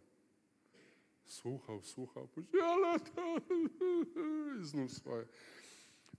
[1.25, 3.37] Słuchał, słuchał, później, ale to...
[4.61, 5.25] I znów swoje.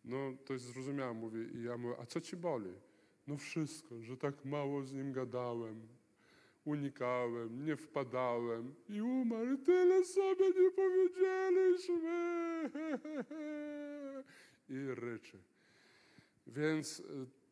[0.06, 1.46] No, to jest zrozumiałe, mówię.
[1.54, 2.74] I ja mówię, a co ci boli?
[3.28, 5.88] No wszystko, że tak mało z nim gadałem,
[6.66, 9.58] unikałem, nie wpadałem i umarł.
[9.58, 12.70] Tyle sobie nie powiedzieliśmy.
[14.70, 15.38] I ryczy.
[16.48, 17.04] Więc y,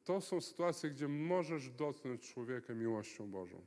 [0.03, 3.61] to są sytuacje, gdzie możesz dotknąć człowieka miłością Bożą.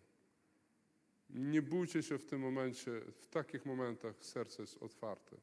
[1.31, 5.37] Nie bójcie się w tym momencie, w takich momentach serce jest otwarte.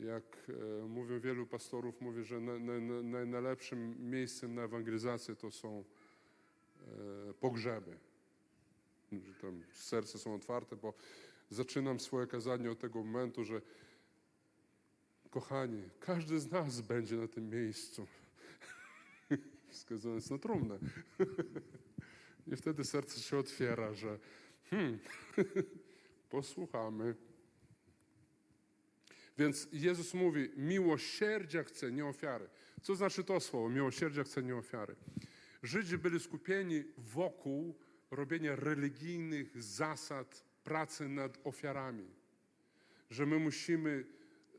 [0.00, 0.50] Jak
[0.82, 5.84] e, mówią wielu pastorów, mówi, że na, na, na, najlepszym miejscem na ewangelizację to są
[6.78, 7.96] e, pogrzeby.
[9.12, 10.94] Że tam serce są otwarte, bo
[11.50, 13.62] zaczynam swoje kazanie od tego momentu, że
[15.30, 18.06] kochani, każdy z nas będzie na tym miejscu.
[19.68, 20.78] Wskazane jest na trumnę.
[22.46, 24.18] I wtedy serce się otwiera, że
[24.70, 24.98] hmm,
[26.30, 27.14] posłuchamy.
[29.38, 32.48] Więc Jezus mówi, miłosierdzia chce, nie ofiary.
[32.82, 33.68] Co znaczy to słowo?
[33.68, 34.96] Miłosierdzia chce, nie ofiary.
[35.62, 37.78] Żydzi byli skupieni wokół
[38.10, 42.10] robienia religijnych zasad pracy nad ofiarami.
[43.10, 44.04] Że my musimy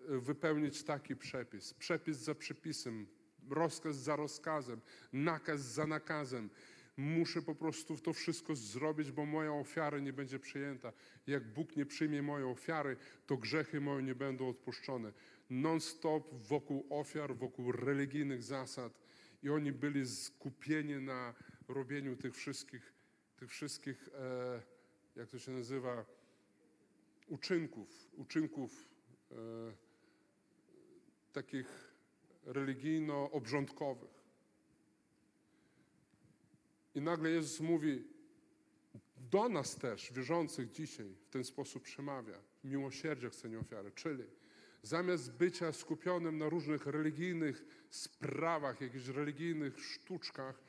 [0.09, 1.73] e, wypełnić taki przepis.
[1.73, 3.07] Przepis za przepisem,
[3.49, 4.81] rozkaz za rozkazem,
[5.13, 6.49] nakaz za nakazem.
[6.97, 10.93] Muszę po prostu to wszystko zrobić, bo moja ofiara nie będzie przyjęta.
[11.27, 12.97] Jak Bóg nie przyjmie mojej ofiary,
[13.27, 15.13] to grzechy moje nie będą odpuszczone.
[15.49, 18.99] Non-stop wokół ofiar, wokół religijnych zasad.
[19.43, 21.33] I oni byli skupieni na
[21.67, 22.93] robieniu tych wszystkich,
[23.35, 24.61] tych wszystkich e,
[25.15, 26.05] jak to się nazywa,
[27.27, 28.89] uczynków, uczynków
[29.31, 29.35] e,
[31.33, 31.93] takich
[32.45, 34.22] religijno-obrządkowych.
[36.95, 38.03] I nagle Jezus mówi
[39.31, 42.39] do nas też, wierzących dzisiaj, w ten sposób przemawia.
[42.63, 43.91] Miłosierdzie chce nie ofiary.
[43.91, 44.23] Czyli
[44.83, 50.63] zamiast bycia skupionym na różnych religijnych sprawach, jakichś religijnych sztuczkach,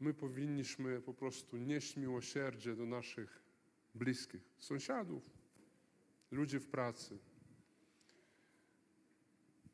[0.00, 3.42] my powinniśmy po prostu nieść miłosierdzie do naszych
[3.94, 5.22] bliskich, sąsiadów,
[6.30, 7.18] ludzi w pracy.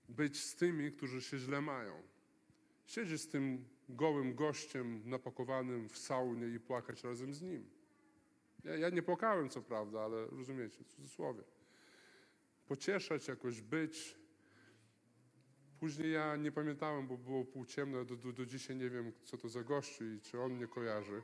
[0.08, 2.02] Być z tymi, którzy się źle mają.
[2.86, 7.70] Siedzieć z tym gołym gościem napakowanym w saunie i płakać razem z nim.
[8.64, 11.42] Ja, ja nie płakałem, co prawda, ale rozumiecie, w cudzysłowie.
[12.66, 14.16] Pocieszać, jakoś być.
[15.80, 19.48] Później ja nie pamiętałem, bo było półciemno, do, do, do dzisiaj nie wiem, co to
[19.48, 21.22] za gościu i czy on mnie kojarzy,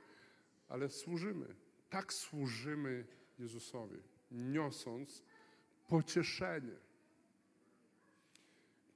[0.68, 1.54] ale służymy.
[1.90, 3.06] Tak służymy
[3.38, 5.22] Jezusowi, niosąc
[5.88, 6.76] pocieszenie.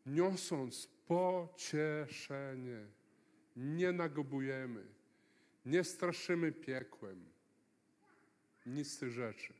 [0.06, 2.86] Niosąc pocieszenie.
[3.56, 4.86] Nie nagobujemy,
[5.66, 7.24] nie straszymy piekłem.
[8.66, 9.54] Nic z tych rzeczy.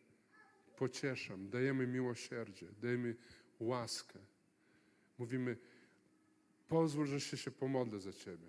[0.77, 3.17] Pocieszam, dajemy miłosierdzie, dajemy
[3.61, 4.19] łaskę.
[5.19, 5.57] Mówimy,
[6.69, 8.47] pozwól, że się, się pomodlę za Ciebie.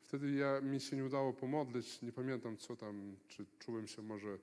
[0.00, 4.38] Wtedy ja, mi się nie udało pomodlić, nie pamiętam co tam, czy czułem się może,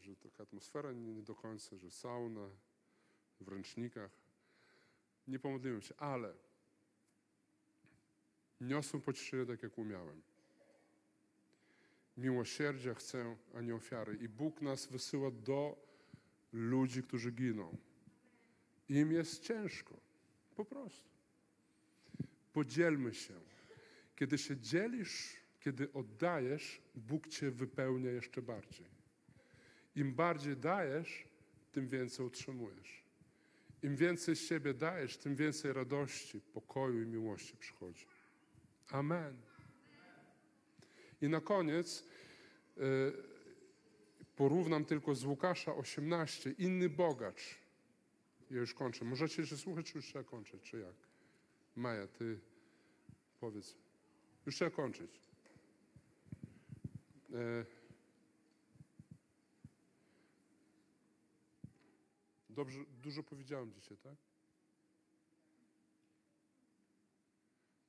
[0.00, 2.48] że taka atmosfera nie, nie do końca, że sauna
[3.40, 4.10] w ręcznikach.
[5.28, 6.34] Nie pomodliłem się, ale
[8.60, 10.22] niosłem pocieszenie tak, jak umiałem.
[12.16, 14.16] Miłosierdzia chcę, a nie ofiary.
[14.16, 15.86] I Bóg nas wysyła do
[16.52, 17.76] ludzi, którzy giną.
[18.88, 20.00] Im jest ciężko.
[20.56, 21.10] Po prostu.
[22.52, 23.34] Podzielmy się.
[24.16, 28.86] Kiedy się dzielisz, kiedy oddajesz, Bóg cię wypełnia jeszcze bardziej.
[29.94, 31.24] Im bardziej dajesz,
[31.72, 33.02] tym więcej otrzymujesz.
[33.82, 38.06] Im więcej siebie dajesz, tym więcej radości, pokoju i miłości przychodzi.
[38.90, 39.42] Amen.
[41.22, 42.04] I na koniec
[42.78, 43.12] y,
[44.36, 47.58] porównam tylko z Łukasza 18, inny bogacz.
[48.50, 49.04] Ja już kończę.
[49.04, 50.94] Możecie się słuchać, czy już trzeba kończyć, czy jak?
[51.76, 52.40] Maja, ty
[53.40, 53.76] powiedz.
[54.46, 55.20] Już trzeba kończyć.
[57.34, 57.64] E,
[62.56, 64.16] Dobrze, dużo powiedziałem dzisiaj, tak?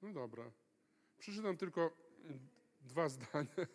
[0.02, 0.52] No dobra.
[1.20, 1.92] Przeczytam tylko
[2.82, 3.68] dwa zdania,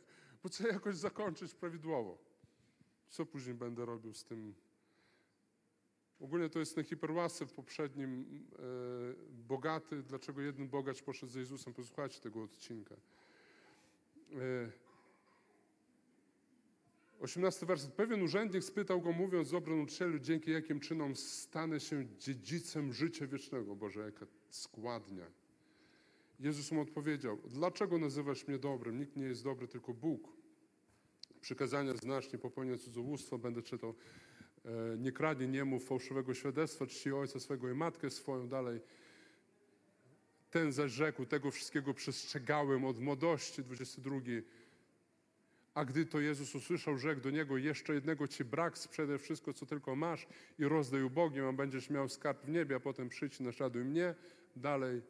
[0.43, 2.19] bo chcę jakoś zakończyć prawidłowo.
[3.09, 4.55] Co później będę robił z tym?
[6.20, 8.62] Ogólnie to jest na hiperłasce w poprzednim e,
[9.32, 11.74] bogaty, dlaczego jeden bogacz poszedł za Jezusem.
[11.74, 12.94] Posłuchajcie tego odcinka.
[14.35, 14.73] E,
[17.23, 17.93] 18 werset.
[17.93, 23.77] Pewien urzędnik spytał go, mówiąc, dobry nauczycielu, dzięki jakim czynom stanę się dziedzicem życia wiecznego.
[23.77, 25.41] Boże, jaka składnia.
[26.43, 28.98] Jezus mu odpowiedział, dlaczego nazywasz mnie dobrym?
[28.98, 30.28] Nikt nie jest dobry, tylko Bóg.
[31.40, 33.94] przykazania znacznie popełnia cudzołóstwo, będę czytał.
[34.64, 38.81] E, nie kradnie, nie mów fałszywego świadectwa, czci ojca swego i matkę swoją, dalej.
[40.51, 44.20] Ten zaś rzekł, tego wszystkiego przestrzegałem od młodości, 22.
[45.74, 49.66] A gdy to Jezus usłyszał, rzekł do niego, jeszcze jednego ci brak, sprzedaj wszystko, co
[49.66, 50.27] tylko masz
[50.59, 54.14] i rozdaj ubogim, a będziesz miał skarb w niebie, a potem przyjdź i naśladuj mnie.
[54.56, 55.02] Dalej.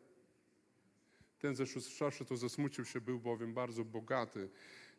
[1.43, 4.49] Ten zaś usłyszawszy to zasmucił się, był bowiem bardzo bogaty.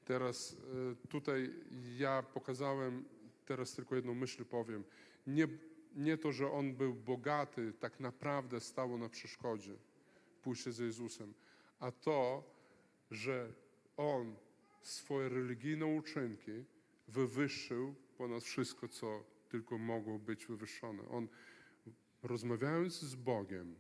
[0.06, 0.56] Teraz
[1.02, 1.54] e, tutaj
[1.98, 3.06] ja pokazałem,
[3.46, 4.84] teraz tylko jedną myśl powiem.
[5.28, 5.48] Nie,
[5.96, 9.76] nie to, że on był bogaty, tak naprawdę stało na przeszkodzie
[10.42, 11.34] pójście za Jezusem,
[11.80, 12.44] a to,
[13.12, 13.54] że
[13.98, 14.36] on
[14.82, 16.66] swoje religijne uczynki
[17.08, 21.10] wywyższył ponad wszystko, co tylko mogło być wywyższone.
[21.10, 21.28] On
[22.24, 23.76] rozmawiając z Bogiem,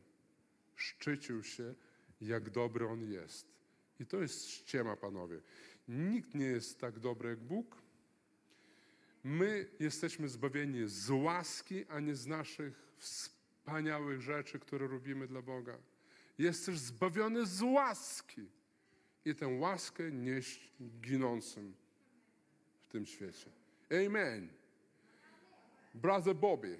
[0.75, 1.75] szczycił się,
[2.27, 3.47] jak dobry On jest.
[3.99, 5.41] I to jest ściema, panowie.
[5.87, 7.81] Nikt nie jest tak dobry jak Bóg.
[9.23, 15.77] My jesteśmy zbawieni z łaski, a nie z naszych wspaniałych rzeczy, które robimy dla Boga.
[16.37, 18.49] Jesteś zbawiony z łaski
[19.25, 21.73] i tę łaskę nieść ginącym
[22.81, 23.49] w tym świecie.
[24.05, 24.49] Amen.
[25.93, 26.79] Brother Bobby,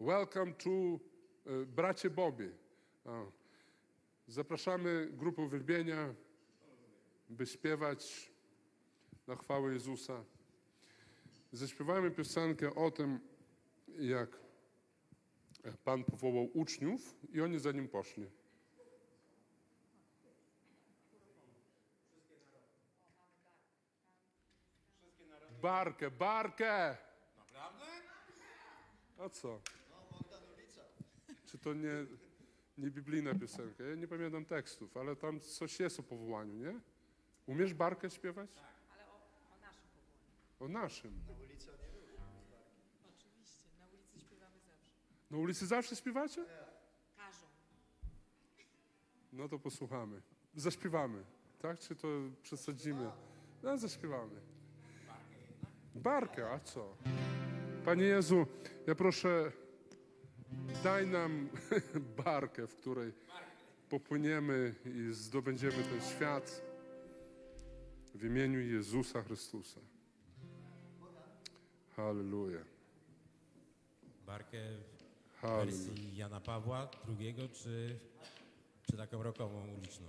[0.00, 1.00] welcome to uh,
[1.66, 2.54] bracie Bobby.
[3.04, 3.37] O.
[4.28, 6.14] Zapraszamy grupę uwielbienia,
[7.28, 8.32] by śpiewać
[9.26, 10.24] na chwałę Jezusa.
[11.52, 13.20] Zaśpiewajmy piosenkę o tym,
[13.98, 14.40] jak
[15.84, 18.30] Pan powołał uczniów i oni za nim poszli.
[25.62, 26.96] Barkę, barkę!
[27.36, 27.86] Naprawdę?
[29.18, 29.60] A co?
[31.46, 32.06] Czy to nie,
[32.78, 33.84] nie biblijna piosenka?
[33.84, 36.80] Ja nie pamiętam tekstów, ale tam coś jest o powołaniu, nie?
[37.46, 38.50] Umiesz barkę śpiewać?
[38.54, 38.64] Tak,
[38.94, 39.14] ale o,
[39.54, 39.82] o naszym
[40.60, 40.78] powołaniu.
[40.78, 41.12] O naszym.
[43.16, 44.90] Oczywiście, na ulicy śpiewamy zawsze.
[45.30, 46.44] Na ulicy zawsze śpiewacie?
[47.16, 47.46] Każą.
[49.32, 50.22] No to posłuchamy.
[50.54, 51.24] Zaśpiewamy,
[51.62, 51.78] tak?
[51.78, 52.08] Czy to
[52.42, 53.10] przesadzimy?
[53.62, 54.40] No, zaśpiewamy.
[55.94, 56.96] Barkę, a co?
[57.84, 58.46] Panie Jezu,
[58.86, 59.52] ja proszę,
[60.84, 61.48] daj nam
[62.24, 63.12] barkę, w której
[63.88, 66.62] popłyniemy i zdobędziemy ten świat
[68.14, 69.80] w imieniu Jezusa Chrystusa.
[71.96, 72.60] Halleluja.
[74.26, 74.58] Barkę
[75.42, 76.88] w wersji Jana Pawła
[77.20, 77.98] II, czy,
[78.90, 80.06] czy taką rokową uliczną?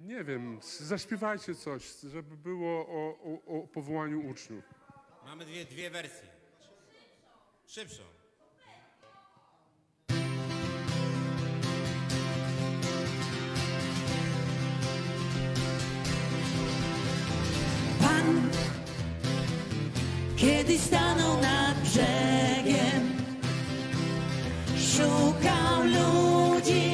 [0.00, 4.64] Nie wiem, zaśpiewajcie coś, żeby było o, o, o powołaniu uczniów.
[5.24, 6.37] Mamy dwie, dwie wersje.
[7.68, 8.02] Szybszą.
[18.00, 18.50] Pan
[20.36, 23.16] kiedyś stanął nad brzegiem,
[24.76, 26.90] szukał ludzi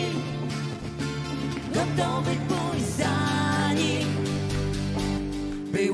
[1.74, 4.09] gotowych pójść za nim,
[5.72, 5.92] by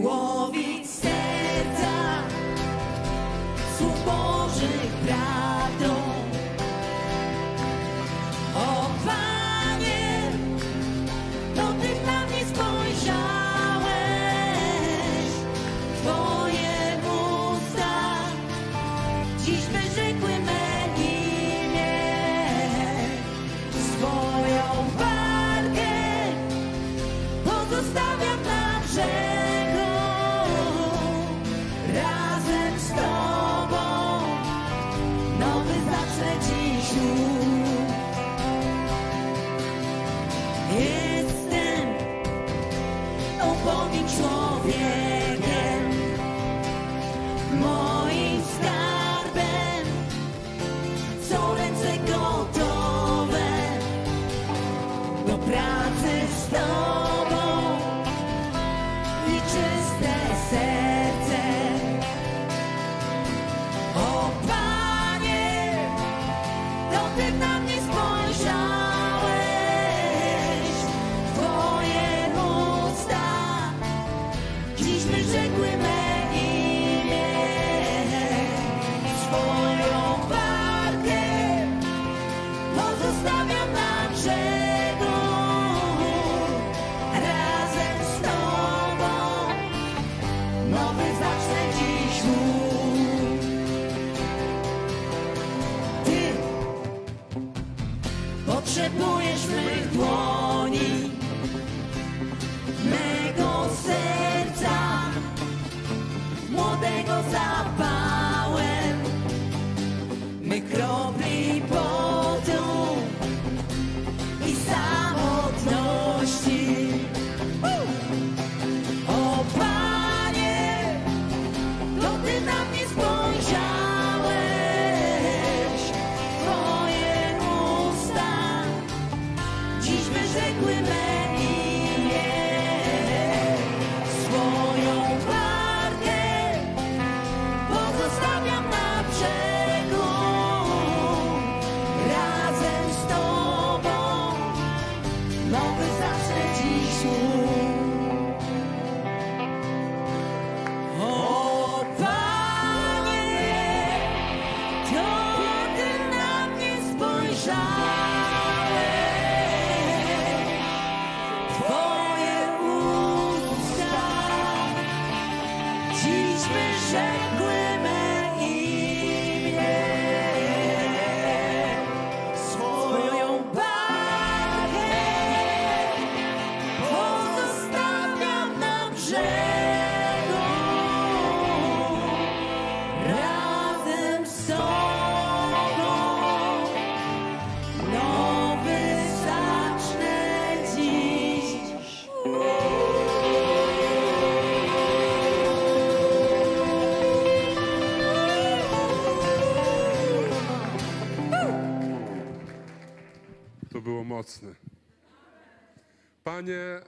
[206.41, 206.81] Panie,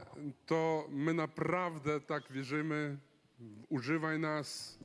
[0.46, 2.98] to my naprawdę tak wierzymy.
[3.68, 4.78] Używaj nas,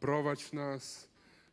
[0.00, 1.08] prowadź nas.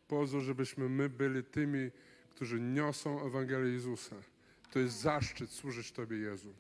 [0.08, 1.92] Pozwól, żebyśmy my byli tymi,
[2.30, 4.16] którzy niosą Ewangelię Jezusa.
[4.72, 6.54] To jest zaszczyt służyć Tobie, Jezu.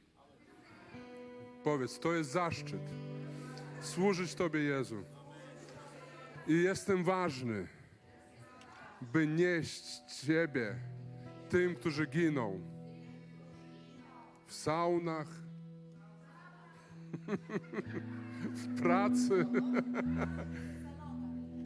[1.64, 2.82] Powiedz, to jest zaszczyt
[3.82, 5.04] służyć Tobie, Jezu.
[6.48, 7.68] I jestem ważny,
[9.02, 9.84] by nieść
[10.22, 10.76] Ciebie
[11.50, 12.60] tym, którzy giną
[14.46, 15.47] w saunach,
[18.42, 19.46] w pracy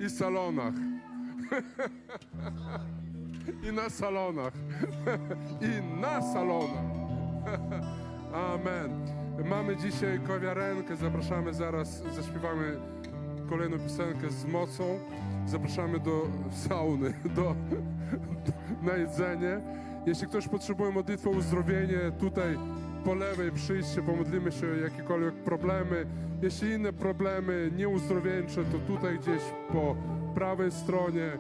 [0.06, 0.74] i salonach.
[3.70, 4.54] I na salonach.
[5.62, 6.92] I na salonach.
[8.34, 9.06] Amen.
[9.46, 12.80] Mamy dzisiaj kawiarenkę, zapraszamy zaraz, zaśpiewamy
[13.50, 15.00] kolejną piosenkę z mocą.
[15.46, 17.56] Zapraszamy do sauny, do,
[18.82, 19.62] na jedzenie.
[20.06, 22.58] Jeśli ktoś potrzebuje modlitwy o uzdrowienie, tutaj
[23.06, 26.06] po lewej przyjście, pomodlimy się jakiekolwiek problemy.
[26.42, 29.42] Jeśli inne problemy nieuzdrowieńcze, to tutaj gdzieś
[29.72, 29.96] po
[30.36, 31.32] prawej stronie.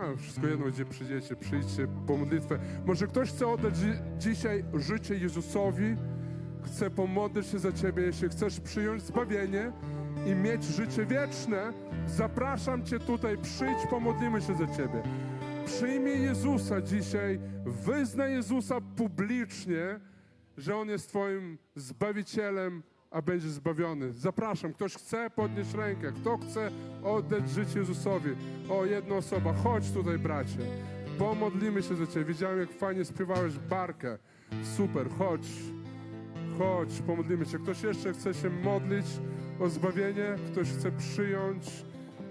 [0.00, 2.58] A, wszystko jedno, gdzie przyjdziecie, przyjdźcie po modlitwę.
[2.86, 5.96] Może ktoś chce oddać dzi- dzisiaj życie Jezusowi,
[6.64, 8.02] chce pomodlić się za Ciebie.
[8.02, 9.72] Jeśli chcesz przyjąć zbawienie
[10.26, 11.72] i mieć życie wieczne,
[12.06, 15.02] zapraszam Cię tutaj, przyjdź, pomodlimy się za Ciebie.
[15.66, 20.00] Przyjmij Jezusa dzisiaj, wyznaj Jezusa publicznie,
[20.60, 24.12] że On jest Twoim Zbawicielem, a będziesz zbawiony.
[24.12, 26.70] Zapraszam, ktoś chce podnieść rękę, kto chce
[27.04, 28.30] oddać życie Jezusowi.
[28.68, 30.58] O, jedna osoba, chodź tutaj, bracie.
[31.18, 32.24] Pomodlimy się za Ciebie.
[32.24, 34.18] Widziałem, jak fajnie śpiewałeś barkę.
[34.76, 35.48] Super, chodź.
[36.58, 37.58] Chodź, pomodlimy się.
[37.58, 39.06] Ktoś jeszcze chce się modlić
[39.60, 40.36] o zbawienie?
[40.52, 41.84] Ktoś chce przyjąć?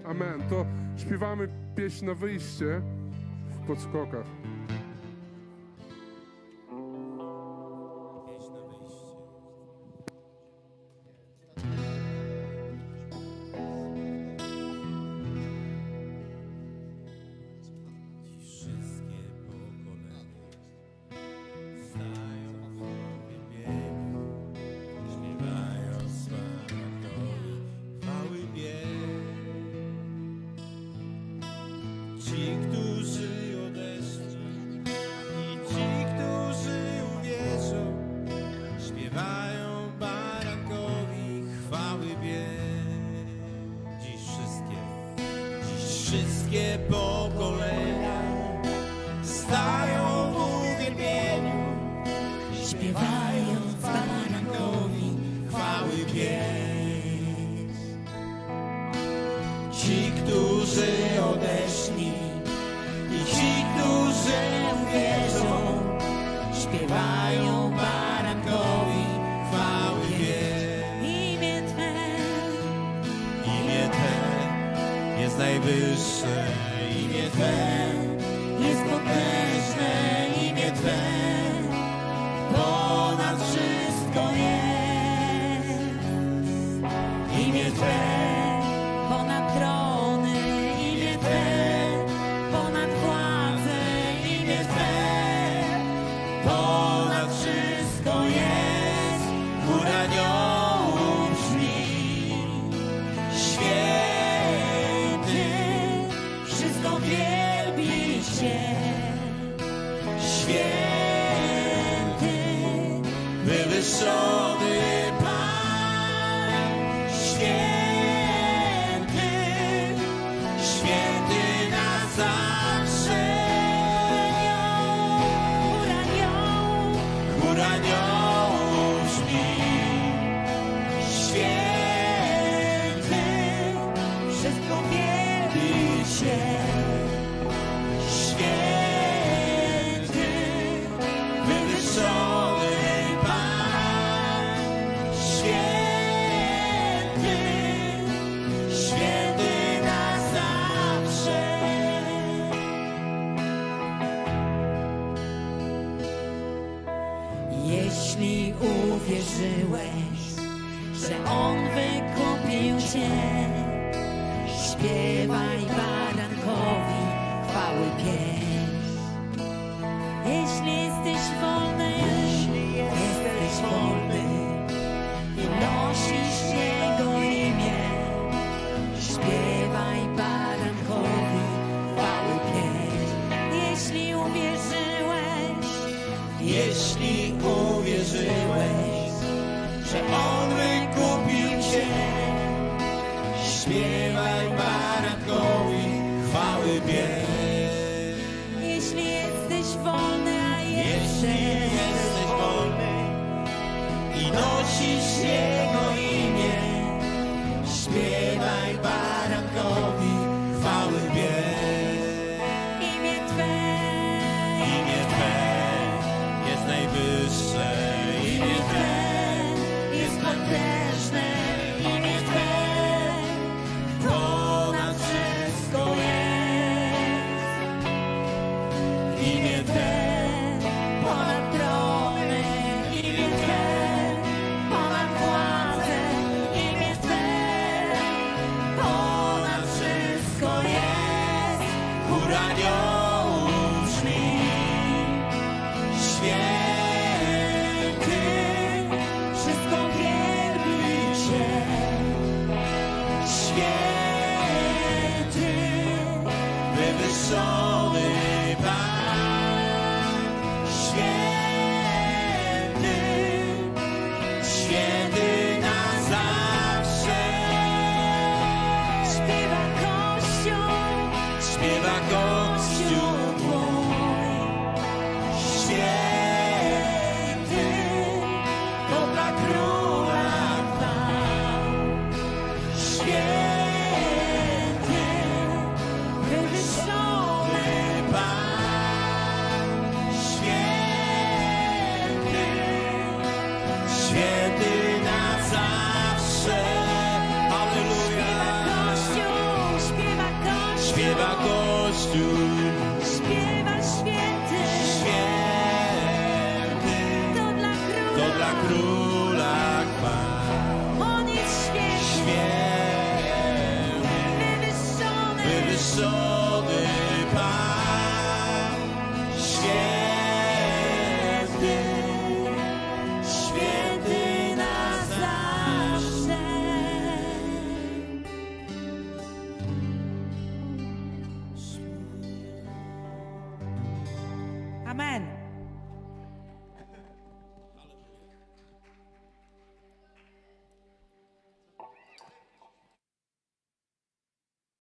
[0.04, 0.42] Amen.
[0.50, 0.66] To
[0.96, 2.82] śpiewamy pieśń na wyjście
[3.50, 4.39] w podskokach.